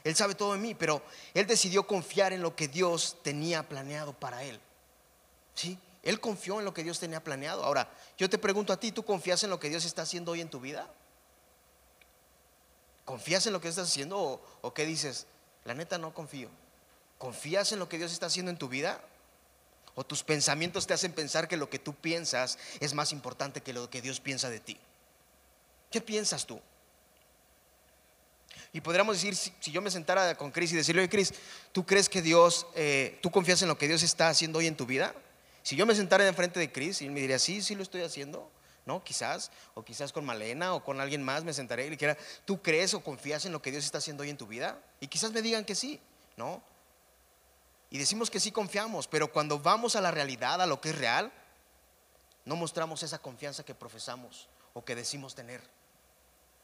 él 0.04 0.16
sabe 0.16 0.34
todo 0.34 0.54
de 0.54 0.60
mí, 0.60 0.74
pero 0.74 1.04
él 1.34 1.46
decidió 1.46 1.86
confiar 1.86 2.34
en 2.34 2.42
lo 2.42 2.56
que 2.56 2.68
Dios 2.68 3.18
tenía 3.22 3.68
planeado 3.68 4.14
para 4.14 4.44
él. 4.44 4.60
¿Sí? 5.54 5.78
Él 6.02 6.20
confió 6.20 6.60
en 6.60 6.66
lo 6.66 6.74
que 6.74 6.84
Dios 6.84 7.00
tenía 7.00 7.24
planeado. 7.24 7.64
Ahora, 7.64 7.92
yo 8.18 8.30
te 8.30 8.38
pregunto 8.38 8.74
a 8.74 8.80
ti, 8.80 8.92
¿tú 8.92 9.04
confías 9.04 9.44
en 9.44 9.50
lo 9.52 9.60
que 9.60 9.70
Dios 9.70 9.86
está 9.86 10.04
haciendo 10.04 10.32
hoy 10.32 10.42
en 10.42 10.50
tu 10.50 10.60
vida? 10.60 10.88
¿Confías 13.06 13.46
en 13.46 13.54
lo 13.54 13.62
que 13.62 13.68
estás 13.68 13.90
haciendo 13.90 14.18
o, 14.18 14.42
o 14.62 14.74
qué 14.74 14.86
dices? 14.86 15.28
La 15.66 15.74
neta 15.74 15.98
no 15.98 16.14
confío. 16.14 16.50
¿Confías 17.18 17.72
en 17.74 17.80
lo 17.80 17.90
que 17.90 17.98
Dios 17.98 18.14
está 18.14 18.28
haciendo 18.28 18.50
en 18.50 18.58
tu 18.58 18.70
vida? 18.70 19.02
O 20.00 20.06
tus 20.06 20.24
pensamientos 20.24 20.88
te 20.88 20.94
hacen 20.94 21.12
pensar 21.12 21.50
que 21.50 21.58
lo 21.58 21.70
que 21.70 21.78
tú 21.78 21.94
piensas 21.94 22.58
es 22.80 22.94
más 22.94 23.12
importante 23.12 23.60
que 23.60 23.74
lo 23.74 23.90
que 23.90 24.02
Dios 24.02 24.22
piensa 24.22 24.50
de 24.50 24.62
ti. 24.62 24.78
¿Qué 25.92 26.00
piensas 26.00 26.46
tú? 26.46 26.62
Y 28.72 28.80
podríamos 28.80 29.18
decir, 29.18 29.36
si, 29.36 29.52
yo 29.70 29.82
me 29.82 29.92
sentara 29.92 30.36
con 30.36 30.52
Cris 30.52 30.72
y 30.72 30.78
decirle, 30.78 31.02
oye 31.02 31.10
Cris, 31.10 31.34
¿tú 31.74 31.86
crees 31.86 32.08
que 32.08 32.22
Dios, 32.22 32.66
eh, 32.76 33.20
tú 33.22 33.30
confías 33.30 33.62
en 33.62 33.68
lo 33.68 33.78
que 33.78 33.90
Dios 33.90 34.02
está 34.02 34.30
haciendo 34.30 34.60
hoy 34.60 34.68
en 34.68 34.78
tu 34.78 34.86
vida? 34.86 35.14
Si 35.64 35.76
yo 35.76 35.86
me 35.86 35.94
sentara 35.94 36.26
enfrente 36.26 36.62
de 36.62 36.72
Cris 36.72 37.02
y 37.02 37.06
él 37.06 37.12
me 37.12 37.20
diría, 37.20 37.38
sí, 37.38 37.62
sí 37.62 37.76
lo 37.76 37.84
estoy 37.84 38.04
haciendo, 38.04 38.50
¿no? 38.86 39.04
Quizás, 39.04 39.52
o 39.74 39.84
quizás 39.84 40.14
con 40.14 40.24
Malena 40.24 40.76
o 40.76 40.82
con 40.82 41.02
alguien 41.02 41.22
más 41.22 41.44
me 41.44 41.52
sentaré 41.52 41.82
y 41.82 41.90
le 41.90 41.98
dijera, 41.98 42.18
¿tú 42.46 42.62
crees 42.62 42.94
o 42.94 43.02
confías 43.02 43.44
en 43.44 43.52
lo 43.52 43.62
que 43.62 43.72
Dios 43.72 43.84
está 43.84 43.98
haciendo 43.98 44.24
hoy 44.24 44.30
en 44.30 44.38
tu 44.38 44.48
vida? 44.48 44.80
Y 45.02 45.08
quizás 45.08 45.34
me 45.34 45.42
digan 45.42 45.66
que 45.66 45.76
sí, 45.76 46.00
¿no? 46.38 46.64
Y 47.90 47.98
decimos 47.98 48.30
que 48.30 48.40
sí 48.40 48.52
confiamos, 48.52 49.08
pero 49.08 49.32
cuando 49.32 49.60
vamos 49.60 49.96
a 49.96 50.02
la 50.02 50.12
realidad, 50.12 50.62
a 50.62 50.68
lo 50.68 50.80
que 50.80 50.90
es 50.90 50.98
real, 50.98 51.32
no 52.46 52.56
mostramos 52.56 53.04
esa 53.04 53.20
confianza 53.20 53.64
que 53.64 53.76
profesamos 53.76 54.48
o 54.74 54.86
que 54.86 54.96
decimos 54.96 55.36
tener. 55.36 55.62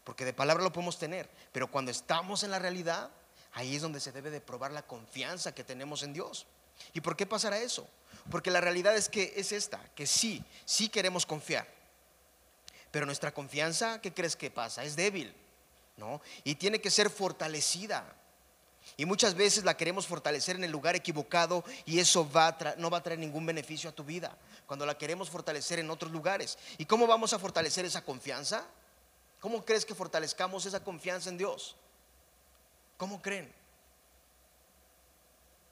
Porque 0.04 0.26
de 0.26 0.34
palabra 0.34 0.64
lo 0.64 0.72
podemos 0.72 1.00
tener, 1.00 1.30
pero 1.52 1.70
cuando 1.70 1.92
estamos 1.92 2.44
en 2.44 2.52
la 2.52 2.60
realidad, 2.60 3.10
ahí 3.54 3.76
es 3.76 3.82
donde 3.82 4.00
se 4.00 4.12
debe 4.12 4.30
de 4.30 4.40
probar 4.40 4.72
la 4.72 4.84
confianza 4.84 5.56
que 5.56 5.64
tenemos 5.64 6.04
en 6.04 6.14
Dios. 6.14 6.46
¿Y 6.94 7.02
por 7.02 7.16
qué 7.16 7.26
pasará 7.26 7.58
eso? 7.60 7.88
Porque 8.30 8.52
la 8.52 8.62
realidad 8.62 8.96
es 8.96 9.10
que 9.10 9.34
es 9.36 9.52
esta, 9.52 9.80
que 9.96 10.06
sí, 10.06 10.44
sí 10.66 10.90
queremos 10.90 11.26
confiar. 11.26 11.68
Pero 12.92 13.06
nuestra 13.06 13.34
confianza, 13.34 14.00
¿qué 14.00 14.14
crees 14.14 14.36
que 14.36 14.52
pasa? 14.52 14.84
Es 14.84 14.96
débil, 14.96 15.36
¿no? 15.98 16.22
Y 16.44 16.56
tiene 16.56 16.80
que 16.80 16.92
ser 16.92 17.10
fortalecida. 17.10 18.06
Y 18.97 19.05
muchas 19.05 19.36
veces 19.36 19.65
la 19.65 19.75
queremos 19.75 20.08
fortalecer 20.08 20.55
en 20.55 20.63
el 20.63 20.71
lugar 20.71 20.95
equivocado 20.95 21.65
y 21.86 21.99
eso 21.99 22.23
no 22.77 22.89
va 22.89 22.97
a 22.97 23.03
traer 23.03 23.19
ningún 23.19 23.45
beneficio 23.45 23.89
a 23.89 23.93
tu 23.93 24.03
vida. 24.03 24.38
Cuando 24.65 24.86
la 24.86 24.97
queremos 24.97 25.29
fortalecer 25.29 25.79
en 25.79 25.89
otros 25.89 26.12
lugares. 26.12 26.58
¿Y 26.77 26.86
cómo 26.86 27.05
vamos 27.05 27.34
a 27.34 27.39
fortalecer 27.39 27.84
esa 27.86 28.03
confianza? 28.03 28.65
¿Cómo 29.41 29.65
crees 29.65 29.86
que 29.86 29.93
fortalezcamos 29.93 30.65
esa 30.65 30.84
confianza 30.84 31.29
en 31.29 31.38
Dios? 31.38 31.75
¿Cómo 32.97 33.21
creen? 33.21 33.51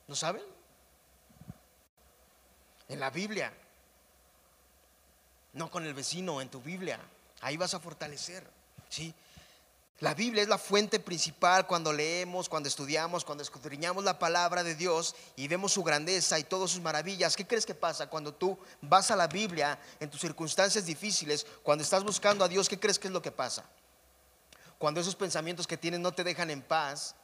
¿No 0.07 0.15
saben? 0.15 0.43
En 2.89 2.99
la 2.99 3.09
Biblia. 3.09 3.53
No 5.53 5.71
con 5.71 5.85
el 5.85 5.93
vecino, 5.93 6.41
en 6.41 6.49
tu 6.49 6.61
Biblia. 6.61 6.99
Ahí 7.39 7.55
vas 7.55 7.73
a 7.73 7.79
fortalecer. 7.79 8.45
¿Sí? 8.89 9.13
La 10.03 10.13
Biblia 10.13 10.43
es 10.43 10.49
la 10.49 10.57
fuente 10.57 10.99
principal 10.99 11.65
cuando 11.65 11.93
leemos, 11.93 12.49
cuando 12.49 12.67
estudiamos, 12.67 13.23
cuando 13.23 13.41
escudriñamos 13.41 14.03
la 14.03 14.19
palabra 14.19 14.61
de 14.61 14.75
Dios 14.75 15.15
y 15.37 15.47
vemos 15.47 15.71
su 15.71 15.81
grandeza 15.81 16.37
y 16.37 16.43
todas 16.43 16.71
sus 16.71 16.81
maravillas. 16.81 17.37
¿Qué 17.37 17.47
crees 17.47 17.65
que 17.65 17.73
pasa 17.73 18.07
cuando 18.07 18.33
tú 18.33 18.59
vas 18.81 19.11
a 19.11 19.15
la 19.15 19.27
Biblia 19.27 19.79
en 20.01 20.09
tus 20.09 20.19
circunstancias 20.19 20.85
difíciles, 20.85 21.47
cuando 21.63 21.85
estás 21.85 22.03
buscando 22.03 22.43
a 22.43 22.49
Dios? 22.49 22.67
¿Qué 22.67 22.77
crees 22.77 22.99
que 22.99 23.07
es 23.07 23.13
lo 23.13 23.21
que 23.21 23.31
pasa? 23.31 23.63
Cuando 24.77 24.99
esos 24.99 25.15
pensamientos 25.15 25.65
que 25.65 25.77
tienes 25.77 26.01
no 26.01 26.11
te 26.11 26.25
dejan 26.25 26.49
en 26.49 26.63
paz, 26.63 27.15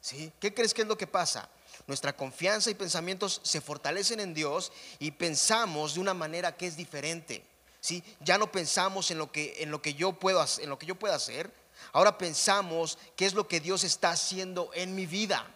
¿sí? 0.00 0.32
¿Qué 0.40 0.54
crees 0.54 0.72
que 0.72 0.80
es 0.80 0.88
lo 0.88 0.96
que 0.96 1.06
pasa? 1.06 1.50
Nuestra 1.86 2.16
confianza 2.16 2.70
y 2.70 2.74
pensamientos 2.74 3.42
se 3.44 3.60
fortalecen 3.60 4.18
en 4.20 4.32
Dios 4.32 4.72
y 4.98 5.10
pensamos 5.10 5.92
de 5.92 6.00
una 6.00 6.14
manera 6.14 6.56
que 6.56 6.68
es 6.68 6.74
diferente. 6.74 7.44
¿sí? 7.82 8.02
Ya 8.20 8.38
no 8.38 8.50
pensamos 8.50 9.10
en 9.10 9.18
lo 9.18 9.30
que, 9.30 9.56
en 9.58 9.70
lo 9.70 9.82
que 9.82 9.92
yo 9.92 10.14
puedo 10.14 10.42
en 10.58 10.70
lo 10.70 10.78
que 10.78 10.86
yo 10.86 10.94
pueda 10.94 11.16
hacer, 11.16 11.52
Ahora 11.92 12.18
pensamos 12.18 12.98
qué 13.16 13.26
es 13.26 13.34
lo 13.34 13.46
que 13.48 13.60
Dios 13.60 13.84
está 13.84 14.10
haciendo 14.10 14.70
en 14.74 14.94
mi 14.94 15.06
vida. 15.06 15.46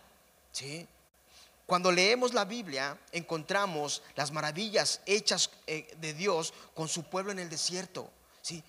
¿Sí? 0.53 0.87
Cuando 1.67 1.93
leemos 1.93 2.33
la 2.33 2.47
Biblia, 2.47 2.99
encontramos 3.13 4.03
las 4.17 4.33
maravillas 4.33 5.03
hechas 5.05 5.51
eh, 5.67 5.95
de 6.01 6.15
Dios 6.15 6.55
con 6.75 6.89
su 6.89 7.03
pueblo 7.05 7.31
en 7.31 7.39
el 7.39 7.51
desierto. 7.51 8.11
¿sí? 8.41 8.65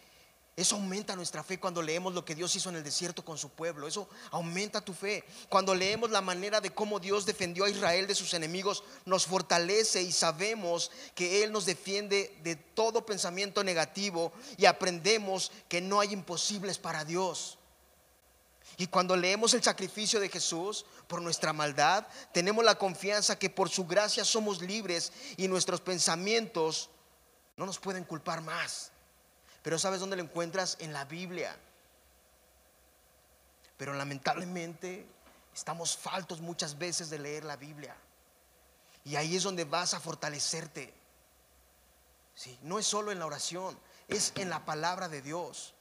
Eso 0.59 0.75
aumenta 0.75 1.15
nuestra 1.15 1.41
fe 1.41 1.57
cuando 1.57 1.81
leemos 1.81 2.13
lo 2.13 2.25
que 2.25 2.35
Dios 2.35 2.53
hizo 2.53 2.67
en 2.67 2.75
el 2.75 2.83
desierto 2.83 3.23
con 3.23 3.37
su 3.37 3.47
pueblo. 3.47 3.87
Eso 3.87 4.09
aumenta 4.29 4.83
tu 4.83 4.93
fe. 4.93 5.23
Cuando 5.47 5.73
leemos 5.73 6.09
la 6.09 6.19
manera 6.19 6.59
de 6.59 6.71
cómo 6.71 6.99
Dios 6.99 7.25
defendió 7.25 7.63
a 7.63 7.69
Israel 7.69 8.07
de 8.07 8.13
sus 8.13 8.33
enemigos, 8.33 8.83
nos 9.05 9.25
fortalece 9.25 10.01
y 10.01 10.11
sabemos 10.11 10.91
que 11.15 11.45
Él 11.45 11.53
nos 11.53 11.65
defiende 11.65 12.37
de 12.43 12.57
todo 12.57 13.05
pensamiento 13.05 13.63
negativo 13.63 14.33
y 14.57 14.65
aprendemos 14.65 15.49
que 15.69 15.79
no 15.79 16.01
hay 16.01 16.11
imposibles 16.11 16.77
para 16.77 17.05
Dios. 17.05 17.57
Y 18.75 18.87
cuando 18.87 19.15
leemos 19.15 19.53
el 19.53 19.63
sacrificio 19.63 20.19
de 20.19 20.27
Jesús 20.27 20.85
por 21.07 21.21
nuestra 21.21 21.53
maldad, 21.53 22.05
tenemos 22.33 22.65
la 22.65 22.75
confianza 22.75 23.39
que 23.39 23.49
por 23.49 23.69
su 23.69 23.87
gracia 23.87 24.25
somos 24.25 24.61
libres 24.61 25.13
y 25.37 25.47
nuestros 25.47 25.79
pensamientos 25.79 26.89
no 27.55 27.65
nos 27.65 27.79
pueden 27.79 28.03
culpar 28.03 28.41
más. 28.41 28.91
Pero 29.63 29.77
¿sabes 29.77 29.99
dónde 29.99 30.15
lo 30.15 30.23
encuentras? 30.23 30.77
En 30.79 30.93
la 30.93 31.05
Biblia. 31.05 31.55
Pero 33.77 33.93
lamentablemente 33.93 35.05
estamos 35.53 35.97
faltos 35.97 36.41
muchas 36.41 36.77
veces 36.77 37.09
de 37.09 37.19
leer 37.19 37.45
la 37.45 37.55
Biblia. 37.55 37.95
Y 39.05 39.15
ahí 39.15 39.35
es 39.35 39.43
donde 39.43 39.65
vas 39.65 39.93
a 39.93 39.99
fortalecerte. 39.99 40.93
Sí, 42.35 42.57
no 42.61 42.79
es 42.79 42.85
solo 42.85 43.11
en 43.11 43.19
la 43.19 43.25
oración, 43.25 43.77
es 44.07 44.31
en 44.35 44.49
la 44.49 44.65
palabra 44.65 45.09
de 45.09 45.21
Dios. 45.21 45.73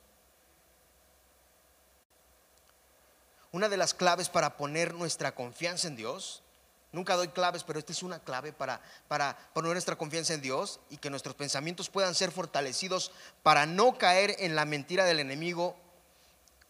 Una 3.52 3.68
de 3.68 3.76
las 3.76 3.94
claves 3.94 4.28
para 4.28 4.56
poner 4.56 4.94
nuestra 4.94 5.34
confianza 5.34 5.88
en 5.88 5.96
Dios 5.96 6.42
Nunca 6.90 7.16
doy 7.16 7.28
claves, 7.28 7.64
pero 7.64 7.78
esta 7.78 7.92
es 7.92 8.02
una 8.02 8.18
clave 8.18 8.52
para, 8.52 8.80
para 9.08 9.36
poner 9.52 9.72
nuestra 9.72 9.96
confianza 9.96 10.32
en 10.32 10.40
Dios 10.40 10.80
y 10.88 10.96
que 10.96 11.10
nuestros 11.10 11.34
pensamientos 11.34 11.90
puedan 11.90 12.14
ser 12.14 12.32
fortalecidos 12.32 13.12
para 13.42 13.66
no 13.66 13.98
caer 13.98 14.36
en 14.38 14.56
la 14.56 14.64
mentira 14.64 15.04
del 15.04 15.20
enemigo 15.20 15.76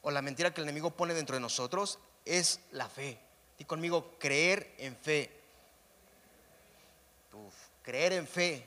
o 0.02 0.10
la 0.10 0.22
mentira 0.22 0.52
que 0.52 0.60
el 0.60 0.66
enemigo 0.66 0.90
pone 0.90 1.14
dentro 1.14 1.36
de 1.36 1.40
nosotros, 1.40 1.98
es 2.24 2.60
la 2.72 2.88
fe. 2.88 3.18
Y 3.58 3.64
conmigo, 3.64 4.14
creer 4.18 4.74
en 4.78 4.96
fe. 4.96 5.30
creer 7.82 8.12
en 8.12 8.26
fe. 8.26 8.66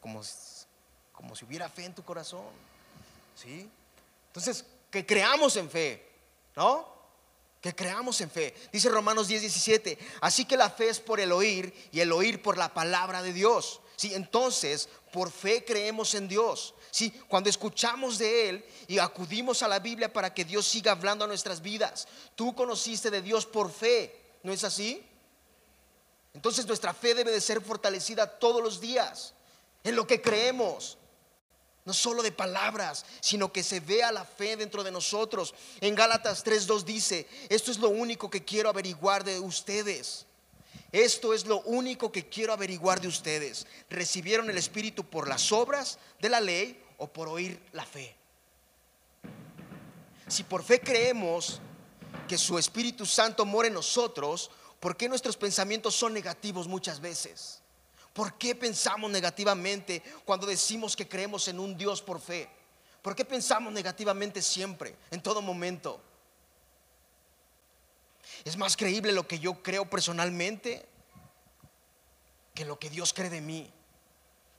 Como, 0.00 0.22
como 1.12 1.36
si 1.36 1.44
hubiera 1.44 1.68
fe 1.68 1.84
en 1.84 1.94
tu 1.94 2.04
corazón. 2.04 2.46
¿Sí? 3.34 3.70
Entonces, 4.28 4.64
que 4.90 5.04
creamos 5.04 5.56
en 5.56 5.68
fe, 5.68 6.08
¿no? 6.54 6.95
Que 7.66 7.74
creamos 7.74 8.20
en 8.20 8.30
fe. 8.30 8.54
Dice 8.72 8.88
Romanos 8.88 9.26
10, 9.26 9.40
17, 9.40 9.98
así 10.20 10.44
que 10.44 10.56
la 10.56 10.70
fe 10.70 10.88
es 10.88 11.00
por 11.00 11.18
el 11.18 11.32
oír 11.32 11.74
y 11.90 11.98
el 11.98 12.12
oír 12.12 12.40
por 12.40 12.56
la 12.56 12.72
palabra 12.72 13.22
de 13.22 13.32
Dios. 13.32 13.80
Sí, 13.96 14.14
entonces, 14.14 14.88
por 15.12 15.32
fe 15.32 15.64
creemos 15.64 16.14
en 16.14 16.28
Dios. 16.28 16.74
Sí, 16.92 17.10
cuando 17.28 17.50
escuchamos 17.50 18.18
de 18.18 18.48
Él 18.48 18.64
y 18.86 18.98
acudimos 18.98 19.62
a 19.62 19.68
la 19.68 19.80
Biblia 19.80 20.12
para 20.12 20.32
que 20.32 20.44
Dios 20.44 20.66
siga 20.66 20.92
hablando 20.92 21.24
a 21.24 21.28
nuestras 21.28 21.60
vidas. 21.60 22.06
Tú 22.36 22.54
conociste 22.54 23.10
de 23.10 23.22
Dios 23.22 23.46
por 23.46 23.72
fe, 23.72 24.14
¿no 24.44 24.52
es 24.52 24.62
así? 24.62 25.04
Entonces 26.34 26.66
nuestra 26.66 26.94
fe 26.94 27.14
debe 27.14 27.32
de 27.32 27.40
ser 27.40 27.60
fortalecida 27.60 28.38
todos 28.38 28.62
los 28.62 28.80
días 28.80 29.34
en 29.82 29.96
lo 29.96 30.06
que 30.06 30.22
creemos 30.22 30.98
no 31.86 31.94
solo 31.94 32.22
de 32.22 32.32
palabras, 32.32 33.06
sino 33.20 33.52
que 33.52 33.62
se 33.62 33.80
vea 33.80 34.12
la 34.12 34.24
fe 34.24 34.56
dentro 34.56 34.84
de 34.84 34.90
nosotros. 34.90 35.54
En 35.80 35.94
Gálatas 35.94 36.44
3:2 36.44 36.82
dice, 36.82 37.26
esto 37.48 37.70
es 37.70 37.78
lo 37.78 37.88
único 37.88 38.28
que 38.28 38.44
quiero 38.44 38.68
averiguar 38.68 39.24
de 39.24 39.40
ustedes. 39.40 40.26
Esto 40.92 41.32
es 41.32 41.46
lo 41.46 41.60
único 41.60 42.10
que 42.10 42.28
quiero 42.28 42.52
averiguar 42.52 43.00
de 43.00 43.08
ustedes. 43.08 43.66
¿Recibieron 43.88 44.50
el 44.50 44.58
Espíritu 44.58 45.04
por 45.04 45.28
las 45.28 45.52
obras 45.52 45.98
de 46.20 46.28
la 46.28 46.40
ley 46.40 46.82
o 46.98 47.06
por 47.06 47.28
oír 47.28 47.60
la 47.72 47.84
fe? 47.84 48.16
Si 50.26 50.42
por 50.42 50.64
fe 50.64 50.80
creemos 50.80 51.60
que 52.26 52.36
su 52.36 52.58
Espíritu 52.58 53.06
Santo 53.06 53.44
mora 53.44 53.68
en 53.68 53.74
nosotros, 53.74 54.50
¿por 54.80 54.96
qué 54.96 55.08
nuestros 55.08 55.36
pensamientos 55.36 55.94
son 55.94 56.12
negativos 56.12 56.66
muchas 56.66 57.00
veces? 57.00 57.60
¿Por 58.16 58.38
qué 58.38 58.54
pensamos 58.54 59.10
negativamente 59.10 60.02
cuando 60.24 60.46
decimos 60.46 60.96
que 60.96 61.06
creemos 61.06 61.48
en 61.48 61.60
un 61.60 61.76
Dios 61.76 62.00
por 62.00 62.18
fe? 62.18 62.48
¿Por 63.02 63.14
qué 63.14 63.26
pensamos 63.26 63.70
negativamente 63.74 64.40
siempre, 64.40 64.96
en 65.10 65.22
todo 65.22 65.42
momento? 65.42 66.00
Es 68.42 68.56
más 68.56 68.74
creíble 68.74 69.12
lo 69.12 69.28
que 69.28 69.38
yo 69.38 69.62
creo 69.62 69.84
personalmente 69.90 70.88
que 72.54 72.64
lo 72.64 72.78
que 72.78 72.88
Dios 72.88 73.12
cree 73.12 73.28
de 73.28 73.42
mí. 73.42 73.70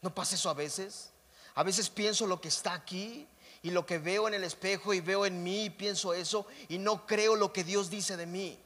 ¿No 0.04 0.14
pasa 0.14 0.36
eso 0.36 0.52
a 0.52 0.54
veces? 0.54 1.10
A 1.56 1.64
veces 1.64 1.90
pienso 1.90 2.28
lo 2.28 2.40
que 2.40 2.50
está 2.50 2.74
aquí 2.76 3.28
y 3.64 3.72
lo 3.72 3.88
que 3.88 3.98
veo 3.98 4.28
en 4.28 4.36
el 4.36 4.44
espejo 4.44 4.94
y 4.94 5.02
veo 5.02 5.26
en 5.26 5.42
mí 5.42 5.66
y 5.66 5.70
pienso 5.72 6.14
eso 6.14 6.46
y 6.70 6.78
no 6.78 7.08
creo 7.08 7.36
lo 7.36 7.52
que 7.52 7.64
Dios 7.64 7.90
dice 7.90 8.18
de 8.18 8.28
mí. 8.28 8.60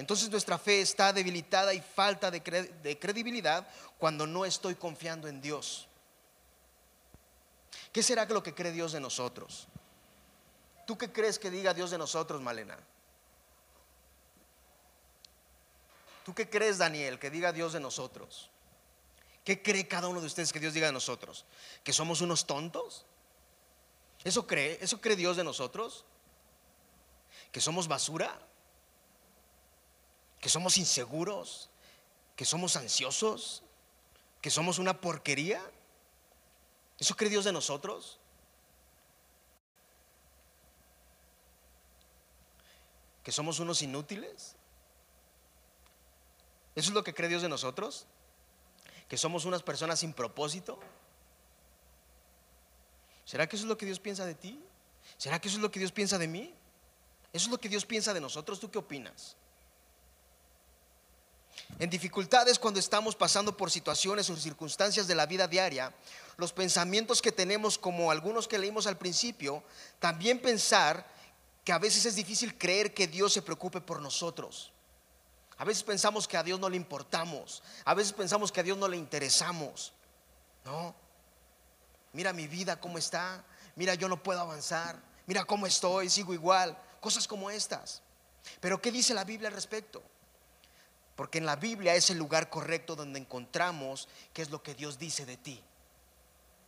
Entonces 0.00 0.30
nuestra 0.30 0.56
fe 0.56 0.80
está 0.80 1.12
debilitada 1.12 1.74
y 1.74 1.80
falta 1.82 2.30
de, 2.30 2.42
credibilidad 2.98 3.68
cuando 3.98 4.26
no 4.26 4.46
estoy 4.46 4.74
confiando 4.74 5.28
en 5.28 5.42
Dios. 5.42 5.88
¿Qué 7.92 8.02
será 8.02 8.24
lo 8.24 8.42
que 8.42 8.54
cree 8.54 8.72
Dios 8.72 8.92
de 8.92 9.00
nosotros? 9.00 9.68
¿Tú 10.86 10.96
qué 10.96 11.12
crees 11.12 11.38
que 11.38 11.50
diga 11.50 11.74
Dios 11.74 11.90
de 11.90 11.98
nosotros, 11.98 12.40
Malena? 12.40 12.78
¿Tú 16.24 16.34
qué 16.34 16.48
crees, 16.48 16.78
Daniel, 16.78 17.18
que 17.18 17.28
diga 17.28 17.52
Dios 17.52 17.74
de 17.74 17.80
nosotros? 17.80 18.48
¿Qué 19.44 19.60
cree 19.62 19.86
cada 19.86 20.08
uno 20.08 20.22
de 20.22 20.28
ustedes 20.28 20.50
que 20.50 20.60
Dios 20.60 20.72
diga 20.72 20.86
de 20.86 20.94
nosotros? 20.94 21.44
¿Que 21.84 21.92
somos 21.92 22.22
unos 22.22 22.46
tontos? 22.46 23.04
¿Eso 24.24 24.46
cree? 24.46 24.78
¿Eso 24.80 24.98
cree 24.98 25.16
Dios 25.16 25.36
de 25.36 25.44
nosotros? 25.44 26.06
¿Que 27.52 27.60
somos 27.60 27.86
basura? 27.86 28.40
Que 30.40 30.48
somos 30.48 30.78
inseguros, 30.78 31.70
que 32.34 32.44
somos 32.44 32.76
ansiosos, 32.76 33.62
que 34.40 34.50
somos 34.50 34.78
una 34.78 35.00
porquería. 35.00 35.62
¿Eso 36.98 37.14
cree 37.14 37.30
Dios 37.30 37.44
de 37.44 37.52
nosotros? 37.52 38.18
¿Que 43.22 43.32
somos 43.32 43.60
unos 43.60 43.82
inútiles? 43.82 44.56
¿Eso 46.74 46.88
es 46.88 46.94
lo 46.94 47.04
que 47.04 47.12
cree 47.12 47.28
Dios 47.28 47.42
de 47.42 47.48
nosotros? 47.48 48.06
¿Que 49.08 49.18
somos 49.18 49.44
unas 49.44 49.62
personas 49.62 50.00
sin 50.00 50.14
propósito? 50.14 50.78
¿Será 53.26 53.46
que 53.46 53.56
eso 53.56 53.66
es 53.66 53.68
lo 53.68 53.76
que 53.76 53.86
Dios 53.86 54.00
piensa 54.00 54.24
de 54.24 54.34
ti? 54.34 54.58
¿Será 55.18 55.38
que 55.38 55.48
eso 55.48 55.58
es 55.58 55.62
lo 55.62 55.70
que 55.70 55.78
Dios 55.78 55.92
piensa 55.92 56.16
de 56.16 56.28
mí? 56.28 56.54
¿Eso 57.32 57.46
es 57.46 57.50
lo 57.50 57.58
que 57.58 57.68
Dios 57.68 57.84
piensa 57.84 58.14
de 58.14 58.20
nosotros? 58.20 58.58
¿Tú 58.58 58.70
qué 58.70 58.78
opinas? 58.78 59.36
En 61.78 61.88
dificultades 61.88 62.58
cuando 62.58 62.80
estamos 62.80 63.16
pasando 63.16 63.56
por 63.56 63.70
situaciones 63.70 64.28
o 64.28 64.36
circunstancias 64.36 65.06
de 65.06 65.14
la 65.14 65.26
vida 65.26 65.48
diaria, 65.48 65.94
los 66.36 66.52
pensamientos 66.52 67.22
que 67.22 67.32
tenemos, 67.32 67.78
como 67.78 68.10
algunos 68.10 68.48
que 68.48 68.58
leímos 68.58 68.86
al 68.86 68.98
principio, 68.98 69.62
también 69.98 70.40
pensar 70.40 71.06
que 71.64 71.72
a 71.72 71.78
veces 71.78 72.06
es 72.06 72.16
difícil 72.16 72.56
creer 72.56 72.94
que 72.94 73.06
Dios 73.06 73.32
se 73.32 73.42
preocupe 73.42 73.80
por 73.80 74.00
nosotros. 74.00 74.72
A 75.58 75.64
veces 75.64 75.82
pensamos 75.82 76.26
que 76.26 76.36
a 76.36 76.42
Dios 76.42 76.58
no 76.58 76.70
le 76.70 76.76
importamos. 76.76 77.62
A 77.84 77.94
veces 77.94 78.12
pensamos 78.12 78.50
que 78.50 78.60
a 78.60 78.62
Dios 78.62 78.78
no 78.78 78.88
le 78.88 78.96
interesamos. 78.96 79.92
No. 80.64 80.94
Mira 82.12 82.32
mi 82.32 82.46
vida 82.46 82.80
cómo 82.80 82.96
está. 82.96 83.44
Mira, 83.76 83.94
yo 83.94 84.08
no 84.08 84.22
puedo 84.22 84.40
avanzar. 84.40 84.98
Mira 85.26 85.44
cómo 85.44 85.66
estoy, 85.66 86.08
sigo 86.08 86.32
igual. 86.32 86.76
cosas 87.00 87.28
como 87.28 87.50
estas. 87.50 88.02
Pero 88.60 88.80
¿qué 88.80 88.90
dice 88.90 89.14
la 89.14 89.24
Biblia 89.24 89.48
al 89.48 89.54
respecto? 89.54 90.02
Porque 91.20 91.36
en 91.36 91.44
la 91.44 91.56
Biblia 91.56 91.94
es 91.94 92.08
el 92.08 92.16
lugar 92.16 92.48
correcto 92.48 92.96
donde 92.96 93.18
encontramos 93.18 94.08
qué 94.32 94.40
es 94.40 94.48
lo 94.48 94.62
que 94.62 94.74
Dios 94.74 94.98
dice 94.98 95.26
de 95.26 95.36
ti. 95.36 95.62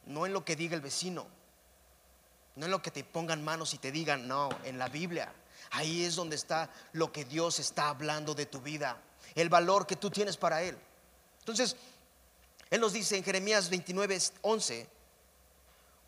No 0.04 0.26
en 0.26 0.34
lo 0.34 0.44
que 0.44 0.56
diga 0.56 0.74
el 0.74 0.82
vecino. 0.82 1.26
No 2.56 2.66
en 2.66 2.70
lo 2.70 2.82
que 2.82 2.90
te 2.90 3.02
pongan 3.02 3.42
manos 3.42 3.72
y 3.72 3.78
te 3.78 3.90
digan, 3.90 4.28
no, 4.28 4.50
en 4.64 4.78
la 4.78 4.90
Biblia. 4.90 5.32
Ahí 5.70 6.04
es 6.04 6.16
donde 6.16 6.36
está 6.36 6.70
lo 6.92 7.10
que 7.10 7.24
Dios 7.24 7.60
está 7.60 7.88
hablando 7.88 8.34
de 8.34 8.44
tu 8.44 8.60
vida. 8.60 9.00
El 9.34 9.48
valor 9.48 9.86
que 9.86 9.96
tú 9.96 10.10
tienes 10.10 10.36
para 10.36 10.62
Él. 10.62 10.76
Entonces, 11.38 11.74
Él 12.68 12.82
nos 12.82 12.92
dice 12.92 13.16
en 13.16 13.24
Jeremías 13.24 13.70
29, 13.70 14.18
11, 14.42 14.86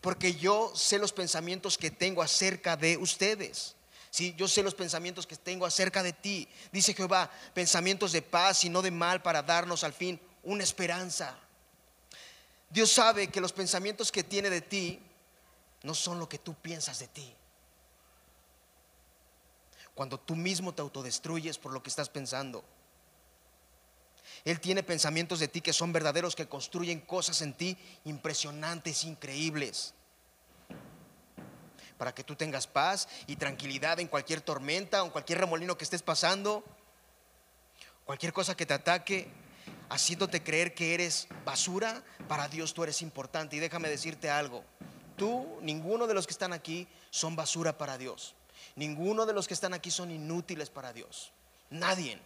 porque 0.02 0.34
yo 0.34 0.70
sé 0.76 0.98
los 0.98 1.14
pensamientos 1.14 1.78
que 1.78 1.90
tengo 1.90 2.20
acerca 2.20 2.76
de 2.76 2.98
ustedes. 2.98 3.74
Sí, 4.14 4.32
yo 4.36 4.46
sé 4.46 4.62
los 4.62 4.76
pensamientos 4.76 5.26
que 5.26 5.36
tengo 5.36 5.66
acerca 5.66 6.00
de 6.00 6.12
ti. 6.12 6.46
Dice 6.70 6.94
Jehová, 6.94 7.28
pensamientos 7.52 8.12
de 8.12 8.22
paz 8.22 8.62
y 8.62 8.68
no 8.68 8.80
de 8.80 8.92
mal 8.92 9.20
para 9.22 9.42
darnos 9.42 9.82
al 9.82 9.92
fin 9.92 10.20
una 10.44 10.62
esperanza. 10.62 11.36
Dios 12.70 12.92
sabe 12.92 13.26
que 13.26 13.40
los 13.40 13.52
pensamientos 13.52 14.12
que 14.12 14.22
tiene 14.22 14.50
de 14.50 14.60
ti 14.60 15.00
no 15.82 15.94
son 15.94 16.20
lo 16.20 16.28
que 16.28 16.38
tú 16.38 16.54
piensas 16.54 17.00
de 17.00 17.08
ti. 17.08 17.34
Cuando 19.96 20.16
tú 20.20 20.36
mismo 20.36 20.72
te 20.72 20.82
autodestruyes 20.82 21.58
por 21.58 21.72
lo 21.72 21.82
que 21.82 21.90
estás 21.90 22.08
pensando. 22.08 22.62
Él 24.44 24.60
tiene 24.60 24.84
pensamientos 24.84 25.40
de 25.40 25.48
ti 25.48 25.60
que 25.60 25.72
son 25.72 25.92
verdaderos, 25.92 26.36
que 26.36 26.46
construyen 26.46 27.00
cosas 27.00 27.42
en 27.42 27.52
ti 27.52 27.76
impresionantes, 28.04 29.02
increíbles. 29.02 29.92
Para 31.98 32.14
que 32.14 32.24
tú 32.24 32.34
tengas 32.34 32.66
paz 32.66 33.08
y 33.26 33.36
tranquilidad 33.36 34.00
en 34.00 34.08
cualquier 34.08 34.40
tormenta 34.40 35.02
o 35.02 35.06
en 35.06 35.12
cualquier 35.12 35.38
remolino 35.38 35.78
que 35.78 35.84
estés 35.84 36.02
pasando, 36.02 36.64
cualquier 38.04 38.32
cosa 38.32 38.56
que 38.56 38.66
te 38.66 38.74
ataque, 38.74 39.28
haciéndote 39.88 40.42
creer 40.42 40.74
que 40.74 40.94
eres 40.94 41.28
basura, 41.44 42.02
para 42.28 42.48
Dios 42.48 42.74
tú 42.74 42.82
eres 42.82 43.02
importante. 43.02 43.56
Y 43.56 43.60
déjame 43.60 43.88
decirte 43.88 44.30
algo, 44.30 44.64
tú, 45.16 45.58
ninguno 45.62 46.06
de 46.06 46.14
los 46.14 46.26
que 46.26 46.32
están 46.32 46.52
aquí 46.52 46.88
son 47.10 47.36
basura 47.36 47.78
para 47.78 47.98
Dios. 47.98 48.34
Ninguno 48.76 49.26
de 49.26 49.32
los 49.32 49.46
que 49.46 49.54
están 49.54 49.74
aquí 49.74 49.90
son 49.90 50.10
inútiles 50.10 50.70
para 50.70 50.92
Dios. 50.92 51.32
Nadie. 51.70 52.20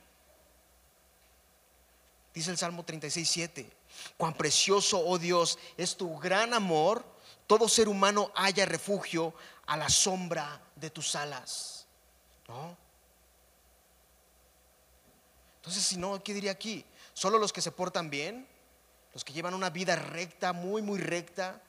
Dice 2.33 2.50
el 2.50 2.59
Salmo 2.59 2.85
36, 2.85 3.28
7. 3.28 3.70
Cuán 4.16 4.35
precioso, 4.35 5.00
oh 5.04 5.18
Dios, 5.18 5.59
es 5.76 5.96
tu 5.96 6.18
gran 6.18 6.54
amor. 6.54 7.04
Todo 7.46 7.68
ser 7.68 7.88
humano 7.88 8.31
haya 8.35 8.66
refugio 8.66 9.35
a 9.68 9.76
la 9.76 9.88
sombra 9.88 10.61
de 10.76 10.90
tus 10.90 11.14
alas. 11.14 11.87
Entonces, 15.57 15.83
si 15.83 15.96
no, 15.96 16.22
¿qué 16.22 16.35
diría 16.35 16.50
aquí? 16.50 16.85
Solo 17.14 17.38
los 17.38 17.52
que 17.52 17.62
se 17.62 17.72
portan 17.72 18.11
bien, 18.11 18.46
los 19.14 19.24
que 19.24 19.33
llevan 19.33 19.54
una 19.54 19.70
vida 19.70 19.96
recta, 19.96 20.52
muy, 20.52 20.83
muy 20.83 20.98
recta, 20.98 21.62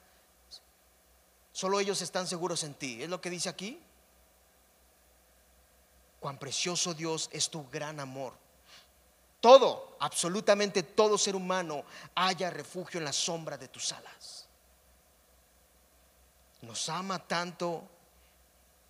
solo 1.52 1.80
ellos 1.80 2.02
están 2.02 2.26
seguros 2.26 2.64
en 2.64 2.74
ti. 2.74 3.02
¿Es 3.02 3.08
lo 3.08 3.20
que 3.20 3.30
dice 3.30 3.48
aquí? 3.48 3.80
Cuán 6.18 6.38
precioso 6.38 6.94
Dios 6.94 7.30
es 7.32 7.48
tu 7.48 7.68
gran 7.70 8.00
amor 8.00 8.34
todo, 9.40 9.96
absolutamente 10.00 10.82
todo 10.82 11.16
ser 11.16 11.34
humano 11.34 11.84
haya 12.14 12.50
refugio 12.50 12.98
en 12.98 13.04
la 13.04 13.12
sombra 13.12 13.56
de 13.56 13.68
tus 13.68 13.90
alas. 13.92 14.46
Nos 16.62 16.88
ama 16.88 17.18
tanto 17.26 17.88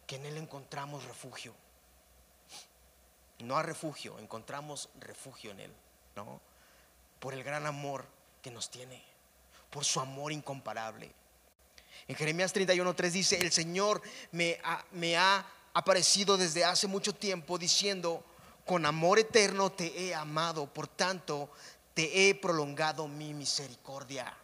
que 0.07 0.17
en 0.17 0.27
Él 0.27 0.37
encontramos 0.37 1.05
refugio. 1.05 1.55
No 3.41 3.57
a 3.57 3.63
refugio, 3.63 4.19
encontramos 4.19 4.89
refugio 4.99 5.53
en 5.53 5.61
Él, 5.61 5.73
¿no? 6.17 6.41
Por 7.21 7.33
el 7.35 7.45
gran 7.45 7.67
amor 7.67 8.05
que 8.43 8.51
nos 8.51 8.71
tiene, 8.71 9.03
por 9.71 9.85
su 9.85 10.01
amor 10.01 10.33
incomparable. 10.33 11.13
En 12.09 12.17
Jeremías 12.17 12.55
31.3 12.55 13.11
dice, 13.11 13.39
el 13.39 13.53
Señor 13.53 14.03
me 14.33 14.59
ha, 14.65 14.85
me 14.93 15.17
ha 15.17 15.47
aparecido 15.75 16.37
desde 16.37 16.65
hace 16.65 16.87
mucho 16.87 17.15
tiempo 17.15 17.57
diciendo, 17.59 18.25
con 18.67 18.85
amor 18.87 19.19
eterno 19.19 19.71
te 19.71 20.07
he 20.07 20.15
amado, 20.15 20.67
por 20.67 20.89
tanto 20.89 21.51
te 21.95 22.29
he 22.29 22.35
prolongado 22.35 23.09
mi 23.09 23.35
misericordia. 23.35 24.37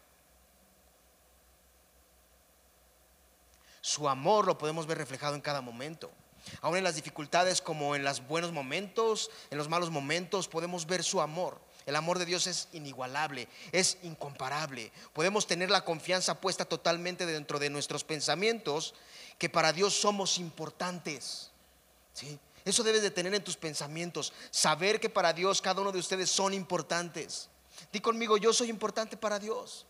Su 3.87 4.09
amor 4.09 4.47
lo 4.47 4.59
podemos 4.59 4.89
ver 4.89 4.99
reflejado 4.99 5.37
en 5.37 5.41
cada 5.41 5.61
momento. 5.61 6.11
Aún 6.61 6.77
en 6.77 6.83
las 6.83 6.97
dificultades 6.97 7.63
como 7.63 7.95
en 7.95 8.03
los 8.03 8.27
buenos 8.27 8.51
momentos, 8.51 9.31
en 9.49 9.59
los 9.59 9.69
malos 9.69 9.93
momentos, 9.93 10.49
podemos 10.49 10.87
ver 10.87 11.05
su 11.05 11.21
amor. 11.21 11.61
El 11.87 11.95
amor 11.95 12.19
de 12.19 12.27
Dios 12.27 12.49
es 12.49 12.67
inigualable, 12.73 13.47
es 13.71 13.99
incomparable. 14.03 14.91
Podemos 15.13 15.47
tener 15.47 15.71
la 15.71 15.85
confianza 15.85 16.41
puesta 16.41 16.65
totalmente 16.65 17.27
dentro 17.27 17.61
de 17.61 17.71
nuestros 17.71 18.03
pensamientos 18.03 18.93
que 19.39 19.49
para 19.49 19.73
Dios 19.73 19.95
somos 19.95 20.39
importantes. 20.39 21.53
¿sí? 22.13 22.41
Eso 22.65 22.83
debes 22.83 23.03
de 23.03 23.13
tener 23.13 23.33
en 23.35 23.45
tus 23.45 23.57
pensamientos. 23.57 24.33
Saber 24.51 24.99
que 24.99 25.11
para 25.11 25.33
Dios 25.33 25.63
cada 25.63 25.81
uno 25.81 25.93
de 25.93 26.01
ustedes 26.01 26.29
son 26.29 26.55
importantes. 26.55 27.49
Di 27.93 28.01
conmigo, 28.01 28.37
yo 28.37 28.53
soy 28.53 28.69
importante 28.69 29.17
para 29.17 29.39
Dios. 29.39 29.87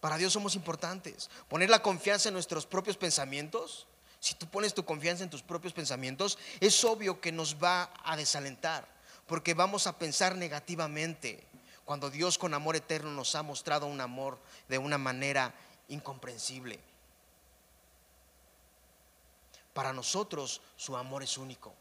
Para 0.00 0.16
Dios 0.16 0.32
somos 0.32 0.54
importantes. 0.54 1.30
Poner 1.48 1.70
la 1.70 1.82
confianza 1.82 2.28
en 2.28 2.34
nuestros 2.34 2.66
propios 2.66 2.96
pensamientos. 2.96 3.86
Si 4.18 4.34
tú 4.34 4.46
pones 4.46 4.74
tu 4.74 4.84
confianza 4.84 5.24
en 5.24 5.30
tus 5.30 5.42
propios 5.42 5.72
pensamientos, 5.72 6.38
es 6.60 6.84
obvio 6.84 7.20
que 7.20 7.32
nos 7.32 7.62
va 7.62 7.92
a 8.04 8.16
desalentar, 8.16 8.86
porque 9.26 9.54
vamos 9.54 9.86
a 9.86 9.98
pensar 9.98 10.36
negativamente 10.36 11.46
cuando 11.84 12.10
Dios 12.10 12.38
con 12.38 12.54
amor 12.54 12.76
eterno 12.76 13.10
nos 13.10 13.34
ha 13.34 13.42
mostrado 13.42 13.86
un 13.86 14.00
amor 14.00 14.38
de 14.68 14.78
una 14.78 14.98
manera 14.98 15.54
incomprensible. 15.88 16.78
Para 19.72 19.92
nosotros 19.92 20.60
su 20.76 20.96
amor 20.96 21.22
es 21.22 21.38
único. 21.38 21.74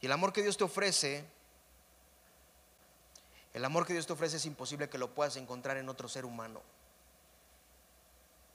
Y 0.00 0.06
el 0.06 0.12
amor 0.12 0.32
que 0.32 0.42
Dios 0.42 0.56
te 0.56 0.64
ofrece, 0.64 1.24
el 3.52 3.64
amor 3.64 3.86
que 3.86 3.92
Dios 3.92 4.06
te 4.06 4.12
ofrece 4.12 4.36
es 4.36 4.46
imposible 4.46 4.88
que 4.88 4.98
lo 4.98 5.12
puedas 5.14 5.36
encontrar 5.36 5.76
en 5.76 5.88
otro 5.88 6.08
ser 6.08 6.24
humano. 6.24 6.60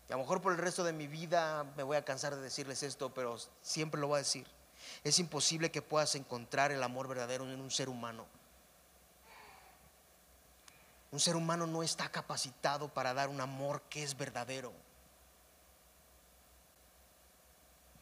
Y 0.08 0.14
a 0.14 0.16
lo 0.16 0.22
mejor 0.22 0.42
por 0.42 0.54
el 0.54 0.60
resto 0.60 0.84
de 0.84 0.94
mi 0.94 1.08
vida 1.08 1.66
me 1.76 1.84
voy 1.84 1.98
a 1.98 2.06
cansar 2.06 2.36
de 2.36 2.42
decirles 2.42 2.84
esto, 2.84 3.14
pero 3.14 3.38
siempre 3.62 4.00
lo 4.00 4.08
voy 4.08 4.16
a 4.16 4.20
decir. 4.20 4.48
Es 5.04 5.20
imposible 5.20 5.72
que 5.72 5.82
puedas 5.82 6.16
encontrar 6.16 6.72
el 6.72 6.84
amor 6.84 7.08
verdadero 7.08 7.44
en 7.46 7.60
un 7.60 7.72
ser 7.72 7.90
humano. 7.90 8.26
Un 11.12 11.20
ser 11.20 11.36
humano 11.36 11.66
no 11.66 11.82
está 11.82 12.10
capacitado 12.10 12.90
para 12.90 13.14
dar 13.14 13.30
un 13.30 13.42
amor 13.42 13.82
que 13.90 14.04
es 14.04 14.18
verdadero. 14.18 14.74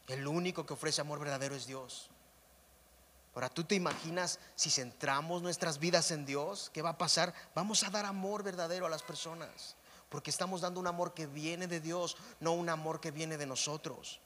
El 0.08 0.28
único 0.28 0.66
que 0.66 0.74
ofrece 0.74 1.02
amor 1.02 1.20
verdadero 1.20 1.56
es 1.56 1.66
Dios. 1.66 2.10
Ahora, 3.36 3.50
¿tú 3.50 3.64
te 3.64 3.76
imaginas 3.76 4.40
si 4.56 4.70
centramos 4.70 5.42
nuestras 5.42 5.80
vidas 5.80 6.12
en 6.12 6.26
Dios? 6.26 6.70
¿Qué 6.74 6.82
va 6.82 6.92
a 6.92 6.98
pasar? 6.98 7.34
Vamos 7.56 7.84
a 7.84 7.90
dar 7.90 8.06
amor 8.06 8.44
verdadero 8.44 8.86
a 8.86 8.90
las 8.90 9.02
personas. 9.02 9.76
Porque 10.10 10.30
estamos 10.30 10.62
dando 10.62 10.80
un 10.80 10.88
amor 10.88 11.14
que 11.16 11.26
viene 11.26 11.68
de 11.68 11.80
Dios, 11.80 12.16
no 12.40 12.54
un 12.54 12.70
amor 12.70 13.02
que 13.02 13.10
viene 13.10 13.38
de 13.38 13.48
nosotros. 13.48 14.20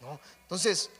¿no? 0.00 0.20
Entonces, 0.42 0.90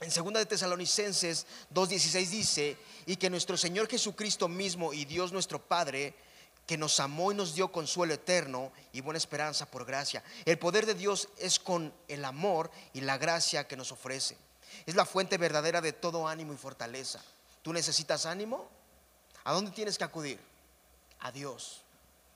en 0.00 0.10
2 0.10 0.32
de 0.34 0.46
Tesalonicenses 0.46 1.46
2.16 1.72 2.26
dice, 2.28 2.76
y 3.06 3.16
que 3.16 3.30
nuestro 3.30 3.56
Señor 3.56 3.88
Jesucristo 3.88 4.46
mismo 4.46 4.92
y 4.92 5.06
Dios 5.06 5.32
nuestro 5.32 5.58
Padre 5.58 6.14
que 6.66 6.76
nos 6.76 7.00
amó 7.00 7.32
y 7.32 7.34
nos 7.34 7.54
dio 7.54 7.72
consuelo 7.72 8.12
eterno 8.12 8.72
y 8.92 9.00
buena 9.00 9.18
esperanza 9.18 9.64
por 9.70 9.86
gracia. 9.86 10.22
El 10.44 10.58
poder 10.58 10.84
de 10.84 10.94
Dios 10.94 11.28
es 11.38 11.58
con 11.58 11.94
el 12.08 12.24
amor 12.24 12.70
y 12.92 13.00
la 13.00 13.16
gracia 13.16 13.66
que 13.66 13.76
nos 13.76 13.92
ofrece. 13.92 14.36
Es 14.84 14.94
la 14.94 15.06
fuente 15.06 15.38
verdadera 15.38 15.80
de 15.80 15.92
todo 15.92 16.28
ánimo 16.28 16.52
y 16.52 16.56
fortaleza. 16.56 17.22
¿Tú 17.62 17.72
necesitas 17.72 18.26
ánimo? 18.26 18.68
¿A 19.44 19.52
dónde 19.52 19.70
tienes 19.70 19.96
que 19.96 20.04
acudir? 20.04 20.38
A 21.20 21.32
Dios. 21.32 21.82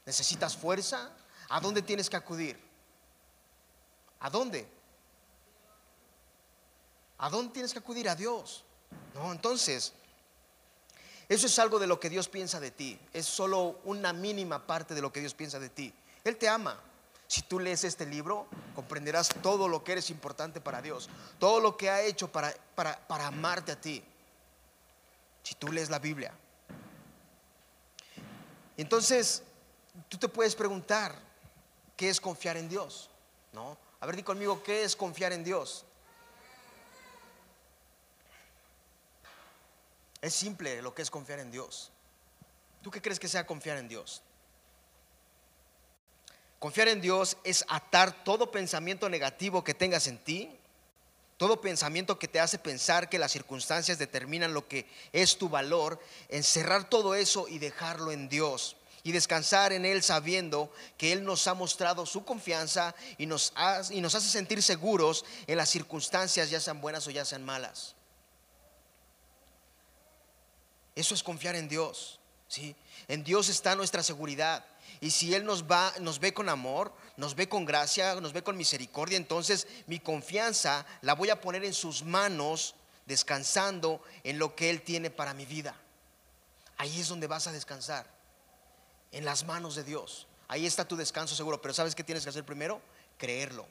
¿Necesitas 0.07 0.57
fuerza? 0.57 1.11
¿A 1.49 1.61
dónde 1.61 1.83
tienes 1.83 2.09
que 2.09 2.17
acudir? 2.17 2.59
¿A 4.21 4.31
dónde? 4.31 4.67
¿A 7.19 7.29
dónde 7.29 7.53
tienes 7.53 7.73
que 7.73 7.79
acudir? 7.81 8.09
A 8.09 8.15
Dios. 8.15 8.65
No, 9.15 9.33
entonces, 9.33 9.93
eso 11.29 11.47
es 11.47 11.59
algo 11.59 11.79
de 11.79 11.87
lo 11.87 12.01
que 12.01 12.11
Dios 12.11 12.29
piensa 12.29 12.59
de 12.59 12.71
ti. 12.71 12.99
Es 13.13 13.27
solo 13.27 13.81
una 13.85 14.13
mínima 14.13 14.67
parte 14.67 14.95
de 14.95 15.03
lo 15.03 15.13
que 15.13 15.21
Dios 15.21 15.35
piensa 15.35 15.59
de 15.59 15.69
ti. 15.69 15.95
Él 16.25 16.37
te 16.37 16.49
ama. 16.49 16.81
Si 17.31 17.43
tú 17.43 17.61
lees 17.61 17.85
este 17.85 18.07
libro, 18.07 18.49
comprenderás 18.75 19.29
todo 19.41 19.69
lo 19.69 19.85
que 19.85 19.93
eres 19.93 20.11
importante 20.11 20.61
para 20.61 20.83
Dios. 20.83 21.09
Todo 21.39 21.61
lo 21.61 21.77
que 21.77 21.89
ha 21.89 22.03
hecho 22.03 22.27
para, 22.27 22.53
para, 22.75 23.27
amarte 23.29 23.71
a 23.71 23.81
ti. 23.81 24.03
Si 25.45 25.55
tú 25.55 25.71
lees 25.71 25.91
la 25.91 26.01
Biblia. 26.01 26.35
Entonces, 28.77 29.45
tú 30.09 30.19
te 30.19 30.27
puedes 30.27 30.57
preguntar, 30.57 31.15
¿qué 31.97 32.09
es 32.11 32.21
confiar 32.21 32.57
en 32.57 32.69
Dios? 32.69 33.09
¿No? 33.53 33.79
A 34.01 34.07
ver, 34.07 34.17
di 34.17 34.25
conmigo, 34.25 34.61
¿qué 34.65 34.83
es 34.83 34.97
confiar 34.97 35.33
en 35.33 35.45
Dios? 35.45 35.85
Es 40.21 40.35
simple 40.35 40.83
lo 40.83 40.93
que 40.93 41.03
es 41.03 41.11
confiar 41.13 41.39
en 41.39 41.53
Dios. 41.53 41.93
¿Tú 42.83 42.91
qué 42.91 43.01
crees 43.01 43.21
que 43.21 43.29
sea 43.29 43.47
confiar 43.47 43.77
en 43.79 43.87
Dios? 43.87 44.21
Confiar 46.61 46.89
en 46.89 47.01
Dios 47.01 47.39
es 47.43 47.65
atar 47.69 48.23
todo 48.23 48.51
pensamiento 48.51 49.09
negativo 49.09 49.65
que 49.65 49.73
tengas 49.73 50.07
en 50.07 50.19
ti, 50.19 50.51
todo 51.39 51.63
pensamiento 51.63 52.19
que 52.19 52.29
te 52.29 52.39
hace 52.39 52.59
pensar 52.59 53.09
que 53.09 53.19
las 53.19 53.33
circunstancias 53.33 53.99
determinan 53.99 54.53
lo 54.53 54.69
que 54.69 54.87
es 55.11 55.39
tu 55.39 55.49
valor, 55.49 55.99
encerrar 56.29 56.89
todo 56.89 57.15
eso 57.15 57.49
y 57.49 57.59
dejarlo 57.59 58.13
en 58.13 58.29
Dios 58.29 58.77
y 59.03 59.13
descansar 59.13 59.73
en 59.73 59.87
Él 59.87 60.03
sabiendo 60.03 60.71
que 60.99 61.13
Él 61.13 61.25
nos 61.25 61.47
ha 61.47 61.55
mostrado 61.55 62.05
su 62.05 62.27
confianza 62.27 62.95
y 63.17 63.25
nos, 63.25 63.55
hace 63.57 64.21
sentir 64.21 64.63
seguros 64.63 65.25
en 65.47 65.57
las 65.57 65.71
circunstancias, 65.71 66.51
ya 66.51 66.61
sean 66.61 66.83
buenas 66.83 67.07
o 67.07 67.11
ya 67.11 67.25
sean 67.25 67.43
malas. 67.43 67.95
Eso 70.95 71.15
es 71.15 71.23
confiar 71.23 71.57
en 71.57 71.71
Dios. 71.71 72.21
¿sí? 72.49 72.77
En 73.09 73.25
Dios 73.25 73.49
está 73.49 73.75
nuestra 73.75 74.03
seguridad. 74.03 74.63
Y 75.01 75.11
si 75.11 75.35
Él 75.35 75.45
nos, 75.45 75.65
va, 75.65 75.93
nos 76.01 76.21
ve 76.21 76.35
con 76.35 76.49
amor, 76.49 76.93
nos 77.17 77.35
ve 77.35 77.49
con 77.49 77.65
gracia, 77.65 78.21
nos 78.21 78.33
ve 78.33 78.43
con 78.43 78.57
misericordia, 78.57 79.17
entonces 79.17 79.67
mi 79.87 79.99
confianza 79.99 80.87
la 81.01 81.15
voy 81.15 81.31
a 81.31 81.41
poner 81.41 81.65
en 81.65 81.73
sus 81.73 82.03
manos, 82.03 82.75
descansando 83.07 84.03
en 84.25 84.39
lo 84.39 84.55
que 84.55 84.71
Él 84.71 84.83
tiene 84.83 85.11
para 85.11 85.35
mi 85.35 85.47
vida. 85.47 85.75
Ahí 86.77 87.01
es 87.01 87.09
donde 87.09 87.27
vas 87.27 87.47
a 87.47 87.53
descansar, 87.53 88.07
en 89.13 89.25
las 89.25 89.45
manos 89.45 89.75
de 89.75 89.85
Dios. 89.85 90.27
Ahí 90.49 90.67
está 90.67 90.85
tu 90.85 90.97
descanso 90.97 91.37
seguro. 91.37 91.63
Pero 91.63 91.73
¿sabes 91.73 91.95
qué 91.95 92.03
tienes 92.03 92.25
que 92.25 92.31
hacer 92.31 92.45
primero? 92.45 92.81
Creerlo. 93.19 93.67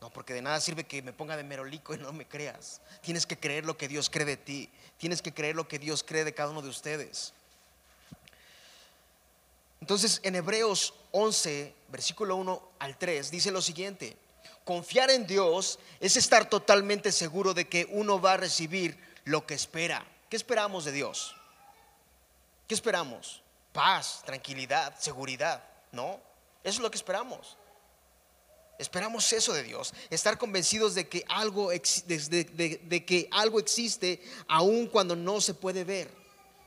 No, 0.00 0.10
porque 0.10 0.34
de 0.34 0.42
nada 0.42 0.60
sirve 0.60 0.82
que 0.82 1.02
me 1.02 1.12
ponga 1.12 1.36
de 1.36 1.44
merolico 1.44 1.94
y 1.94 1.98
no 1.98 2.12
me 2.12 2.26
creas. 2.26 2.80
Tienes 3.00 3.24
que 3.24 3.38
creer 3.38 3.64
lo 3.64 3.76
que 3.76 3.86
Dios 3.86 4.10
cree 4.10 4.26
de 4.26 4.36
ti. 4.36 4.68
Tienes 4.96 5.22
que 5.22 5.32
creer 5.32 5.54
lo 5.54 5.68
que 5.68 5.78
Dios 5.78 6.02
cree 6.02 6.24
de 6.24 6.34
cada 6.34 6.50
uno 6.50 6.62
de 6.62 6.68
ustedes. 6.68 7.32
Entonces, 9.82 10.20
en 10.22 10.36
Hebreos 10.36 10.94
11, 11.10 11.74
versículo 11.88 12.36
1 12.36 12.68
al 12.78 12.96
3, 12.96 13.32
dice 13.32 13.50
lo 13.50 13.60
siguiente. 13.60 14.16
Confiar 14.64 15.10
en 15.10 15.26
Dios 15.26 15.80
es 15.98 16.16
estar 16.16 16.48
totalmente 16.48 17.10
seguro 17.10 17.52
de 17.52 17.68
que 17.68 17.88
uno 17.90 18.20
va 18.20 18.34
a 18.34 18.36
recibir 18.36 18.96
lo 19.24 19.44
que 19.44 19.54
espera. 19.54 20.06
¿Qué 20.30 20.36
esperamos 20.36 20.84
de 20.84 20.92
Dios? 20.92 21.34
¿Qué 22.68 22.74
esperamos? 22.74 23.42
Paz, 23.72 24.22
tranquilidad, 24.24 24.96
seguridad, 25.00 25.64
¿no? 25.90 26.20
Eso 26.62 26.76
es 26.76 26.78
lo 26.78 26.90
que 26.92 26.98
esperamos. 26.98 27.56
Esperamos 28.78 29.32
eso 29.32 29.52
de 29.52 29.64
Dios, 29.64 29.92
estar 30.10 30.38
convencidos 30.38 30.94
de 30.94 31.08
que 31.08 31.24
algo, 31.26 31.70
de, 31.70 33.04
que 33.04 33.28
algo 33.32 33.58
existe 33.58 34.22
aun 34.46 34.86
cuando 34.86 35.16
no 35.16 35.40
se 35.40 35.54
puede 35.54 35.82
ver. 35.82 36.08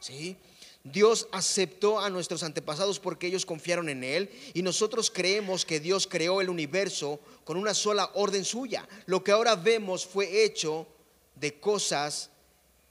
¿sí? 0.02 0.38
Dios 0.86 1.28
aceptó 1.32 2.00
a 2.00 2.12
nuestros 2.12 2.44
antepasados 2.44 3.00
porque 3.00 3.26
ellos 3.26 3.44
confiaron 3.44 3.90
en 3.90 4.04
Él 4.04 4.30
y 4.54 4.62
nosotros 4.62 5.10
creemos 5.10 5.66
que 5.66 5.80
Dios 5.80 6.06
creó 6.06 6.42
el 6.42 6.50
universo 6.50 7.20
con 7.44 7.58
una 7.58 7.74
sola 7.74 8.12
orden 8.14 8.46
suya. 8.46 8.88
Lo 9.08 9.24
que 9.24 9.32
ahora 9.32 9.56
vemos 9.56 10.06
fue 10.06 10.44
hecho 10.44 10.86
de 11.34 11.60
cosas 11.60 12.30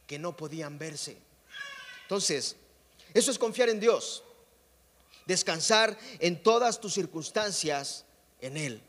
que 0.08 0.18
no 0.18 0.36
podían 0.36 0.76
verse. 0.76 1.16
Entonces, 2.02 2.56
eso 3.14 3.30
es 3.30 3.38
confiar 3.38 3.68
en 3.68 3.78
Dios. 3.78 4.24
Descansar 5.24 5.96
en 6.18 6.42
todas 6.42 6.80
tus 6.80 6.94
circunstancias 6.94 8.04
en 8.40 8.56
Él. 8.56 8.82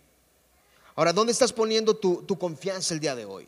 Ahora, 0.95 1.13
¿dónde 1.13 1.31
estás 1.31 1.53
poniendo 1.53 1.95
tu, 1.95 2.25
confianza 2.39 2.95
el 2.95 2.99
día 2.99 3.15
de 3.15 3.25
hoy? 3.25 3.47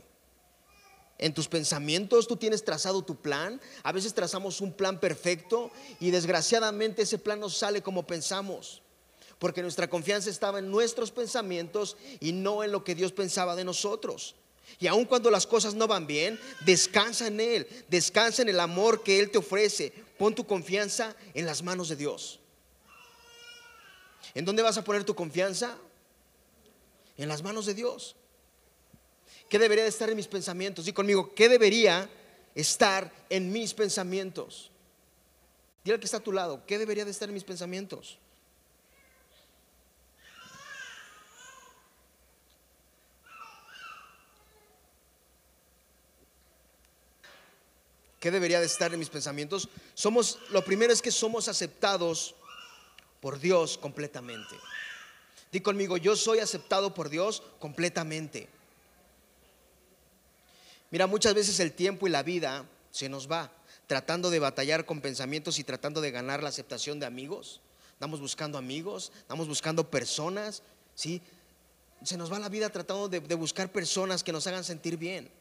En 1.17 1.33
tus 1.33 1.47
pensamientos, 1.47 2.27
tú 2.27 2.37
tienes 2.37 2.63
trazado 2.63 3.03
tu 3.03 3.15
plan. 3.15 3.59
A 3.83 3.91
veces 3.91 4.13
trazamos 4.13 4.61
un 4.61 4.71
plan 4.71 4.99
perfecto 4.99 5.71
y 5.99 6.11
desgraciadamente 6.11 7.03
ese 7.03 7.17
plan 7.17 7.39
no 7.39 7.49
sale 7.49 7.81
como 7.81 8.05
pensamos. 8.05 8.81
Porque 9.39 9.61
nuestra 9.61 9.89
confianza 9.89 10.29
estaba 10.29 10.59
en 10.59 10.69
nuestros 10.69 11.11
pensamientos 11.11 11.97
y 12.19 12.31
no 12.31 12.63
en 12.63 12.71
lo 12.71 12.83
que 12.83 12.95
Dios 12.95 13.11
pensaba 13.11 13.55
de 13.55 13.63
nosotros. 13.63 14.35
Y 14.79 14.87
aun 14.87 15.05
cuando 15.05 15.31
las 15.31 15.47
cosas 15.47 15.73
no 15.73 15.87
van 15.87 16.07
bien, 16.07 16.39
descansa 16.65 17.27
en 17.27 17.39
Él, 17.39 17.67
descansa 17.87 18.41
en 18.41 18.49
el 18.49 18.59
amor 18.59 19.03
que 19.03 19.19
Él 19.19 19.31
te 19.31 19.37
ofrece. 19.37 19.93
Pon 20.17 20.35
tu 20.35 20.45
confianza 20.45 21.15
en 21.33 21.45
las 21.45 21.63
manos 21.63 21.89
de 21.89 21.95
Dios. 21.95 22.39
¿En 24.33 24.45
dónde 24.45 24.61
vas 24.61 24.77
a 24.77 24.83
poner 24.83 25.03
tu 25.03 25.15
confianza? 25.15 25.77
en 27.17 27.27
las 27.27 27.43
manos 27.43 27.65
de 27.65 27.73
Dios. 27.73 28.15
¿Qué 29.49 29.59
debería 29.59 29.83
de 29.83 29.89
estar 29.89 30.09
en 30.09 30.17
mis 30.17 30.27
pensamientos? 30.27 30.87
Y 30.87 30.93
conmigo, 30.93 31.33
¿qué 31.33 31.47
debería 31.47 32.09
estar 32.53 33.11
en 33.29 33.51
mis 33.51 33.73
pensamientos? 33.73 34.71
Dile 35.83 35.95
al 35.95 35.99
que 35.99 36.05
está 36.05 36.17
a 36.17 36.23
tu 36.23 36.33
lado, 36.33 36.65
¿qué 36.65 36.77
debería 36.77 37.05
de 37.05 37.11
estar 37.11 37.29
en 37.29 37.33
mis 37.33 37.45
pensamientos? 37.45 38.19
¿Qué 48.19 48.31
debería 48.31 48.59
de 48.59 48.65
estar 48.65 48.91
en 48.91 48.99
mis 48.99 49.09
pensamientos? 49.09 49.69
Somos, 49.93 50.39
lo 50.49 50.65
primero 50.65 50.91
es 50.91 51.01
que 51.01 51.11
somos 51.11 51.47
aceptados 51.47 52.35
por 53.21 53.39
Dios 53.39 53.77
completamente. 53.77 54.55
Di 55.51 55.61
conmigo, 55.61 55.95
yo 55.95 56.15
soy 56.15 56.39
aceptado 56.39 56.93
por 56.93 57.09
Dios 57.09 57.43
completamente. 57.59 58.49
Mira, 60.89 61.07
muchas 61.07 61.33
veces 61.33 61.59
el 61.59 61.73
tiempo 61.73 62.07
y 62.07 62.09
la 62.09 62.23
vida 62.23 62.65
se 62.91 63.09
nos 63.09 63.29
va 63.29 63.51
tratando 63.87 64.29
de 64.29 64.39
batallar 64.39 64.85
con 64.85 65.01
pensamientos 65.01 65.59
y 65.59 65.63
tratando 65.63 66.01
de 66.01 66.11
ganar 66.11 66.43
la 66.43 66.49
aceptación 66.49 66.99
de 66.99 67.05
amigos. 67.05 67.61
Estamos 67.93 68.19
buscando 68.19 68.57
amigos, 68.57 69.11
estamos 69.17 69.47
buscando 69.47 69.89
personas, 69.89 70.61
¿sí? 70.93 71.21
Se 72.03 72.17
nos 72.17 72.31
va 72.31 72.37
la 72.37 72.49
vida 72.49 72.69
tratando 72.69 73.09
de, 73.09 73.21
de 73.21 73.35
buscar 73.35 73.71
personas 73.71 74.23
que 74.23 74.31
nos 74.31 74.45
hagan 74.45 74.63
sentir 74.63 74.97
bien. 74.97 75.31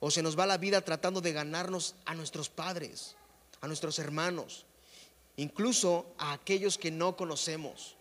O 0.00 0.10
se 0.10 0.22
nos 0.22 0.38
va 0.38 0.46
la 0.46 0.58
vida 0.58 0.80
tratando 0.80 1.20
de 1.20 1.32
ganarnos 1.32 1.94
a 2.04 2.14
nuestros 2.14 2.48
padres, 2.48 3.14
a 3.60 3.68
nuestros 3.68 3.98
hermanos, 3.98 4.66
incluso 5.36 6.12
a 6.18 6.32
aquellos 6.32 6.76
que 6.76 6.90
no 6.90 7.16
conocemos. 7.16 7.96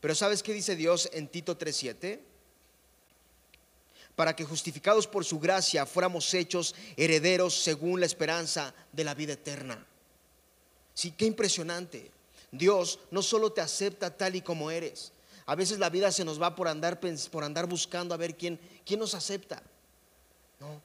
Pero 0.00 0.14
¿sabes 0.14 0.42
qué 0.42 0.52
dice 0.52 0.76
Dios 0.76 1.08
en 1.12 1.28
Tito 1.28 1.56
3:7? 1.56 2.20
Para 4.16 4.34
que 4.34 4.44
justificados 4.44 5.06
por 5.06 5.24
su 5.24 5.38
gracia 5.38 5.86
fuéramos 5.86 6.34
hechos 6.34 6.74
herederos 6.96 7.54
según 7.62 8.00
la 8.00 8.06
esperanza 8.06 8.74
de 8.90 9.04
la 9.04 9.14
vida 9.14 9.34
eterna. 9.34 9.86
Sí, 10.94 11.12
qué 11.12 11.26
impresionante. 11.26 12.10
Dios 12.50 12.98
no 13.10 13.22
solo 13.22 13.52
te 13.52 13.60
acepta 13.60 14.16
tal 14.16 14.34
y 14.34 14.40
como 14.40 14.70
eres. 14.70 15.12
A 15.44 15.54
veces 15.54 15.78
la 15.78 15.90
vida 15.90 16.10
se 16.10 16.24
nos 16.24 16.40
va 16.40 16.56
por 16.56 16.66
andar, 16.66 16.98
por 17.30 17.44
andar 17.44 17.66
buscando 17.66 18.14
a 18.14 18.18
ver 18.18 18.36
quién, 18.36 18.58
quién 18.84 18.98
nos 18.98 19.14
acepta. 19.14 19.62
¿No? 20.58 20.80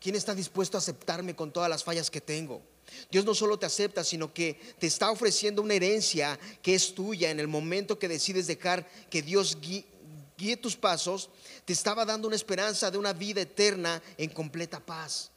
¿Quién 0.00 0.14
está 0.14 0.34
dispuesto 0.34 0.76
a 0.76 0.80
aceptarme 0.80 1.34
con 1.34 1.50
todas 1.52 1.70
las 1.70 1.82
fallas 1.82 2.10
que 2.10 2.20
tengo? 2.20 2.60
Dios 3.10 3.24
no 3.24 3.34
solo 3.34 3.58
te 3.58 3.66
acepta, 3.66 4.04
sino 4.04 4.32
que 4.32 4.60
te 4.78 4.86
está 4.86 5.10
ofreciendo 5.10 5.62
una 5.62 5.74
herencia 5.74 6.38
que 6.62 6.74
es 6.74 6.94
tuya 6.94 7.30
en 7.30 7.40
el 7.40 7.48
momento 7.48 7.98
que 7.98 8.08
decides 8.08 8.46
dejar 8.46 8.88
que 9.10 9.22
Dios 9.22 9.58
guíe, 10.38 10.56
tus 10.56 10.76
pasos. 10.76 11.28
Te 11.66 11.74
estaba 11.74 12.06
dando 12.06 12.26
una 12.26 12.36
esperanza 12.36 12.90
de 12.90 12.96
una 12.96 13.12
vida 13.12 13.42
eterna 13.42 14.02
en 14.16 14.30
completa 14.30 14.80
paz. 14.80 15.30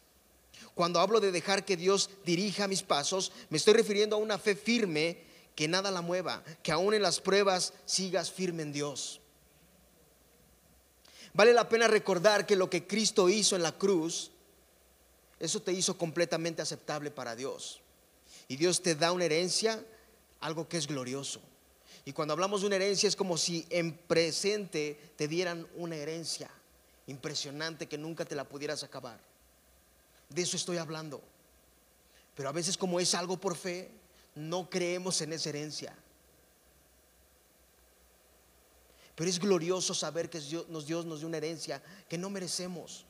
Cuando 0.73 1.01
hablo 1.01 1.19
de 1.19 1.33
dejar 1.33 1.65
que 1.65 1.75
Dios 1.75 2.09
dirija 2.23 2.69
mis 2.69 2.83
pasos, 2.83 3.33
me 3.49 3.57
estoy 3.57 3.73
refiriendo 3.73 4.15
a 4.15 4.19
una 4.19 4.37
fe 4.37 4.55
firme 4.55 5.23
que 5.55 5.67
nada 5.67 5.91
la 5.91 6.01
mueva, 6.01 6.43
que 6.63 6.71
aún 6.71 6.93
en 6.93 7.01
las 7.01 7.19
pruebas 7.19 7.73
sigas 7.85 8.31
firme 8.31 8.63
en 8.63 8.71
Dios. 8.71 9.19
Vale 11.33 11.51
la 11.53 11.67
pena 11.67 11.87
recordar 11.87 12.45
que 12.45 12.55
lo 12.55 12.69
que 12.69 12.87
Cristo 12.87 13.27
hizo 13.27 13.57
en 13.57 13.63
la 13.63 13.73
cruz 13.73 14.31
eso 15.41 15.59
te 15.59 15.73
hizo 15.73 15.97
completamente 15.97 16.61
aceptable 16.61 17.09
para 17.09 17.35
Dios. 17.35 17.81
Y 18.47 18.57
Dios 18.57 18.83
te 18.83 18.93
da 18.93 19.11
una 19.11 19.25
herencia, 19.25 19.83
algo 20.39 20.69
que 20.69 20.77
es 20.77 20.85
glorioso. 20.85 21.41
Y 22.05 22.13
cuando 22.13 22.33
hablamos 22.33 22.61
de 22.61 22.67
una 22.67 22.77
herencia 22.77 23.07
es 23.07 23.15
como 23.15 23.37
si 23.37 23.65
en 23.69 23.95
presente 23.95 24.99
te 25.15 25.27
dieran 25.27 25.67
una 25.75 25.95
herencia 25.95 26.49
impresionante 27.07 27.87
que 27.87 27.97
nunca 27.97 28.25
te 28.25 28.35
la 28.35 28.43
pudieras 28.43 28.83
acabar. 28.83 29.19
De 30.29 30.41
eso 30.41 30.57
estoy 30.57 30.77
hablando. 30.77 31.21
Pero 32.35 32.49
a 32.49 32.53
veces 32.53 32.77
como 32.77 32.99
es 32.99 33.13
algo 33.13 33.37
por 33.37 33.55
fe, 33.55 33.91
no 34.35 34.69
creemos 34.69 35.21
en 35.21 35.33
esa 35.33 35.49
herencia. 35.49 35.95
Pero 39.15 39.29
es 39.29 39.39
glorioso 39.39 39.93
saber 39.93 40.29
que 40.29 40.39
Dios 40.39 40.67
nos 40.69 40.87
dio 40.87 41.01
una 41.01 41.37
herencia 41.37 41.83
que 42.07 42.17
no 42.17 42.29
merecemos. 42.29 43.05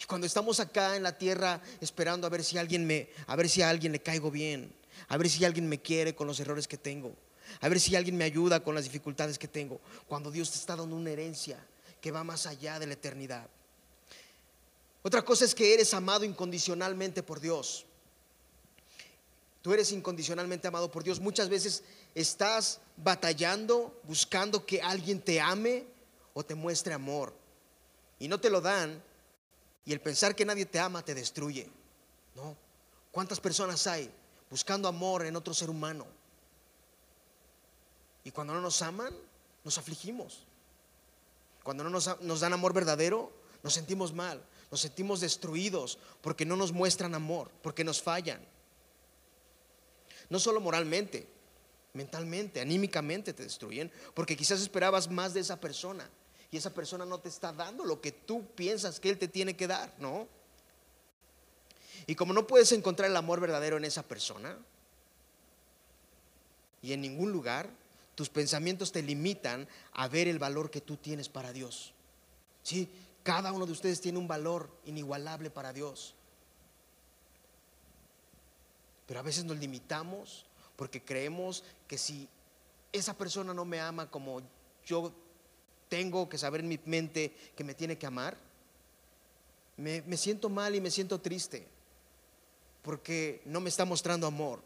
Y 0.00 0.04
cuando 0.04 0.26
estamos 0.26 0.60
acá 0.60 0.96
en 0.96 1.02
la 1.02 1.18
tierra 1.18 1.60
esperando 1.80 2.26
a 2.26 2.30
ver 2.30 2.42
si 2.42 2.56
alguien 2.56 2.86
me, 2.86 3.10
a 3.26 3.36
ver 3.36 3.48
si 3.48 3.60
a 3.60 3.68
alguien 3.68 3.92
le 3.92 4.00
caigo 4.00 4.30
bien, 4.30 4.72
a 5.08 5.18
ver 5.18 5.28
si 5.28 5.44
alguien 5.44 5.68
me 5.68 5.82
quiere 5.82 6.14
con 6.14 6.26
los 6.26 6.40
errores 6.40 6.66
que 6.66 6.78
tengo, 6.78 7.14
a 7.60 7.68
ver 7.68 7.80
si 7.80 7.96
alguien 7.96 8.16
me 8.16 8.24
ayuda 8.24 8.62
con 8.62 8.74
las 8.74 8.84
dificultades 8.84 9.38
que 9.38 9.48
tengo, 9.48 9.80
cuando 10.06 10.30
Dios 10.30 10.50
te 10.50 10.58
está 10.58 10.76
dando 10.76 10.96
una 10.96 11.10
herencia 11.10 11.58
que 12.00 12.10
va 12.10 12.24
más 12.24 12.46
allá 12.46 12.78
de 12.78 12.86
la 12.86 12.94
eternidad. 12.94 13.48
Otra 15.02 15.22
cosa 15.22 15.44
es 15.44 15.54
que 15.54 15.72
eres 15.72 15.94
amado 15.94 16.24
incondicionalmente 16.24 17.22
por 17.22 17.40
Dios. 17.40 17.86
Tú 19.62 19.72
eres 19.72 19.92
incondicionalmente 19.92 20.68
amado 20.68 20.90
por 20.90 21.04
Dios. 21.04 21.20
Muchas 21.20 21.48
veces 21.48 21.82
estás 22.14 22.80
batallando, 22.96 24.00
buscando 24.04 24.64
que 24.64 24.80
alguien 24.80 25.20
te 25.20 25.40
ame 25.40 25.86
o 26.32 26.44
te 26.44 26.54
muestre 26.54 26.94
amor. 26.94 27.34
Y 28.18 28.28
no 28.28 28.40
te 28.40 28.50
lo 28.50 28.60
dan. 28.60 29.02
Y 29.84 29.92
el 29.92 30.00
pensar 30.00 30.34
que 30.34 30.44
nadie 30.44 30.66
te 30.66 30.78
ama 30.78 31.04
te 31.04 31.14
destruye. 31.14 31.68
¿No? 32.34 32.56
¿Cuántas 33.10 33.40
personas 33.40 33.86
hay 33.86 34.10
buscando 34.48 34.88
amor 34.88 35.26
en 35.26 35.36
otro 35.36 35.52
ser 35.52 35.68
humano? 35.68 36.06
Y 38.30 38.32
cuando 38.32 38.54
no 38.54 38.60
nos 38.60 38.80
aman, 38.80 39.12
nos 39.64 39.76
afligimos. 39.76 40.44
Cuando 41.64 41.82
no 41.82 41.90
nos, 41.90 42.20
nos 42.20 42.38
dan 42.38 42.52
amor 42.52 42.72
verdadero, 42.72 43.32
nos 43.64 43.74
sentimos 43.74 44.12
mal, 44.12 44.40
nos 44.70 44.82
sentimos 44.82 45.18
destruidos 45.18 45.98
porque 46.20 46.44
no 46.46 46.54
nos 46.54 46.70
muestran 46.70 47.16
amor, 47.16 47.50
porque 47.60 47.82
nos 47.82 48.00
fallan. 48.00 48.40
No 50.28 50.38
solo 50.38 50.60
moralmente, 50.60 51.26
mentalmente, 51.92 52.60
anímicamente 52.60 53.32
te 53.32 53.42
destruyen, 53.42 53.90
porque 54.14 54.36
quizás 54.36 54.60
esperabas 54.60 55.10
más 55.10 55.34
de 55.34 55.40
esa 55.40 55.58
persona 55.58 56.08
y 56.52 56.56
esa 56.56 56.72
persona 56.72 57.04
no 57.04 57.18
te 57.18 57.30
está 57.30 57.52
dando 57.52 57.84
lo 57.84 58.00
que 58.00 58.12
tú 58.12 58.46
piensas 58.54 59.00
que 59.00 59.10
él 59.10 59.18
te 59.18 59.26
tiene 59.26 59.56
que 59.56 59.66
dar, 59.66 59.92
¿no? 59.98 60.28
Y 62.06 62.14
como 62.14 62.32
no 62.32 62.46
puedes 62.46 62.70
encontrar 62.70 63.10
el 63.10 63.16
amor 63.16 63.40
verdadero 63.40 63.76
en 63.76 63.86
esa 63.86 64.04
persona 64.04 64.56
y 66.80 66.92
en 66.92 67.00
ningún 67.00 67.32
lugar, 67.32 67.79
tus 68.20 68.28
pensamientos 68.28 68.92
te 68.92 69.00
limitan 69.00 69.66
a 69.94 70.06
ver 70.06 70.28
el 70.28 70.38
valor 70.38 70.70
que 70.70 70.82
tú 70.82 70.98
tienes 70.98 71.30
para 71.30 71.54
Dios. 71.54 71.94
Sí, 72.62 72.86
cada 73.22 73.50
uno 73.50 73.64
de 73.64 73.72
ustedes 73.72 74.02
tiene 74.02 74.18
un 74.18 74.28
valor 74.28 74.68
inigualable 74.84 75.48
para 75.48 75.72
Dios. 75.72 76.14
Pero 79.06 79.20
a 79.20 79.22
veces 79.22 79.44
nos 79.44 79.56
limitamos 79.56 80.44
porque 80.76 81.02
creemos 81.02 81.64
que 81.88 81.96
si 81.96 82.28
esa 82.92 83.16
persona 83.16 83.54
no 83.54 83.64
me 83.64 83.80
ama 83.80 84.10
como 84.10 84.42
yo 84.84 85.14
tengo 85.88 86.28
que 86.28 86.36
saber 86.36 86.60
en 86.60 86.68
mi 86.68 86.78
mente 86.84 87.34
que 87.56 87.64
me 87.64 87.72
tiene 87.72 87.96
que 87.96 88.04
amar, 88.04 88.36
me, 89.78 90.02
me 90.02 90.18
siento 90.18 90.50
mal 90.50 90.74
y 90.74 90.82
me 90.82 90.90
siento 90.90 91.22
triste 91.22 91.66
porque 92.82 93.40
no 93.46 93.60
me 93.60 93.70
está 93.70 93.86
mostrando 93.86 94.26
amor. 94.26 94.60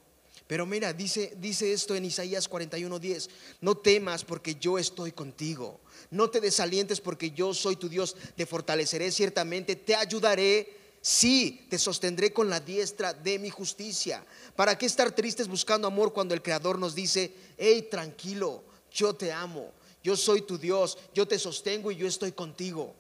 Pero 0.47 0.66
mira, 0.66 0.92
dice, 0.92 1.34
dice 1.38 1.72
esto 1.72 1.95
en 1.95 2.05
Isaías 2.05 2.49
41:10, 2.49 3.28
no 3.61 3.76
temas 3.76 4.24
porque 4.24 4.57
yo 4.57 4.78
estoy 4.78 5.12
contigo, 5.12 5.80
no 6.11 6.28
te 6.28 6.40
desalientes 6.40 7.01
porque 7.01 7.30
yo 7.30 7.55
soy 7.55 7.76
tu 7.76 7.88
Dios, 7.88 8.14
te 8.36 8.45
fortaleceré 8.45 9.11
ciertamente, 9.11 9.76
te 9.76 9.95
ayudaré 9.95 10.84
Sí, 11.05 11.66
te 11.68 11.78
sostendré 11.78 12.32
con 12.32 12.49
la 12.49 12.61
diestra 12.61 13.12
de 13.12 13.38
mi 13.38 13.51
justicia. 13.51 14.24
¿Para 14.57 14.78
qué 14.78 14.86
estar 14.86 15.14
tristes 15.14 15.49
buscando 15.49 15.86
amor 15.86 16.14
cuando 16.14 16.32
el 16.32 16.40
Creador 16.40 16.78
nos 16.78 16.95
dice, 16.95 17.30
hey, 17.59 17.88
tranquilo, 17.90 18.64
yo 18.90 19.14
te 19.14 19.30
amo, 19.30 19.70
yo 20.03 20.16
soy 20.16 20.40
tu 20.40 20.57
Dios, 20.57 20.97
yo 21.12 21.28
te 21.28 21.38
sostengo 21.38 21.90
y 21.90 21.97
yo 21.97 22.07
estoy 22.07 22.32
contigo? 22.32 22.95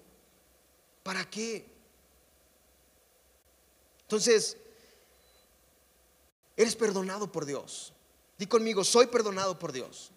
¿Para 1.02 1.24
qué? 1.30 1.64
Entonces, 4.02 4.58
eres 6.56 6.76
perdonado 6.76 7.30
por 7.30 7.46
Dios. 7.46 7.92
Di 8.38 8.46
conmigo, 8.46 8.84
soy 8.84 9.06
perdonado 9.06 9.58
por 9.58 9.72
Dios. 9.72 10.10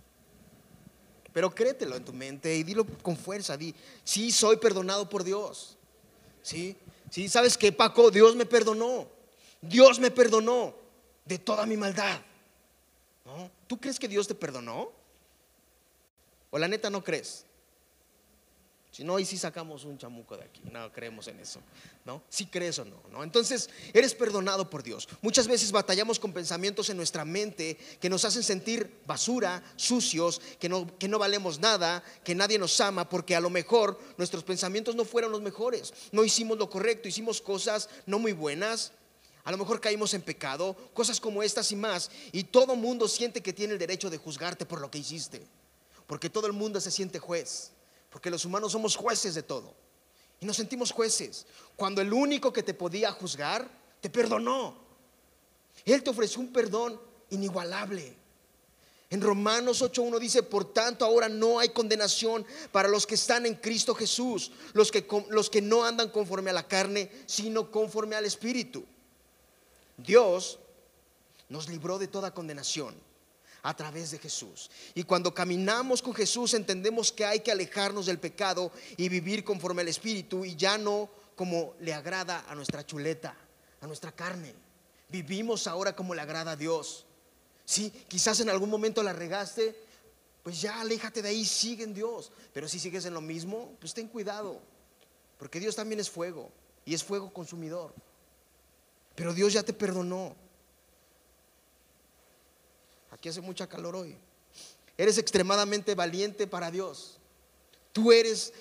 Pero 1.34 1.54
créetelo 1.54 1.96
en 1.96 2.06
tu 2.06 2.14
mente 2.14 2.56
y 2.56 2.64
dilo 2.64 2.86
con 3.04 3.16
fuerza. 3.16 3.58
Di, 3.58 3.74
sí, 4.04 4.32
soy 4.32 4.58
perdonado 4.58 5.08
por 5.08 5.24
Dios. 5.24 5.78
¿Sí? 6.42 6.76
¿Sí? 7.12 7.30
¿Sabes 7.30 7.58
qué, 7.58 7.72
Paco? 7.72 8.10
Dios 8.10 8.36
me 8.36 8.46
perdonó. 8.46 9.08
Dios 9.62 10.00
me 10.00 10.12
perdonó 10.12 10.74
de 11.26 11.38
toda 11.38 11.66
mi 11.66 11.78
maldad. 11.78 12.22
¿No? 13.26 13.52
¿Tú 13.68 13.80
crees 13.80 14.00
que 14.00 14.08
Dios 14.08 14.28
te 14.28 14.34
perdonó? 14.34 14.92
¿O 16.50 16.58
la 16.58 16.68
neta 16.68 16.90
no 16.90 17.04
crees? 17.04 17.46
Si 18.98 19.04
no, 19.04 19.20
y 19.20 19.26
si 19.26 19.38
sacamos 19.38 19.86
un 19.86 19.96
chamuco 20.00 20.36
de 20.36 20.46
aquí. 20.46 20.60
No 20.72 20.92
creemos 20.92 21.28
en 21.28 21.40
eso. 21.40 21.60
¿No? 22.04 22.24
Si 22.30 22.48
crees 22.48 22.80
o 22.80 22.86
no, 22.86 23.00
no. 23.12 23.24
Entonces, 23.24 23.70
eres 23.94 24.16
perdonado 24.16 24.72
por 24.72 24.82
Dios. 24.82 25.08
Muchas 25.22 25.48
veces 25.48 25.72
batallamos 25.72 26.18
con 26.18 26.34
pensamientos 26.34 26.90
en 26.90 26.98
nuestra 26.98 27.24
mente 27.24 27.78
que 28.00 28.10
nos 28.10 28.26
hacen 28.26 28.42
sentir 28.42 29.02
basura, 29.06 29.62
sucios, 29.76 30.42
que 30.60 30.68
no, 30.68 30.98
que 30.98 31.08
no 31.08 31.20
valemos 31.20 31.60
nada, 31.60 32.04
que 32.24 32.34
nadie 32.34 32.58
nos 32.58 32.82
ama, 32.82 33.08
porque 33.08 33.36
a 33.36 33.40
lo 33.40 33.52
mejor 33.52 34.00
nuestros 34.18 34.44
pensamientos 34.44 34.96
no 34.96 35.06
fueron 35.06 35.32
los 35.32 35.44
mejores. 35.44 35.94
No 36.12 36.24
hicimos 36.24 36.58
lo 36.58 36.68
correcto, 36.68 37.08
hicimos 37.08 37.40
cosas 37.40 37.90
no 38.08 38.18
muy 38.18 38.32
buenas. 38.32 38.94
A 39.44 39.52
lo 39.52 39.60
mejor 39.60 39.80
caímos 39.80 40.16
en 40.16 40.24
pecado, 40.24 40.76
cosas 40.96 41.20
como 41.20 41.44
estas 41.44 41.72
y 41.72 41.76
más. 41.76 42.10
Y 42.32 42.46
todo 42.46 42.76
mundo 42.76 43.08
siente 43.08 43.44
que 43.44 43.54
tiene 43.54 43.74
el 43.74 43.80
derecho 43.80 44.10
de 44.10 44.18
juzgarte 44.18 44.66
por 44.66 44.82
lo 44.82 44.90
que 44.90 44.98
hiciste. 44.98 45.46
Porque 46.08 46.32
todo 46.32 46.48
el 46.48 46.54
mundo 46.54 46.82
se 46.82 46.90
siente 46.90 47.20
juez. 47.20 47.74
Porque 48.10 48.30
los 48.30 48.46
humanos 48.46 48.72
somos 48.72 48.96
jueces 48.96 49.36
de 49.36 49.44
todo. 49.44 49.74
Y 50.40 50.46
nos 50.46 50.58
sentimos 50.58 50.92
jueces. 50.92 51.46
Cuando 51.76 52.02
el 52.02 52.14
único 52.14 52.54
que 52.54 52.64
te 52.64 52.74
podía 52.74 53.12
juzgar, 53.12 53.70
te 54.02 54.10
perdonó. 54.10 54.76
Él 55.86 56.04
te 56.04 56.10
ofreció 56.10 56.42
un 56.42 56.52
perdón 56.52 57.00
inigualable. 57.30 58.16
En 59.10 59.22
Romanos 59.22 59.82
8.1 59.82 60.20
dice, 60.20 60.44
por 60.44 60.74
tanto 60.74 61.06
ahora 61.06 61.30
no 61.30 61.60
hay 61.60 61.70
condenación 61.70 62.46
para 62.72 62.90
los 62.90 63.08
que 63.08 63.16
están 63.16 63.46
en 63.46 63.56
Cristo 63.56 63.96
Jesús, 63.96 64.52
los 64.74 64.92
que, 64.92 65.08
los 65.30 65.50
que 65.50 65.62
no 65.62 65.86
andan 65.86 66.10
conforme 66.10 66.50
a 66.50 66.54
la 66.54 66.68
carne, 66.68 67.10
sino 67.26 67.72
conforme 67.72 68.18
al 68.18 68.26
Espíritu. 68.26 68.84
Dios 69.96 70.60
nos 71.48 71.70
libró 71.70 71.98
de 71.98 72.08
toda 72.08 72.34
condenación 72.34 73.07
a 73.64 73.76
través 73.76 74.12
de 74.12 74.20
Jesús. 74.20 74.70
Y 74.96 75.04
cuando 75.04 75.34
caminamos 75.34 76.02
con 76.02 76.14
Jesús 76.14 76.54
entendemos 76.54 77.12
que 77.12 77.26
hay 77.26 77.40
que 77.42 77.52
alejarnos 77.52 78.06
del 78.06 78.20
pecado 78.20 78.72
y 78.96 79.10
vivir 79.10 79.44
conforme 79.44 79.82
al 79.82 79.88
Espíritu 79.88 80.46
y 80.46 80.56
ya 80.56 80.78
no 80.78 81.10
como 81.36 81.76
le 81.82 81.94
agrada 81.94 82.46
a 82.50 82.56
nuestra 82.56 82.86
chuleta, 82.86 83.36
a 83.82 83.88
nuestra 83.88 84.12
carne. 84.12 84.54
Vivimos 85.10 85.68
ahora 85.68 85.96
como 85.96 86.16
le 86.16 86.22
agrada 86.22 86.52
a 86.52 86.56
Dios. 86.56 87.06
Si 87.66 87.90
quizás 87.92 88.40
en 88.40 88.50
algún 88.50 88.70
momento 88.70 89.04
la 89.04 89.14
regaste, 89.14 89.76
pues 90.44 90.62
ya 90.62 90.80
aléjate 90.80 91.22
de 91.22 91.30
ahí, 91.30 91.46
sigue 91.46 91.84
en 91.84 91.94
Dios. 91.94 92.32
Pero 92.54 92.68
si 92.68 92.80
sigues 92.80 93.06
en 93.06 93.14
lo 93.14 93.22
mismo, 93.22 93.76
pues 93.80 93.94
ten 93.94 94.08
cuidado, 94.08 94.62
porque 95.38 95.60
Dios 95.60 95.76
también 95.76 96.00
es 96.00 96.10
fuego 96.10 96.50
y 96.86 96.94
es 96.94 97.04
fuego 97.04 97.32
consumidor. 97.34 97.94
Pero 99.14 99.34
Dios 99.34 99.52
ya 99.52 99.64
te 99.64 99.74
perdonó. 99.74 100.36
Aquí 103.18 103.30
hace 103.30 103.42
mucha 103.42 103.68
calor 103.68 103.96
hoy. 103.96 104.16
Eres 104.96 105.18
extremadamente 105.18 105.96
valiente 105.96 106.46
para 106.46 106.70
Dios. 106.70 107.18
Tú 107.92 108.12
eres 108.12 108.54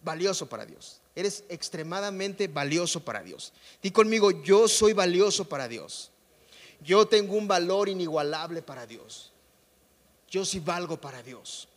valioso 0.00 0.48
para 0.48 0.64
Dios. 0.64 1.00
Eres 1.14 1.44
extremadamente 1.50 2.48
valioso 2.48 3.04
para 3.04 3.22
Dios. 3.22 3.52
Di 3.82 3.90
conmigo, 3.90 4.30
yo 4.42 4.66
soy 4.66 4.94
valioso 4.94 5.46
para 5.46 5.68
Dios. 5.68 6.10
Yo 6.80 7.06
tengo 7.06 7.34
un 7.36 7.46
valor 7.46 7.90
inigualable 7.90 8.62
para 8.62 8.86
Dios. 8.86 9.32
Yo 10.30 10.44
sí 10.46 10.58
valgo 10.60 10.98
para 10.98 11.22
Dios. 11.22 11.68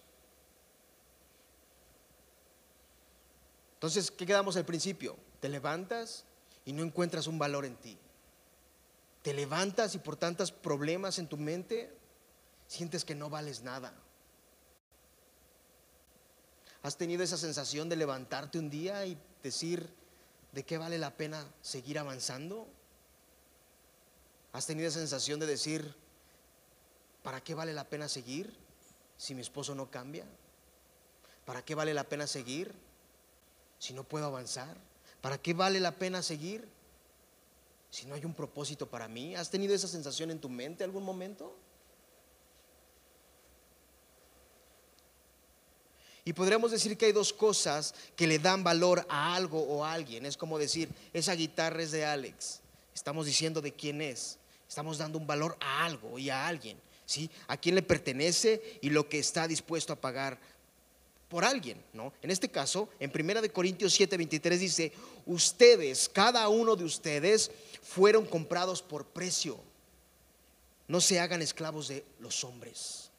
Entonces, 3.74 4.10
¿qué 4.10 4.26
quedamos 4.26 4.56
al 4.56 4.66
principio? 4.66 5.18
Te 5.42 5.50
levantas 5.50 6.24
y 6.66 6.72
no 6.72 6.84
encuentras 6.84 7.28
un 7.28 7.40
valor 7.40 7.66
en 7.66 7.76
ti 7.76 7.98
te 9.30 9.36
levantas 9.36 9.94
y 9.94 10.00
por 10.00 10.16
tantos 10.16 10.52
problemas 10.52 11.20
en 11.20 11.28
tu 11.28 11.38
mente, 11.38 11.96
sientes 12.66 13.06
que 13.06 13.14
no 13.14 13.30
vales 13.30 13.62
nada. 13.62 13.94
¿Has 16.82 16.98
tenido 16.98 17.22
esa 17.22 17.38
sensación 17.38 17.90
de 17.90 17.96
levantarte 17.96 18.58
un 18.58 18.72
día 18.72 19.06
y 19.06 19.20
decir 19.44 19.88
de 20.52 20.64
qué 20.64 20.80
vale 20.80 20.98
la 20.98 21.16
pena 21.16 21.46
seguir 21.62 22.00
avanzando? 22.00 22.68
¿Has 24.52 24.66
tenido 24.66 24.88
esa 24.88 24.98
sensación 24.98 25.40
de 25.40 25.46
decir, 25.46 25.94
¿para 27.22 27.40
qué 27.40 27.54
vale 27.54 27.74
la 27.74 27.84
pena 27.84 28.10
seguir 28.10 28.52
si 29.16 29.36
mi 29.36 29.42
esposo 29.42 29.76
no 29.76 29.92
cambia? 29.92 30.26
¿Para 31.46 31.64
qué 31.64 31.76
vale 31.76 31.94
la 31.94 32.06
pena 32.06 32.26
seguir 32.26 32.74
si 33.78 33.94
no 33.94 34.04
puedo 34.04 34.26
avanzar? 34.26 34.76
¿Para 35.22 35.38
qué 35.38 35.54
vale 35.54 35.80
la 35.80 35.92
pena 35.92 36.24
seguir 36.24 36.79
si 37.90 38.06
no 38.06 38.16
hay 38.16 38.26
un 38.26 38.34
propósito 38.34 38.88
para 38.88 39.08
mí? 39.08 39.36
¿Has 39.36 39.50
tenido 39.50 39.74
esa 39.74 39.88
sensación 39.88 40.32
en 40.32 40.40
tu 40.40 40.50
mente 40.50 40.84
algún 40.84 41.04
momento? 41.04 41.56
Y 46.26 46.34
podríamos 46.34 46.70
decir 46.70 46.96
que 46.98 47.08
hay 47.08 47.12
dos 47.12 47.34
cosas 47.34 47.96
que 48.16 48.28
le 48.28 48.38
dan 48.38 48.64
valor 48.64 49.06
a 49.10 49.34
algo 49.36 49.62
o 49.62 49.84
a 49.84 49.94
alguien. 49.94 50.26
Es 50.28 50.38
como 50.38 50.60
decir, 50.60 50.90
esa 51.14 51.34
guitarra 51.34 51.82
es 51.82 51.92
de 51.92 52.06
Alex. 52.06 52.62
Estamos 52.94 53.26
diciendo 53.26 53.62
de 53.62 53.74
quién 53.74 54.02
es. 54.02 54.38
Estamos 54.68 55.00
dando 55.00 55.18
un 55.18 55.26
valor 55.26 55.58
a 55.60 55.86
algo 55.86 56.20
y 56.20 56.30
a 56.30 56.46
alguien. 56.46 56.80
¿Sí? 57.06 57.32
¿A 57.48 57.58
quién 57.58 57.74
le 57.74 57.82
pertenece 57.82 58.80
y 58.82 58.92
lo 58.92 59.10
que 59.10 59.18
está 59.18 59.48
dispuesto 59.48 59.92
a 59.94 59.96
pagar 59.96 60.40
por 61.30 61.46
alguien, 61.46 61.82
¿no? 61.94 62.12
En 62.22 62.32
este 62.32 62.50
caso, 62.50 62.90
en 63.00 63.12
1 63.14 63.42
de 63.42 63.52
Corintios 63.52 63.94
7, 63.94 64.18
23 64.18 64.60
dice, 64.60 64.92
ustedes, 65.28 66.10
cada 66.10 66.50
uno 66.50 66.76
de 66.76 66.84
ustedes 66.84 67.52
fueron 67.84 68.26
comprados 68.26 68.82
por 68.82 69.06
precio. 69.06 69.60
No 70.88 71.00
se 71.00 71.20
hagan 71.20 71.44
esclavos 71.44 71.88
de 71.88 72.04
los 72.20 72.44
hombres. 72.44 73.12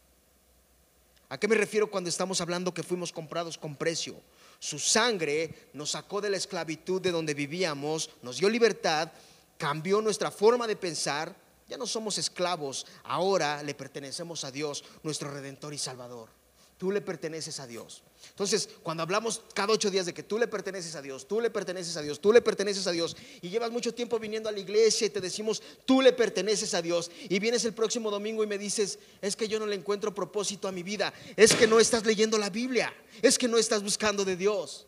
¿A 1.28 1.38
qué 1.38 1.46
me 1.46 1.54
refiero 1.54 1.88
cuando 1.88 2.10
estamos 2.10 2.40
hablando 2.40 2.74
que 2.74 2.82
fuimos 2.82 3.12
comprados 3.12 3.56
con 3.56 3.76
precio? 3.76 4.16
Su 4.58 4.80
sangre 4.80 5.68
nos 5.72 5.92
sacó 5.92 6.20
de 6.20 6.30
la 6.30 6.36
esclavitud 6.36 7.00
de 7.00 7.12
donde 7.12 7.32
vivíamos, 7.32 8.10
nos 8.22 8.38
dio 8.38 8.48
libertad, 8.48 9.12
cambió 9.56 10.02
nuestra 10.02 10.32
forma 10.32 10.66
de 10.66 10.74
pensar, 10.74 11.36
ya 11.68 11.76
no 11.76 11.86
somos 11.86 12.18
esclavos, 12.18 12.84
ahora 13.04 13.62
le 13.62 13.74
pertenecemos 13.74 14.42
a 14.42 14.50
Dios, 14.50 14.82
nuestro 15.04 15.30
redentor 15.30 15.72
y 15.72 15.78
salvador. 15.78 16.39
Tú 16.80 16.90
le 16.90 17.02
perteneces 17.02 17.60
a 17.60 17.66
Dios. 17.66 18.02
Entonces, 18.30 18.70
cuando 18.82 19.02
hablamos 19.02 19.42
cada 19.52 19.70
ocho 19.70 19.90
días 19.90 20.06
de 20.06 20.14
que 20.14 20.22
tú 20.22 20.38
le 20.38 20.48
perteneces 20.48 20.94
a 20.94 21.02
Dios, 21.02 21.28
tú 21.28 21.38
le 21.38 21.50
perteneces 21.50 21.94
a 21.98 22.00
Dios, 22.00 22.22
tú 22.22 22.32
le 22.32 22.40
perteneces 22.40 22.86
a 22.86 22.90
Dios, 22.90 23.18
y 23.42 23.50
llevas 23.50 23.70
mucho 23.70 23.92
tiempo 23.92 24.18
viniendo 24.18 24.48
a 24.48 24.52
la 24.52 24.60
iglesia 24.60 25.06
y 25.06 25.10
te 25.10 25.20
decimos, 25.20 25.62
tú 25.84 26.00
le 26.00 26.14
perteneces 26.14 26.72
a 26.72 26.80
Dios, 26.80 27.10
y 27.28 27.38
vienes 27.38 27.66
el 27.66 27.74
próximo 27.74 28.10
domingo 28.10 28.42
y 28.42 28.46
me 28.46 28.56
dices, 28.56 28.98
es 29.20 29.36
que 29.36 29.46
yo 29.46 29.58
no 29.58 29.66
le 29.66 29.76
encuentro 29.76 30.14
propósito 30.14 30.68
a 30.68 30.72
mi 30.72 30.82
vida, 30.82 31.12
es 31.36 31.52
que 31.52 31.66
no 31.66 31.78
estás 31.80 32.06
leyendo 32.06 32.38
la 32.38 32.48
Biblia, 32.48 32.94
es 33.20 33.36
que 33.36 33.46
no 33.46 33.58
estás 33.58 33.82
buscando 33.82 34.24
de 34.24 34.36
Dios, 34.36 34.86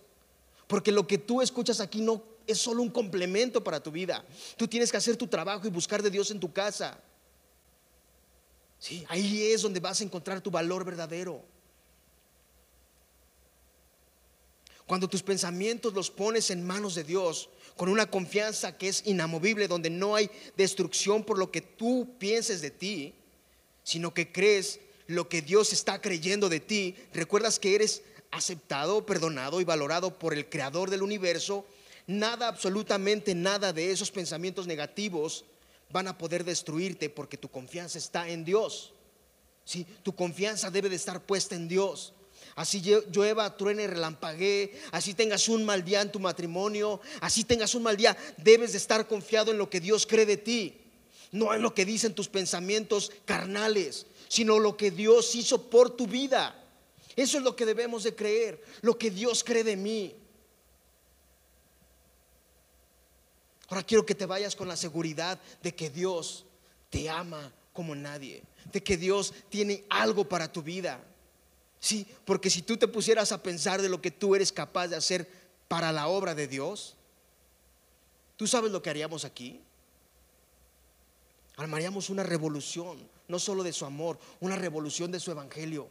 porque 0.69 0.93
lo 0.93 1.07
que 1.07 1.19
tú 1.19 1.43
escuchas 1.43 1.81
aquí 1.81 2.01
no 2.01 2.25
es 2.47 2.57
solo 2.57 2.81
un 2.81 2.89
complemento 2.89 3.63
para 3.63 3.83
tu 3.83 3.91
vida. 3.91 4.25
Tú 4.57 4.67
tienes 4.67 4.91
que 4.91 4.97
hacer 4.97 5.19
tu 5.19 5.27
trabajo 5.27 5.67
y 5.67 5.71
buscar 5.71 6.03
de 6.03 6.09
Dios 6.09 6.31
en 6.31 6.41
tu 6.41 6.51
casa. 6.55 6.99
Sí, 8.79 9.05
ahí 9.11 9.43
es 9.53 9.61
donde 9.61 9.79
vas 9.79 10.01
a 10.01 10.05
encontrar 10.05 10.41
tu 10.41 10.51
valor 10.51 10.87
verdadero. 10.87 11.52
Cuando 14.87 15.09
tus 15.09 15.23
pensamientos 15.23 15.95
los 15.95 16.11
pones 16.11 16.51
en 16.51 16.67
manos 16.67 16.95
de 16.95 17.05
Dios, 17.05 17.49
con 17.77 17.89
una 17.89 18.11
confianza 18.11 18.77
que 18.77 18.89
es 18.89 19.03
inamovible, 19.07 19.69
donde 19.69 19.91
no 19.91 20.15
hay 20.15 20.31
destrucción 20.57 21.25
por 21.25 21.39
lo 21.39 21.51
que 21.51 21.61
tú 21.61 22.17
pienses 22.19 22.61
de 22.61 22.71
ti, 22.71 23.15
sino 23.83 24.13
que 24.13 24.31
crees 24.31 24.81
lo 25.07 25.29
que 25.29 25.43
Dios 25.43 25.73
está 25.73 26.01
creyendo 26.01 26.49
de 26.49 26.61
ti, 26.61 26.95
recuerdas 27.13 27.59
que 27.59 27.75
eres 27.75 28.03
aceptado, 28.31 29.05
perdonado 29.05 29.61
y 29.61 29.65
valorado 29.65 30.19
por 30.19 30.35
el 30.35 30.49
creador 30.49 30.91
del 30.91 31.03
universo, 31.03 31.67
nada, 32.07 32.49
absolutamente 32.49 33.35
nada 33.35 33.73
de 33.73 33.91
esos 33.91 34.11
pensamientos 34.11 34.67
negativos 34.67 35.45
van 35.91 36.09
a 36.09 36.17
poder 36.17 36.45
destruirte 36.45 37.11
porque 37.11 37.37
tu 37.37 37.49
confianza 37.49 37.99
está 37.99 38.29
en 38.29 38.45
Dios. 38.45 38.95
¿Sí? 39.65 39.87
Tu 40.03 40.15
confianza 40.15 40.71
debe 40.71 40.89
de 40.89 40.97
estar 40.97 41.23
puesta 41.23 41.55
en 41.55 41.69
Dios 41.69 42.15
así 42.55 42.83
llueva, 43.13 43.57
truene, 43.57 43.87
relampaguee, 43.87 44.73
así 44.91 45.15
tengas 45.15 45.49
un 45.49 45.65
mal 45.65 45.85
día 45.85 46.01
en 46.03 46.13
tu 46.13 46.21
matrimonio, 46.21 47.01
así 47.21 47.45
tengas 47.45 47.75
un 47.75 47.83
mal 47.83 47.97
día, 47.97 48.17
debes 48.37 48.73
de 48.73 48.79
estar 48.79 49.07
confiado 49.07 49.51
en 49.51 49.59
lo 49.59 49.71
que 49.71 49.81
Dios 49.81 50.07
cree 50.07 50.27
de 50.27 50.37
ti, 50.37 50.81
no 51.31 51.55
en 51.55 51.63
lo 51.63 51.75
que 51.75 51.85
dicen 51.85 52.15
tus 52.15 52.29
pensamientos 52.29 53.13
carnales, 53.25 54.07
sino 54.29 54.59
lo 54.59 54.77
que 54.77 54.91
Dios 54.91 55.35
hizo 55.35 55.71
por 55.71 55.91
tu 55.91 56.07
vida. 56.07 56.59
Eso 57.17 57.39
es 57.39 57.45
lo 57.45 57.55
que 57.57 57.67
debemos 57.67 58.05
de 58.05 58.15
creer, 58.15 58.63
lo 58.81 58.97
que 58.97 59.11
Dios 59.11 59.45
cree 59.45 59.65
de 59.65 59.77
mí. 59.77 60.15
Ahora 63.69 63.83
quiero 63.83 64.05
que 64.05 64.15
te 64.15 64.27
vayas 64.27 64.55
con 64.55 64.69
la 64.69 64.77
seguridad 64.77 65.41
de 65.63 65.75
que 65.75 65.89
Dios 65.89 66.45
te 66.91 67.09
ama 67.09 67.51
como 67.73 67.95
nadie, 67.95 68.43
de 68.71 68.83
que 68.83 68.99
Dios 68.99 69.33
tiene 69.49 69.85
algo 69.89 70.29
para 70.29 70.53
tu 70.53 70.63
vida. 70.63 71.03
Sí, 71.83 72.07
porque 72.25 72.49
si 72.49 72.63
tú 72.63 72.77
te 72.77 72.87
pusieras 72.87 73.33
a 73.33 73.43
pensar 73.43 73.83
de 73.83 73.89
lo 73.89 74.01
que 74.01 74.13
tú 74.13 74.37
eres 74.37 74.53
capaz 74.53 74.87
de 74.87 74.95
hacer 74.95 75.29
para 75.67 75.91
la 75.91 76.07
obra 76.07 76.33
de 76.33 76.47
Dios, 76.47 76.95
¿tú 78.37 78.47
sabes 78.47 78.71
lo 78.71 78.81
que 78.81 78.89
haríamos 78.89 79.25
aquí? 79.25 79.61
Armaríamos 81.57 82.09
una 82.09 82.23
revolución, 82.23 83.11
no 83.27 83.41
solo 83.41 83.65
de 83.65 83.73
su 83.73 83.85
amor, 83.85 84.17
una 84.39 84.55
revolución 84.55 85.11
de 85.11 85.19
su 85.19 85.33
evangelio. 85.33 85.89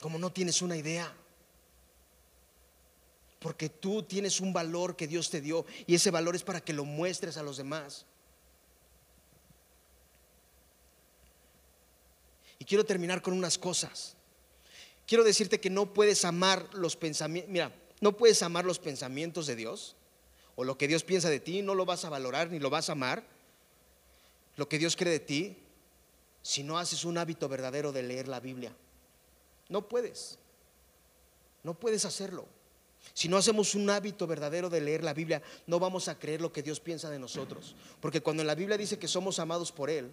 Como 0.00 0.18
no 0.18 0.32
tienes 0.32 0.62
una 0.62 0.78
idea. 0.78 1.14
Porque 3.40 3.68
tú 3.68 4.02
tienes 4.02 4.40
un 4.40 4.54
valor 4.54 4.96
que 4.96 5.06
Dios 5.06 5.28
te 5.28 5.42
dio 5.42 5.66
y 5.86 5.94
ese 5.94 6.10
valor 6.10 6.36
es 6.36 6.42
para 6.42 6.62
que 6.62 6.72
lo 6.72 6.86
muestres 6.86 7.36
a 7.36 7.42
los 7.42 7.58
demás. 7.58 8.06
Y 12.58 12.64
quiero 12.64 12.86
terminar 12.86 13.20
con 13.20 13.34
unas 13.34 13.58
cosas 13.58 14.16
quiero 15.06 15.24
decirte 15.24 15.60
que 15.60 15.70
no 15.70 15.92
puedes 15.92 16.24
amar 16.24 16.68
los 16.74 16.96
pensamientos, 16.96 17.50
mira, 17.50 17.72
no 18.00 18.16
puedes 18.16 18.42
amar 18.42 18.64
los 18.64 18.78
pensamientos 18.78 19.46
de 19.46 19.56
Dios 19.56 19.96
o 20.56 20.64
lo 20.64 20.78
que 20.78 20.88
Dios 20.88 21.04
piensa 21.04 21.30
de 21.30 21.40
ti, 21.40 21.62
no 21.62 21.74
lo 21.74 21.84
vas 21.84 22.04
a 22.04 22.10
valorar 22.10 22.50
ni 22.50 22.58
lo 22.58 22.70
vas 22.70 22.88
a 22.88 22.92
amar, 22.92 23.24
lo 24.56 24.68
que 24.68 24.78
Dios 24.78 24.96
cree 24.96 25.12
de 25.12 25.20
ti, 25.20 25.56
si 26.42 26.62
no 26.62 26.78
haces 26.78 27.04
un 27.04 27.18
hábito 27.18 27.48
verdadero 27.48 27.92
de 27.92 28.02
leer 28.02 28.28
la 28.28 28.40
Biblia. 28.40 28.74
No 29.68 29.88
puedes, 29.88 30.38
no 31.62 31.74
puedes 31.74 32.04
hacerlo. 32.04 32.46
Si 33.12 33.28
no 33.28 33.36
hacemos 33.36 33.74
un 33.74 33.90
hábito 33.90 34.26
verdadero 34.26 34.70
de 34.70 34.80
leer 34.80 35.04
la 35.04 35.12
Biblia, 35.12 35.42
no 35.66 35.78
vamos 35.78 36.08
a 36.08 36.18
creer 36.18 36.40
lo 36.40 36.52
que 36.52 36.62
Dios 36.62 36.80
piensa 36.80 37.10
de 37.10 37.18
nosotros. 37.18 37.74
Porque 38.00 38.20
cuando 38.20 38.42
en 38.42 38.46
la 38.46 38.54
Biblia 38.54 38.78
dice 38.78 38.98
que 38.98 39.08
somos 39.08 39.38
amados 39.38 39.72
por 39.72 39.90
Él 39.90 40.10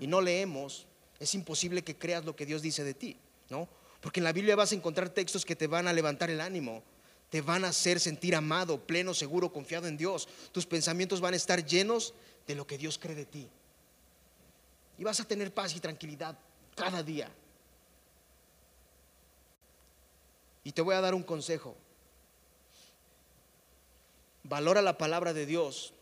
y 0.00 0.06
no 0.06 0.20
leemos, 0.20 0.86
es 1.18 1.34
imposible 1.34 1.82
que 1.82 1.96
creas 1.96 2.24
lo 2.24 2.36
que 2.36 2.46
Dios 2.46 2.60
dice 2.60 2.84
de 2.84 2.94
ti, 2.94 3.16
¿no? 3.48 3.68
Porque 4.00 4.20
en 4.20 4.24
la 4.24 4.32
Biblia 4.32 4.56
vas 4.56 4.72
a 4.72 4.74
encontrar 4.74 5.10
textos 5.10 5.44
que 5.44 5.56
te 5.56 5.66
van 5.66 5.88
a 5.88 5.92
levantar 5.92 6.30
el 6.30 6.40
ánimo, 6.40 6.82
te 7.30 7.40
van 7.40 7.64
a 7.64 7.68
hacer 7.68 7.98
sentir 7.98 8.34
amado, 8.34 8.80
pleno, 8.80 9.14
seguro, 9.14 9.52
confiado 9.52 9.88
en 9.88 9.96
Dios. 9.96 10.28
Tus 10.52 10.66
pensamientos 10.66 11.20
van 11.20 11.34
a 11.34 11.36
estar 11.36 11.64
llenos 11.64 12.14
de 12.46 12.54
lo 12.54 12.66
que 12.66 12.78
Dios 12.78 12.98
cree 12.98 13.16
de 13.16 13.26
ti. 13.26 13.48
Y 14.98 15.04
vas 15.04 15.20
a 15.20 15.24
tener 15.24 15.52
paz 15.52 15.74
y 15.74 15.80
tranquilidad 15.80 16.38
cada 16.74 17.02
día. 17.02 17.30
Y 20.62 20.72
te 20.72 20.82
voy 20.82 20.94
a 20.94 21.00
dar 21.00 21.14
un 21.14 21.22
consejo. 21.22 21.76
Valora 24.44 24.82
la 24.82 24.96
palabra 24.96 25.32
de 25.32 25.46
Dios 25.46 25.92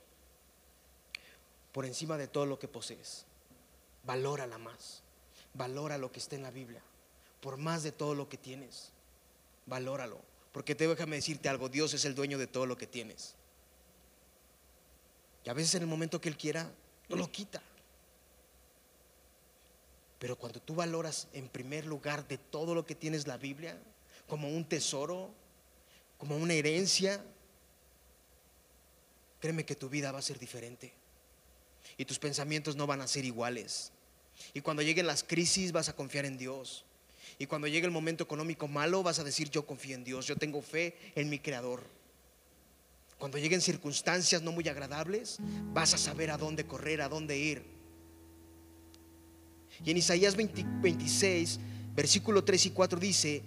por 1.73 1.87
encima 1.87 2.19
de 2.19 2.29
todo 2.29 2.45
lo 2.47 2.59
que 2.59 2.69
posees. 2.69 3.25
Valórala 4.05 4.59
más. 4.59 5.03
Valora 5.55 5.97
lo 5.97 6.13
que 6.13 6.19
está 6.19 6.37
en 6.37 6.43
la 6.43 6.51
Biblia 6.51 6.83
por 7.45 7.59
más 7.59 7.83
de 7.83 7.93
todo 7.93 8.15
lo 8.15 8.27
que 8.27 8.39
tienes. 8.39 8.91
Valóralo. 9.67 10.19
Porque 10.51 10.75
te 10.75 10.89
déjame 10.89 11.17
decirte 11.17 11.51
algo, 11.51 11.69
Dios 11.69 11.93
es 11.93 12.07
el 12.07 12.15
dueño 12.15 12.39
de 12.39 12.47
todo 12.47 12.65
lo 12.65 12.79
que 12.79 12.87
tienes. 12.87 13.35
Y 15.45 15.51
a 15.51 15.53
veces 15.53 15.75
en 15.75 15.83
el 15.83 15.89
momento 15.89 16.23
que 16.23 16.31
Él 16.31 16.39
quiera, 16.39 16.73
no 17.11 17.17
lo 17.17 17.31
quita. 17.31 17.63
Pero 20.19 20.37
cuando 20.37 20.59
tú 20.59 20.75
valoras 20.75 21.29
en 21.35 21.51
primer 21.51 21.85
lugar 21.85 22.27
de 22.27 22.39
todo 22.39 22.75
lo 22.75 22.87
que 22.87 22.95
tienes 22.95 23.27
la 23.27 23.37
Biblia, 23.37 23.79
como 24.27 24.49
un 24.49 24.65
tesoro, 24.65 25.29
como 26.17 26.39
una 26.39 26.55
herencia, 26.55 27.23
créeme 29.39 29.67
que 29.67 29.77
tu 29.77 29.91
vida 29.91 30.13
va 30.13 30.21
a 30.21 30.23
ser 30.23 30.39
diferente. 30.39 30.95
Y 31.99 32.07
tus 32.07 32.19
pensamientos 32.19 32.75
no 32.75 32.87
van 32.87 33.03
a 33.03 33.07
ser 33.07 33.27
iguales. 33.27 33.93
Y 34.55 34.63
cuando 34.63 34.83
lleguen 34.83 35.07
las 35.07 35.23
crisis 35.23 35.73
vas 35.73 35.91
a 35.91 35.95
confiar 35.95 36.25
en 36.25 36.39
Dios. 36.39 36.87
Y 37.39 37.47
cuando 37.47 37.67
llegue 37.67 37.87
el 37.87 37.93
momento 37.93 38.25
económico 38.25 38.69
malo, 38.69 39.03
vas 39.03 39.19
a 39.19 39.25
decir, 39.25 39.51
yo 39.51 39.67
confío 39.67 39.95
en 39.95 40.05
Dios, 40.05 40.27
yo 40.27 40.37
tengo 40.37 40.63
fe 40.63 40.97
en 41.15 41.29
mi 41.29 41.39
Creador. 41.39 41.83
Cuando 43.19 43.39
lleguen 43.39 43.61
circunstancias 43.61 44.43
no 44.43 44.53
muy 44.53 44.69
agradables, 44.69 45.39
vas 45.73 45.95
a 45.95 45.99
saber 45.99 46.31
a 46.31 46.37
dónde 46.37 46.67
correr, 46.67 47.01
a 47.01 47.09
dónde 47.09 47.39
ir. 47.39 47.63
Y 49.85 49.91
en 49.91 49.97
Isaías 49.97 50.37
26, 50.37 51.61
versículo 51.95 52.45
3 52.45 52.67
y 52.67 52.71
4 52.71 53.01
dice, 53.01 53.43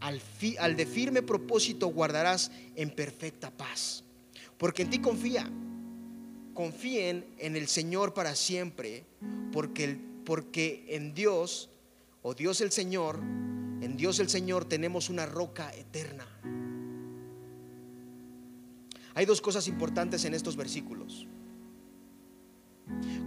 al, 0.00 0.20
al 0.58 0.76
de 0.76 0.86
firme 0.86 1.22
propósito 1.22 1.88
guardarás 1.88 2.50
en 2.76 2.90
perfecta 2.90 3.50
paz, 3.50 4.04
porque 4.58 4.82
en 4.82 4.90
ti 4.90 4.98
confía. 4.98 5.50
Confíen 6.54 7.26
en 7.38 7.56
el 7.56 7.66
Señor 7.66 8.14
para 8.14 8.36
siempre, 8.36 9.04
porque, 9.52 9.98
porque 10.24 10.84
en 10.88 11.12
Dios 11.12 11.68
o 12.26 12.34
Dios 12.34 12.62
el 12.62 12.72
Señor, 12.72 13.18
en 13.18 13.96
Dios 13.98 14.18
el 14.18 14.30
Señor 14.30 14.64
tenemos 14.64 15.10
una 15.10 15.26
roca 15.26 15.70
eterna. 15.74 16.26
Hay 19.14 19.26
dos 19.26 19.42
cosas 19.42 19.68
importantes 19.68 20.24
en 20.24 20.32
estos 20.32 20.56
versículos. 20.56 21.26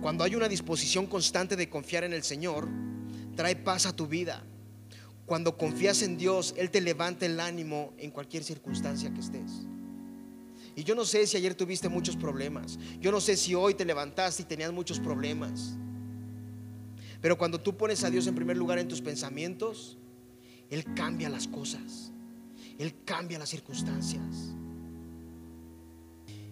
Cuando 0.01 0.23
hay 0.23 0.33
una 0.33 0.49
disposición 0.49 1.05
constante 1.05 1.55
de 1.55 1.69
confiar 1.69 2.05
en 2.05 2.13
el 2.13 2.23
Señor, 2.23 2.67
trae 3.35 3.55
paz 3.55 3.85
a 3.85 3.95
tu 3.95 4.07
vida. 4.07 4.43
Cuando 5.27 5.57
confías 5.57 6.01
en 6.01 6.17
Dios, 6.17 6.55
Él 6.57 6.71
te 6.71 6.81
levanta 6.81 7.27
el 7.27 7.39
ánimo 7.39 7.93
en 7.99 8.09
cualquier 8.09 8.43
circunstancia 8.43 9.13
que 9.13 9.19
estés. 9.19 9.67
Y 10.75 10.83
yo 10.83 10.95
no 10.95 11.05
sé 11.05 11.27
si 11.27 11.37
ayer 11.37 11.53
tuviste 11.53 11.87
muchos 11.87 12.15
problemas. 12.15 12.79
Yo 12.99 13.11
no 13.11 13.21
sé 13.21 13.37
si 13.37 13.53
hoy 13.53 13.75
te 13.75 13.85
levantaste 13.85 14.41
y 14.41 14.45
tenías 14.45 14.71
muchos 14.73 14.99
problemas. 14.99 15.77
Pero 17.21 17.37
cuando 17.37 17.59
tú 17.59 17.75
pones 17.75 18.03
a 18.03 18.09
Dios 18.09 18.27
en 18.27 18.35
primer 18.35 18.57
lugar 18.57 18.79
en 18.79 18.87
tus 18.87 19.01
pensamientos, 19.01 19.97
Él 20.69 20.85
cambia 20.93 21.29
las 21.29 21.47
cosas. 21.47 22.11
Él 22.77 22.93
cambia 23.05 23.39
las 23.39 23.49
circunstancias. 23.49 24.55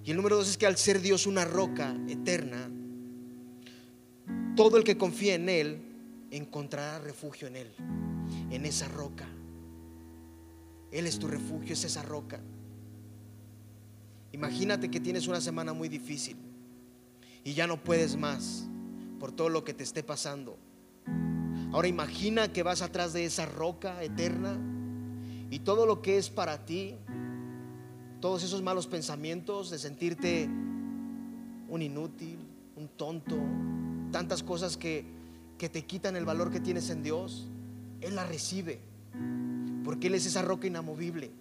Y 0.03 0.11
el 0.11 0.17
número 0.17 0.37
dos 0.37 0.49
es 0.49 0.57
que 0.57 0.67
al 0.67 0.77
ser 0.77 1.01
Dios 1.01 1.25
una 1.25 1.45
roca 1.45 1.95
eterna, 2.07 2.69
todo 4.55 4.77
el 4.77 4.83
que 4.83 4.97
confía 4.97 5.35
en 5.35 5.49
Él 5.49 5.81
encontrará 6.31 6.99
refugio 6.99 7.47
en 7.47 7.55
Él, 7.55 7.71
en 8.51 8.65
esa 8.65 8.87
roca. 8.87 9.27
Él 10.91 11.07
es 11.07 11.19
tu 11.19 11.27
refugio, 11.27 11.73
es 11.73 11.83
esa 11.83 12.03
roca. 12.03 12.39
Imagínate 14.31 14.91
que 14.91 14.99
tienes 14.99 15.27
una 15.27 15.41
semana 15.41 15.73
muy 15.73 15.89
difícil 15.89 16.37
y 17.43 17.53
ya 17.53 17.67
no 17.67 17.83
puedes 17.83 18.15
más 18.15 18.67
por 19.25 19.31
todo 19.31 19.49
lo 19.49 19.63
que 19.63 19.73
te 19.73 19.83
esté 19.83 20.03
pasando. 20.03 20.55
Ahora 21.71 21.87
imagina 21.87 22.53
que 22.53 22.61
vas 22.61 22.83
atrás 22.83 23.11
de 23.11 23.25
esa 23.25 23.47
roca 23.47 24.03
eterna 24.03 24.55
y 25.49 25.61
todo 25.61 25.87
lo 25.87 26.03
que 26.03 26.19
es 26.19 26.29
para 26.29 26.63
ti, 26.63 26.93
todos 28.21 28.43
esos 28.43 28.61
malos 28.61 28.85
pensamientos 28.85 29.71
de 29.71 29.79
sentirte 29.79 30.47
un 31.67 31.81
inútil, 31.81 32.37
un 32.75 32.87
tonto, 32.87 33.35
tantas 34.11 34.43
cosas 34.43 34.77
que, 34.77 35.07
que 35.57 35.69
te 35.69 35.85
quitan 35.85 36.15
el 36.15 36.25
valor 36.25 36.51
que 36.51 36.59
tienes 36.59 36.91
en 36.91 37.01
Dios, 37.01 37.47
Él 38.01 38.13
la 38.13 38.27
recibe, 38.27 38.79
porque 39.83 40.05
Él 40.05 40.13
es 40.13 40.27
esa 40.27 40.43
roca 40.43 40.67
inamovible. 40.67 41.31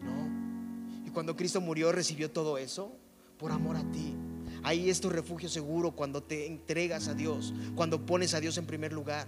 ¿No? 0.00 1.06
Y 1.06 1.10
cuando 1.10 1.36
Cristo 1.36 1.60
murió 1.60 1.92
recibió 1.92 2.32
todo 2.32 2.58
eso 2.58 2.90
por 3.38 3.52
amor 3.52 3.76
a 3.76 3.84
ti. 3.92 4.16
Ahí 4.62 4.90
es 4.90 5.00
tu 5.00 5.10
refugio 5.10 5.48
seguro 5.48 5.92
cuando 5.92 6.22
te 6.22 6.46
entregas 6.46 7.08
a 7.08 7.14
Dios, 7.14 7.52
cuando 7.74 8.06
pones 8.06 8.34
a 8.34 8.40
Dios 8.40 8.56
en 8.58 8.66
primer 8.66 8.92
lugar. 8.92 9.26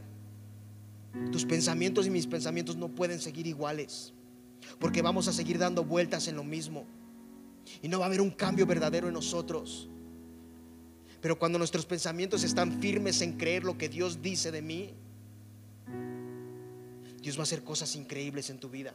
Tus 1.33 1.45
pensamientos 1.45 2.07
y 2.07 2.11
mis 2.11 2.27
pensamientos 2.27 2.77
no 2.77 2.89
pueden 2.89 3.21
seguir 3.21 3.47
iguales, 3.47 4.13
porque 4.79 5.03
vamos 5.03 5.29
a 5.29 5.33
seguir 5.33 5.59
dando 5.59 5.85
vueltas 5.85 6.29
en 6.29 6.37
lo 6.37 6.45
mismo. 6.45 6.87
Y 7.83 7.89
no 7.89 7.99
va 7.99 8.05
a 8.05 8.09
haber 8.09 8.21
un 8.21 8.31
cambio 8.31 8.67
verdadero 8.67 9.09
en 9.09 9.15
nosotros. 9.15 9.89
Pero 11.21 11.39
cuando 11.39 11.59
nuestros 11.59 11.87
pensamientos 11.87 12.45
están 12.45 12.81
firmes 12.81 13.23
en 13.23 13.39
creer 13.39 13.65
lo 13.65 13.79
que 13.79 13.89
Dios 13.89 14.21
dice 14.21 14.51
de 14.51 14.61
mí, 14.61 14.93
Dios 17.23 17.39
va 17.39 17.41
a 17.41 17.45
hacer 17.45 17.65
cosas 17.65 17.97
increíbles 17.97 18.51
en 18.51 18.59
tu 18.59 18.69
vida. 18.69 18.93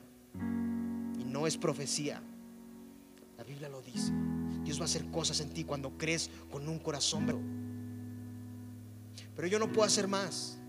Y 1.20 1.24
no 1.24 1.48
es 1.48 1.58
profecía. 1.58 2.22
La 3.36 3.44
Biblia 3.44 3.70
lo 3.70 3.82
dice. 3.82 4.14
Dios 4.70 4.80
va 4.80 4.84
a 4.84 4.86
hacer 4.86 5.10
cosas 5.10 5.40
en 5.40 5.50
ti 5.50 5.64
cuando 5.64 5.98
crees 5.98 6.30
con 6.52 6.70
un 6.70 6.78
corazón. 6.78 7.26
Pero 9.36 9.48
yo 9.48 9.58
no 9.58 9.72
puedo 9.72 9.82
hacer 9.82 10.08
más. 10.08 10.60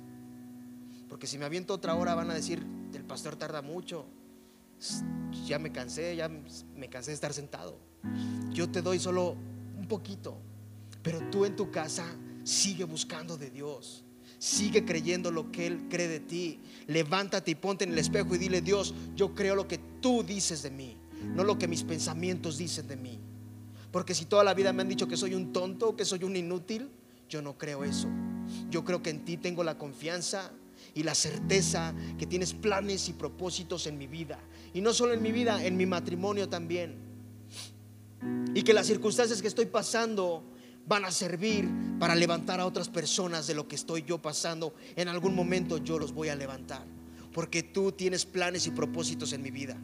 Porque 1.06 1.26
si 1.26 1.36
me 1.36 1.44
aviento 1.44 1.74
otra 1.74 1.94
hora 1.94 2.14
van 2.14 2.30
a 2.30 2.34
decir, 2.34 2.64
el 2.94 3.04
pastor 3.04 3.36
tarda 3.36 3.60
mucho. 3.60 4.06
Ya 5.44 5.58
me 5.58 5.70
cansé, 5.70 6.16
ya 6.16 6.30
me 6.30 6.88
cansé 6.88 7.10
de 7.10 7.14
estar 7.16 7.34
sentado. 7.34 7.78
Yo 8.50 8.70
te 8.70 8.80
doy 8.80 8.98
solo 8.98 9.36
un 9.76 9.86
poquito. 9.86 10.40
Pero 11.02 11.20
tú 11.30 11.44
en 11.44 11.54
tu 11.54 11.70
casa 11.70 12.06
sigue 12.42 12.84
buscando 12.84 13.36
de 13.36 13.50
Dios. 13.50 14.02
Sigue 14.38 14.86
creyendo 14.86 15.30
lo 15.30 15.52
que 15.52 15.66
Él 15.66 15.88
cree 15.90 16.08
de 16.08 16.20
ti. 16.20 16.58
Levántate 16.86 17.50
y 17.50 17.54
ponte 17.54 17.84
en 17.84 17.92
el 17.92 17.98
espejo 17.98 18.34
y 18.34 18.38
dile, 18.38 18.62
Dios, 18.62 18.94
yo 19.14 19.34
creo 19.34 19.54
lo 19.56 19.68
que 19.68 19.76
tú 20.00 20.22
dices 20.22 20.62
de 20.62 20.70
mí, 20.70 20.96
no 21.34 21.44
lo 21.44 21.58
que 21.58 21.68
mis 21.68 21.82
pensamientos 21.82 22.56
dicen 22.56 22.88
de 22.88 22.96
mí. 22.96 23.20
Porque 23.92 24.14
si 24.14 24.24
toda 24.24 24.44
la 24.44 24.54
vida 24.54 24.72
me 24.72 24.82
han 24.82 24.88
dicho 24.88 25.08
que 25.08 25.16
soy 25.16 25.34
un 25.34 25.52
tonto, 25.52 25.96
que 25.96 26.04
soy 26.04 26.24
un 26.24 26.36
inútil, 26.36 26.90
yo 27.28 27.42
no 27.42 27.58
creo 27.58 27.84
eso. 27.84 28.08
Yo 28.70 28.84
creo 28.84 29.02
que 29.02 29.10
en 29.10 29.24
ti 29.24 29.36
tengo 29.36 29.64
la 29.64 29.78
confianza 29.78 30.52
y 30.94 31.02
la 31.02 31.14
certeza 31.14 31.94
que 32.18 32.26
tienes 32.26 32.52
planes 32.54 33.08
y 33.08 33.12
propósitos 33.12 33.86
en 33.86 33.98
mi 33.98 34.06
vida. 34.06 34.38
Y 34.74 34.80
no 34.80 34.92
solo 34.92 35.12
en 35.12 35.22
mi 35.22 35.32
vida, 35.32 35.64
en 35.64 35.76
mi 35.76 35.86
matrimonio 35.86 36.48
también. 36.48 36.96
Y 38.54 38.62
que 38.62 38.74
las 38.74 38.86
circunstancias 38.86 39.40
que 39.40 39.48
estoy 39.48 39.66
pasando 39.66 40.44
van 40.86 41.04
a 41.04 41.12
servir 41.12 41.68
para 41.98 42.14
levantar 42.14 42.60
a 42.60 42.66
otras 42.66 42.88
personas 42.88 43.46
de 43.46 43.54
lo 43.54 43.68
que 43.68 43.76
estoy 43.76 44.02
yo 44.02 44.18
pasando. 44.18 44.74
En 44.96 45.08
algún 45.08 45.34
momento 45.34 45.78
yo 45.78 45.98
los 45.98 46.12
voy 46.12 46.28
a 46.28 46.36
levantar. 46.36 46.84
Porque 47.32 47.62
tú 47.62 47.92
tienes 47.92 48.26
planes 48.26 48.66
y 48.66 48.70
propósitos 48.70 49.32
en 49.32 49.42
mi 49.42 49.50
vida. 49.50 49.76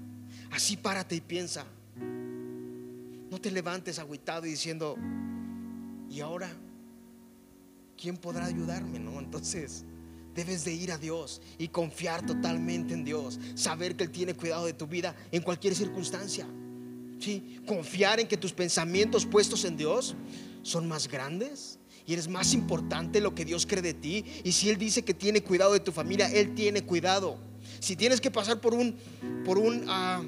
Así 0.51 0.77
párate 0.77 1.15
y 1.15 1.21
piensa. 1.21 1.65
No 3.31 3.41
te 3.41 3.51
levantes 3.51 3.99
agüitado 3.99 4.47
y 4.47 4.51
diciendo, 4.51 4.97
¿y 6.09 6.21
ahora? 6.21 6.51
¿Quién 7.97 8.17
podrá 8.17 8.47
ayudarme? 8.47 8.99
No, 8.99 9.19
entonces 9.19 9.85
debes 10.35 10.65
de 10.65 10.75
ir 10.75 10.93
a 10.93 10.99
Dios 10.99 11.41
y 11.59 11.69
confiar 11.69 12.25
totalmente 12.25 12.95
en 12.95 13.05
Dios. 13.05 13.41
Saber 13.55 13.97
que 13.97 14.05
Él 14.05 14.11
tiene 14.11 14.35
cuidado 14.35 14.67
de 14.67 14.75
tu 14.75 14.87
vida 14.87 15.17
en 15.33 15.43
cualquier 15.43 15.75
circunstancia. 15.75 16.47
¿Sí? 17.19 17.61
Confiar 17.67 18.21
en 18.21 18.29
que 18.29 18.37
tus 18.37 18.53
pensamientos 18.53 19.25
puestos 19.25 19.65
en 19.65 19.77
Dios 19.77 20.15
son 20.63 20.87
más 20.87 21.09
grandes 21.09 21.79
y 22.07 22.13
eres 22.13 22.29
más 22.29 22.53
importante 22.53 23.21
lo 23.21 23.35
que 23.35 23.45
Dios 23.45 23.67
cree 23.67 23.83
de 23.83 23.95
ti. 23.95 24.25
Y 24.45 24.53
si 24.53 24.69
Él 24.69 24.77
dice 24.77 25.03
que 25.03 25.15
tiene 25.15 25.43
cuidado 25.43 25.73
de 25.73 25.81
tu 25.81 25.91
familia, 25.91 26.31
Él 26.31 26.55
tiene 26.55 26.85
cuidado. 26.85 27.39
Si 27.81 27.97
tienes 27.97 28.21
que 28.21 28.31
pasar 28.31 28.61
por 28.61 28.75
un, 28.75 28.95
por 29.45 29.59
un 29.59 29.87
ah, 29.89 30.23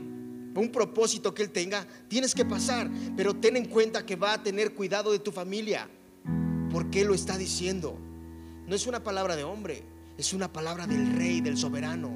un 0.58 0.70
propósito 0.70 1.34
que 1.34 1.42
Él 1.42 1.50
tenga, 1.50 1.86
tienes 2.08 2.34
que 2.34 2.44
pasar, 2.44 2.90
pero 3.16 3.34
ten 3.34 3.56
en 3.56 3.66
cuenta 3.66 4.04
que 4.04 4.16
va 4.16 4.34
a 4.34 4.42
tener 4.42 4.74
cuidado 4.74 5.12
de 5.12 5.18
tu 5.18 5.32
familia, 5.32 5.88
porque 6.70 7.02
Él 7.02 7.08
lo 7.08 7.14
está 7.14 7.38
diciendo. 7.38 7.98
No 8.66 8.74
es 8.74 8.86
una 8.86 9.02
palabra 9.02 9.36
de 9.36 9.44
hombre, 9.44 9.82
es 10.18 10.32
una 10.32 10.52
palabra 10.52 10.86
del 10.86 11.16
rey, 11.16 11.40
del 11.40 11.56
soberano. 11.56 12.10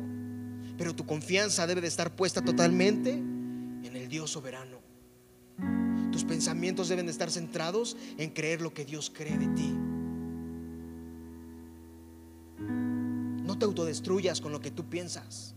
Pero 0.76 0.94
tu 0.94 1.06
confianza 1.06 1.66
debe 1.66 1.80
de 1.80 1.88
estar 1.88 2.14
puesta 2.16 2.42
totalmente 2.42 3.12
en 3.12 3.92
el 3.94 4.08
Dios 4.08 4.30
soberano. 4.30 4.80
Tus 6.10 6.24
pensamientos 6.24 6.88
deben 6.88 7.06
de 7.06 7.12
estar 7.12 7.30
centrados 7.30 7.96
en 8.18 8.30
creer 8.30 8.60
lo 8.60 8.74
que 8.74 8.84
Dios 8.84 9.10
cree 9.14 9.38
de 9.38 9.46
ti. 9.48 9.72
No 13.44 13.58
te 13.58 13.64
autodestruyas 13.64 14.40
con 14.40 14.52
lo 14.52 14.60
que 14.60 14.70
tú 14.70 14.84
piensas. 14.88 15.54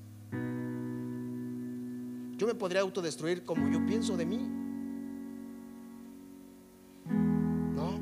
Yo 2.38 2.48
me 2.48 2.56
podría 2.56 2.82
autodestruir 2.82 3.44
como 3.44 3.70
yo 3.70 3.86
pienso 3.86 4.18
de 4.18 4.26
mí. 4.26 4.40
¿No? 7.76 8.00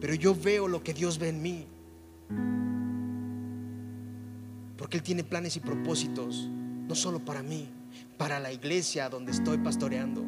Pero 0.00 0.14
yo 0.14 0.34
veo 0.34 0.66
lo 0.66 0.82
que 0.82 0.92
Dios 0.92 1.18
ve 1.18 1.28
en 1.28 1.42
mí. 1.42 1.66
Porque 4.76 4.98
Él 4.98 5.02
tiene 5.02 5.24
planes 5.24 5.56
y 5.56 5.60
propósitos, 5.60 6.48
no 6.48 6.94
solo 6.94 7.20
para 7.20 7.42
mí, 7.42 7.68
para 8.18 8.40
la 8.40 8.52
iglesia 8.52 9.08
donde 9.08 9.32
estoy 9.32 9.58
pastoreando. 9.58 10.24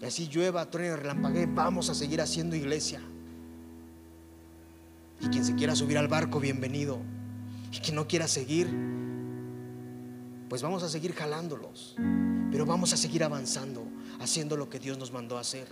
Y 0.00 0.04
así 0.04 0.28
llueva, 0.28 0.68
truene, 0.70 0.96
relampaguee, 0.96 1.46
vamos 1.46 1.88
a 1.88 1.94
seguir 1.94 2.20
haciendo 2.20 2.56
iglesia. 2.56 3.00
Y 5.20 5.28
quien 5.28 5.44
se 5.44 5.54
quiera 5.54 5.74
subir 5.76 5.96
al 5.96 6.08
barco, 6.08 6.40
bienvenido. 6.40 6.98
Y 7.72 7.78
quien 7.78 7.96
no 7.96 8.08
quiera 8.08 8.26
seguir, 8.26 8.68
pues 10.52 10.60
vamos 10.60 10.82
a 10.82 10.88
seguir 10.90 11.14
jalándolos, 11.14 11.94
pero 12.50 12.66
vamos 12.66 12.92
a 12.92 12.98
seguir 12.98 13.24
avanzando, 13.24 13.86
haciendo 14.20 14.54
lo 14.54 14.68
que 14.68 14.78
Dios 14.78 14.98
nos 14.98 15.10
mandó 15.10 15.38
a 15.38 15.40
hacer. 15.40 15.66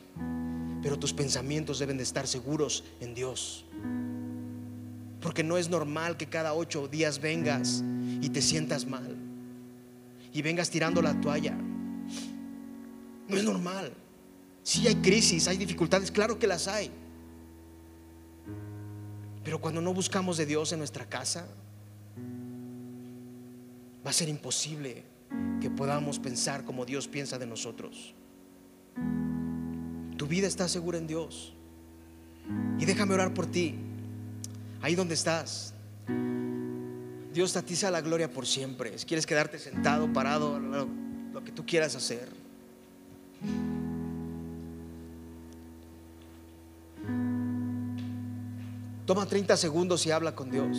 Pero 0.83 0.99
tus 0.99 1.13
pensamientos 1.13 1.79
deben 1.79 1.99
de 1.99 2.03
estar 2.03 2.27
seguros 2.27 2.83
en 2.99 3.15
Dios. 3.15 3.67
Porque 5.21 5.45
no 5.45 5.59
es 5.59 5.69
normal 5.69 6.17
que 6.17 6.31
cada 6.31 6.55
ocho 6.55 6.89
días 6.89 7.21
vengas 7.21 7.85
y 8.23 8.31
te 8.31 8.41
sientas 8.41 8.87
mal. 8.87 9.19
Y 10.33 10.41
vengas 10.41 10.71
tirando 10.71 11.03
la 11.03 11.21
toalla. 11.21 11.59
No 13.29 13.37
es 13.37 13.45
normal. 13.45 13.93
Si 14.63 14.87
hay 14.89 14.95
crisis, 14.95 15.47
hay 15.47 15.59
dificultades, 15.59 16.11
claro 16.11 16.39
que 16.39 16.47
las 16.47 16.69
hay. 16.69 16.91
Pero 19.45 19.61
cuando 19.61 19.83
no 19.83 19.93
buscamos 19.93 20.39
de 20.39 20.47
Dios 20.47 20.73
en 20.73 20.79
nuestra 20.79 21.07
casa, 21.07 21.47
va 24.05 24.11
a 24.11 24.13
ser 24.13 24.29
imposible 24.29 25.05
que 25.61 25.71
podamos 25.71 26.19
pensar 26.19 26.65
como 26.65 26.85
Dios 26.85 27.09
piensa 27.09 27.39
de 27.39 27.47
nosotros. 27.47 28.15
Tu 30.17 30.27
vida 30.27 30.47
está 30.47 30.69
segura 30.69 30.99
en 30.99 31.07
Dios. 31.07 31.55
Y 32.79 32.85
déjame 32.85 33.15
orar 33.15 33.33
por 33.33 33.47
ti, 33.47 33.77
ahí 34.83 34.95
donde 34.95 35.15
estás. 35.15 35.75
Dios 37.33 37.57
a 37.57 37.63
ti 37.63 37.77
sea 37.77 37.91
la 37.91 38.01
gloria 38.01 38.31
por 38.31 38.47
siempre. 38.47 38.99
Si 38.99 39.07
quieres 39.07 39.25
quedarte 39.25 39.59
sentado, 39.59 40.13
parado, 40.13 40.59
lo, 40.59 40.89
lo 41.33 41.45
que 41.45 41.53
tú 41.53 41.65
quieras 41.65 41.95
hacer. 41.95 42.29
Toma 49.07 49.27
30 49.27 49.57
segundos 49.57 50.07
y 50.07 50.11
habla 50.11 50.35
con 50.35 50.51
Dios. 50.51 50.77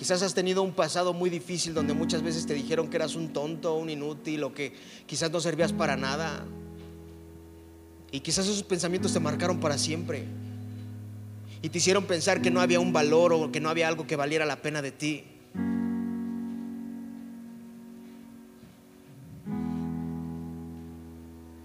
Quizás 0.00 0.22
has 0.22 0.32
tenido 0.32 0.62
un 0.62 0.72
pasado 0.72 1.12
muy 1.12 1.28
difícil 1.28 1.74
donde 1.74 1.92
muchas 1.92 2.22
veces 2.22 2.46
te 2.46 2.54
dijeron 2.54 2.88
que 2.88 2.96
eras 2.96 3.16
un 3.16 3.34
tonto, 3.34 3.74
un 3.74 3.90
inútil 3.90 4.42
o 4.44 4.54
que 4.54 4.72
quizás 5.04 5.30
no 5.30 5.40
servías 5.40 5.74
para 5.74 5.94
nada. 5.94 6.42
Y 8.10 8.20
quizás 8.20 8.46
esos 8.46 8.62
pensamientos 8.62 9.12
te 9.12 9.20
marcaron 9.20 9.60
para 9.60 9.76
siempre. 9.76 10.24
y 11.60 11.68
te 11.68 11.76
hicieron 11.76 12.06
pensar 12.06 12.40
que 12.40 12.50
no 12.50 12.62
había 12.62 12.80
un 12.80 12.94
valor 12.94 13.34
o 13.34 13.52
que 13.52 13.60
no 13.60 13.68
había 13.68 13.88
algo 13.88 14.06
que 14.06 14.16
valiera 14.16 14.46
la 14.46 14.62
pena 14.62 14.80
de 14.80 14.90
ti. 14.90 15.24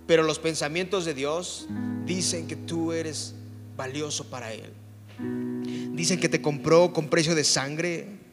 Pero 0.08 0.24
los 0.24 0.40
pensamientos 0.40 1.06
de 1.06 1.14
Dios 1.14 1.70
dicen 2.06 2.48
que 2.48 2.58
tú 2.58 2.92
eres 2.92 3.34
valioso 3.78 4.26
para 4.26 4.52
Él. 4.52 4.74
Dicen 5.94 6.20
que 6.20 6.28
te 6.28 6.42
compró 6.42 6.92
con 6.92 7.08
precio 7.08 7.34
de 7.34 7.46
sangre. 7.46 8.25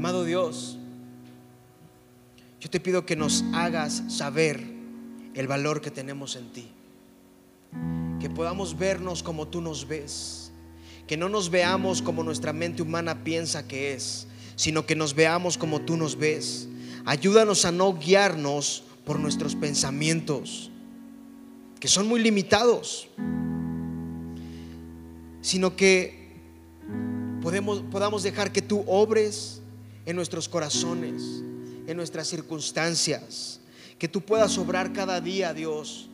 Amado 0.00 0.24
Dios, 0.24 0.78
yo 2.58 2.70
te 2.70 2.80
pido 2.80 3.04
que 3.04 3.16
nos 3.16 3.44
hagas 3.52 4.02
saber 4.08 4.64
el 5.34 5.46
valor 5.46 5.82
que 5.82 5.90
tenemos 5.90 6.36
en 6.36 6.50
ti 6.52 6.72
que 8.18 8.30
podamos 8.30 8.78
vernos 8.78 9.22
como 9.22 9.46
tú 9.48 9.60
nos 9.60 9.86
ves, 9.86 10.52
que 11.06 11.18
no 11.18 11.28
nos 11.28 11.50
veamos 11.50 12.00
como 12.00 12.22
nuestra 12.22 12.54
mente 12.54 12.80
humana 12.80 13.24
piensa 13.24 13.68
que 13.68 13.92
es, 13.92 14.26
sino 14.56 14.86
que 14.86 14.96
nos 14.96 15.14
veamos 15.14 15.58
como 15.58 15.82
tú 15.82 15.98
nos 15.98 16.16
ves. 16.16 16.66
Ayúdanos 17.04 17.66
a 17.66 17.70
no 17.70 17.92
guiarnos 17.92 18.84
por 19.04 19.18
nuestros 19.18 19.54
pensamientos, 19.54 20.70
que 21.78 21.88
son 21.88 22.08
muy 22.08 22.22
limitados, 22.22 23.06
sino 25.42 25.76
que 25.76 26.40
podamos 27.42 28.22
dejar 28.22 28.50
que 28.50 28.62
tú 28.62 28.82
obres 28.86 29.59
en 30.10 30.16
nuestros 30.16 30.48
corazones, 30.48 31.42
en 31.86 31.96
nuestras 31.96 32.28
circunstancias, 32.28 33.60
que 33.98 34.08
tú 34.08 34.20
puedas 34.20 34.58
obrar 34.58 34.92
cada 34.92 35.20
día, 35.20 35.54
Dios 35.54 36.08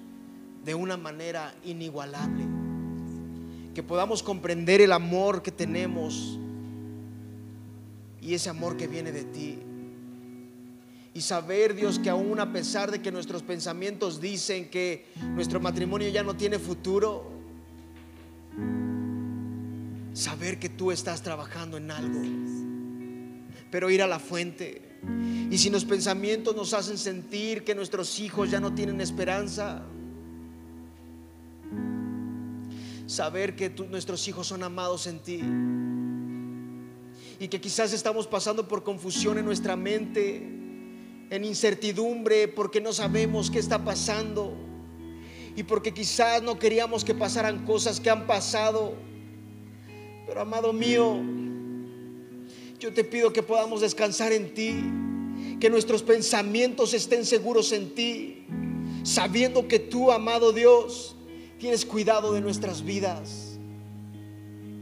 de 0.64 0.74
una 0.74 0.96
manera 0.96 1.54
inigualable. 1.64 2.44
Que 3.74 3.82
podamos 3.82 4.22
comprender 4.22 4.80
el 4.80 4.92
amor 4.92 5.42
que 5.42 5.50
tenemos 5.50 6.38
y 8.20 8.34
ese 8.34 8.50
amor 8.50 8.76
que 8.76 8.86
viene 8.86 9.12
de 9.12 9.24
ti. 9.24 9.58
Y 11.14 11.20
saber, 11.22 11.74
Dios, 11.74 11.98
que 11.98 12.10
aún 12.10 12.38
a 12.40 12.52
pesar 12.52 12.90
de 12.90 13.00
que 13.00 13.10
nuestros 13.10 13.42
pensamientos 13.42 14.20
dicen 14.20 14.68
que 14.68 15.06
nuestro 15.34 15.60
matrimonio 15.60 16.08
ya 16.08 16.22
no 16.22 16.36
tiene 16.36 16.58
futuro, 16.58 17.30
saber 20.12 20.58
que 20.58 20.68
tú 20.68 20.90
estás 20.90 21.22
trabajando 21.22 21.76
en 21.76 21.90
algo. 21.90 22.65
Pero 23.70 23.90
ir 23.90 24.02
a 24.02 24.06
la 24.06 24.18
fuente. 24.18 24.82
Y 25.50 25.58
si 25.58 25.70
los 25.70 25.84
pensamientos 25.84 26.54
nos 26.56 26.72
hacen 26.72 26.98
sentir 26.98 27.64
que 27.64 27.74
nuestros 27.74 28.18
hijos 28.18 28.50
ya 28.50 28.60
no 28.60 28.74
tienen 28.74 29.00
esperanza, 29.00 29.82
saber 33.06 33.54
que 33.54 33.70
nuestros 33.88 34.26
hijos 34.28 34.46
son 34.46 34.62
amados 34.62 35.06
en 35.06 35.18
ti. 35.20 35.42
Y 37.38 37.48
que 37.48 37.60
quizás 37.60 37.92
estamos 37.92 38.26
pasando 38.26 38.66
por 38.66 38.82
confusión 38.82 39.38
en 39.38 39.44
nuestra 39.44 39.76
mente, 39.76 40.36
en 41.30 41.44
incertidumbre, 41.44 42.48
porque 42.48 42.80
no 42.80 42.92
sabemos 42.92 43.50
qué 43.50 43.58
está 43.58 43.84
pasando. 43.84 44.54
Y 45.54 45.62
porque 45.62 45.94
quizás 45.94 46.42
no 46.42 46.58
queríamos 46.58 47.04
que 47.04 47.14
pasaran 47.14 47.64
cosas 47.64 48.00
que 48.00 48.10
han 48.10 48.26
pasado. 48.26 48.94
Pero 50.26 50.40
amado 50.40 50.72
mío, 50.72 51.20
yo 52.78 52.92
te 52.92 53.04
pido 53.04 53.32
que 53.32 53.42
podamos 53.42 53.80
descansar 53.80 54.32
en 54.32 54.52
ti, 54.54 54.74
que 55.60 55.70
nuestros 55.70 56.02
pensamientos 56.02 56.94
estén 56.94 57.24
seguros 57.24 57.72
en 57.72 57.94
ti, 57.94 58.44
sabiendo 59.02 59.66
que 59.68 59.78
tú, 59.78 60.10
amado 60.12 60.52
Dios, 60.52 61.16
tienes 61.58 61.84
cuidado 61.84 62.32
de 62.32 62.40
nuestras 62.40 62.84
vidas, 62.84 63.58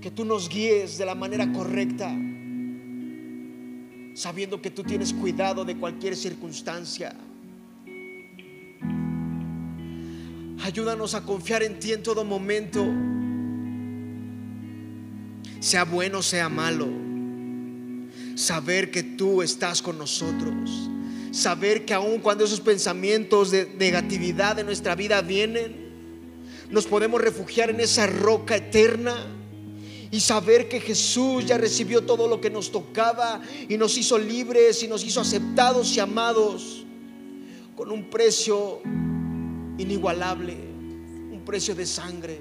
que 0.01 0.11
tú 0.11 0.25
nos 0.25 0.49
guíes 0.49 0.99
de 0.99 1.07
la 1.07 1.15
manera 1.15 1.53
correcta, 1.53 2.11
sabiendo 4.15 4.61
que 4.61 4.71
tú 4.71 4.83
tienes 4.83 5.13
cuidado 5.13 5.65
de 5.65 5.77
cualquier 5.77 6.17
circunstancia. 6.17 7.15
Ayúdanos 10.63 11.15
a 11.15 11.23
confiar 11.23 11.63
en 11.63 11.79
ti 11.79 11.93
en 11.93 12.03
todo 12.03 12.25
momento, 12.25 12.85
sea 15.61 15.85
bueno, 15.85 16.23
sea 16.23 16.49
malo. 16.49 17.04
Saber 18.35 18.91
que 18.91 19.03
tú 19.03 19.43
estás 19.43 19.81
con 19.83 19.99
nosotros. 19.99 20.91
Saber 21.31 21.85
que 21.85 21.95
aun 21.95 22.21
cuando 22.21 22.45
esos 22.45 22.61
pensamientos 22.61 23.51
de 23.51 23.73
negatividad 23.77 24.57
de 24.57 24.65
nuestra 24.65 24.95
vida 24.95 25.21
vienen, 25.21 25.85
nos 26.71 26.87
podemos 26.87 27.21
refugiar 27.21 27.71
en 27.71 27.81
esa 27.81 28.07
roca 28.07 28.57
eterna 28.57 29.15
y 30.11 30.21
saber 30.21 30.69
que 30.69 30.81
Jesús 30.81 31.45
ya 31.45 31.59
recibió 31.59 32.05
todo 32.05 32.29
lo 32.29 32.41
que 32.41 32.51
nos 32.51 32.71
tocaba 32.71 33.41
y 33.69 33.77
nos 33.77 33.99
hizo 33.99 34.17
libres 34.17 34.83
y 34.85 34.89
nos 34.89 35.05
hizo 35.05 35.21
aceptados 35.21 35.97
y 35.97 36.01
amados 36.01 36.85
con 37.75 37.91
un 37.91 38.09
precio 38.11 38.81
inigualable, 39.77 40.57
un 41.33 41.43
precio 41.45 41.75
de 41.75 41.85
sangre. 41.85 42.41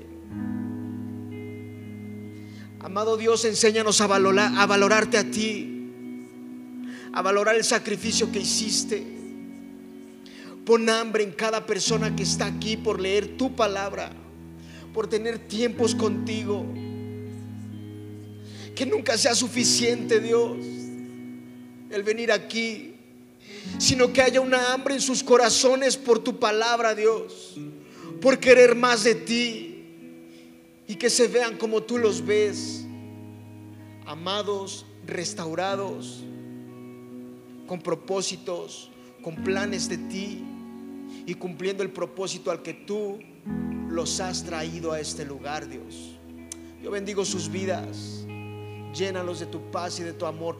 Amado 2.79 3.17
Dios, 3.17 3.43
enséñanos 3.45 4.01
a, 4.01 4.07
valorar, 4.07 4.51
a 4.55 4.65
valorarte 4.67 5.17
a 5.17 5.31
ti, 5.31 5.72
a 7.13 7.21
valorar 7.21 7.55
el 7.55 7.63
sacrificio 7.63 8.31
que 8.31 8.39
hiciste. 8.39 9.03
Pon 10.65 10.89
hambre 10.89 11.23
en 11.23 11.31
cada 11.31 11.65
persona 11.65 12.15
que 12.15 12.23
está 12.23 12.45
aquí 12.45 12.77
por 12.77 12.99
leer 12.99 13.37
tu 13.37 13.55
palabra 13.55 14.11
por 14.93 15.07
tener 15.07 15.39
tiempos 15.39 15.95
contigo. 15.95 16.63
Que 18.75 18.85
nunca 18.85 19.17
sea 19.17 19.35
suficiente, 19.35 20.19
Dios, 20.19 20.57
el 21.89 22.03
venir 22.03 22.31
aquí, 22.31 22.95
sino 23.77 24.13
que 24.13 24.21
haya 24.21 24.39
una 24.39 24.73
hambre 24.73 24.95
en 24.95 25.01
sus 25.01 25.23
corazones 25.23 25.97
por 25.97 26.19
tu 26.19 26.39
palabra, 26.39 26.95
Dios, 26.95 27.55
por 28.21 28.39
querer 28.39 28.75
más 28.75 29.03
de 29.03 29.15
ti 29.15 29.83
y 30.87 30.95
que 30.95 31.09
se 31.09 31.27
vean 31.27 31.57
como 31.57 31.83
tú 31.83 31.97
los 31.97 32.25
ves, 32.25 32.83
amados, 34.05 34.85
restaurados, 35.05 36.23
con 37.67 37.81
propósitos, 37.81 38.91
con 39.21 39.35
planes 39.35 39.89
de 39.89 39.97
ti 39.97 40.43
y 41.25 41.33
cumpliendo 41.35 41.83
el 41.83 41.91
propósito 41.91 42.51
al 42.51 42.61
que 42.61 42.73
tú 42.73 43.19
los 43.89 44.19
has 44.19 44.43
traído 44.43 44.91
a 44.91 44.99
este 44.99 45.25
lugar, 45.25 45.67
Dios. 45.67 46.17
Yo 46.81 46.91
bendigo 46.91 47.23
sus 47.23 47.49
vidas. 47.49 48.25
Llénalos 48.93 49.39
de 49.39 49.45
tu 49.45 49.71
paz 49.71 49.99
y 49.99 50.03
de 50.03 50.13
tu 50.13 50.25
amor. 50.25 50.57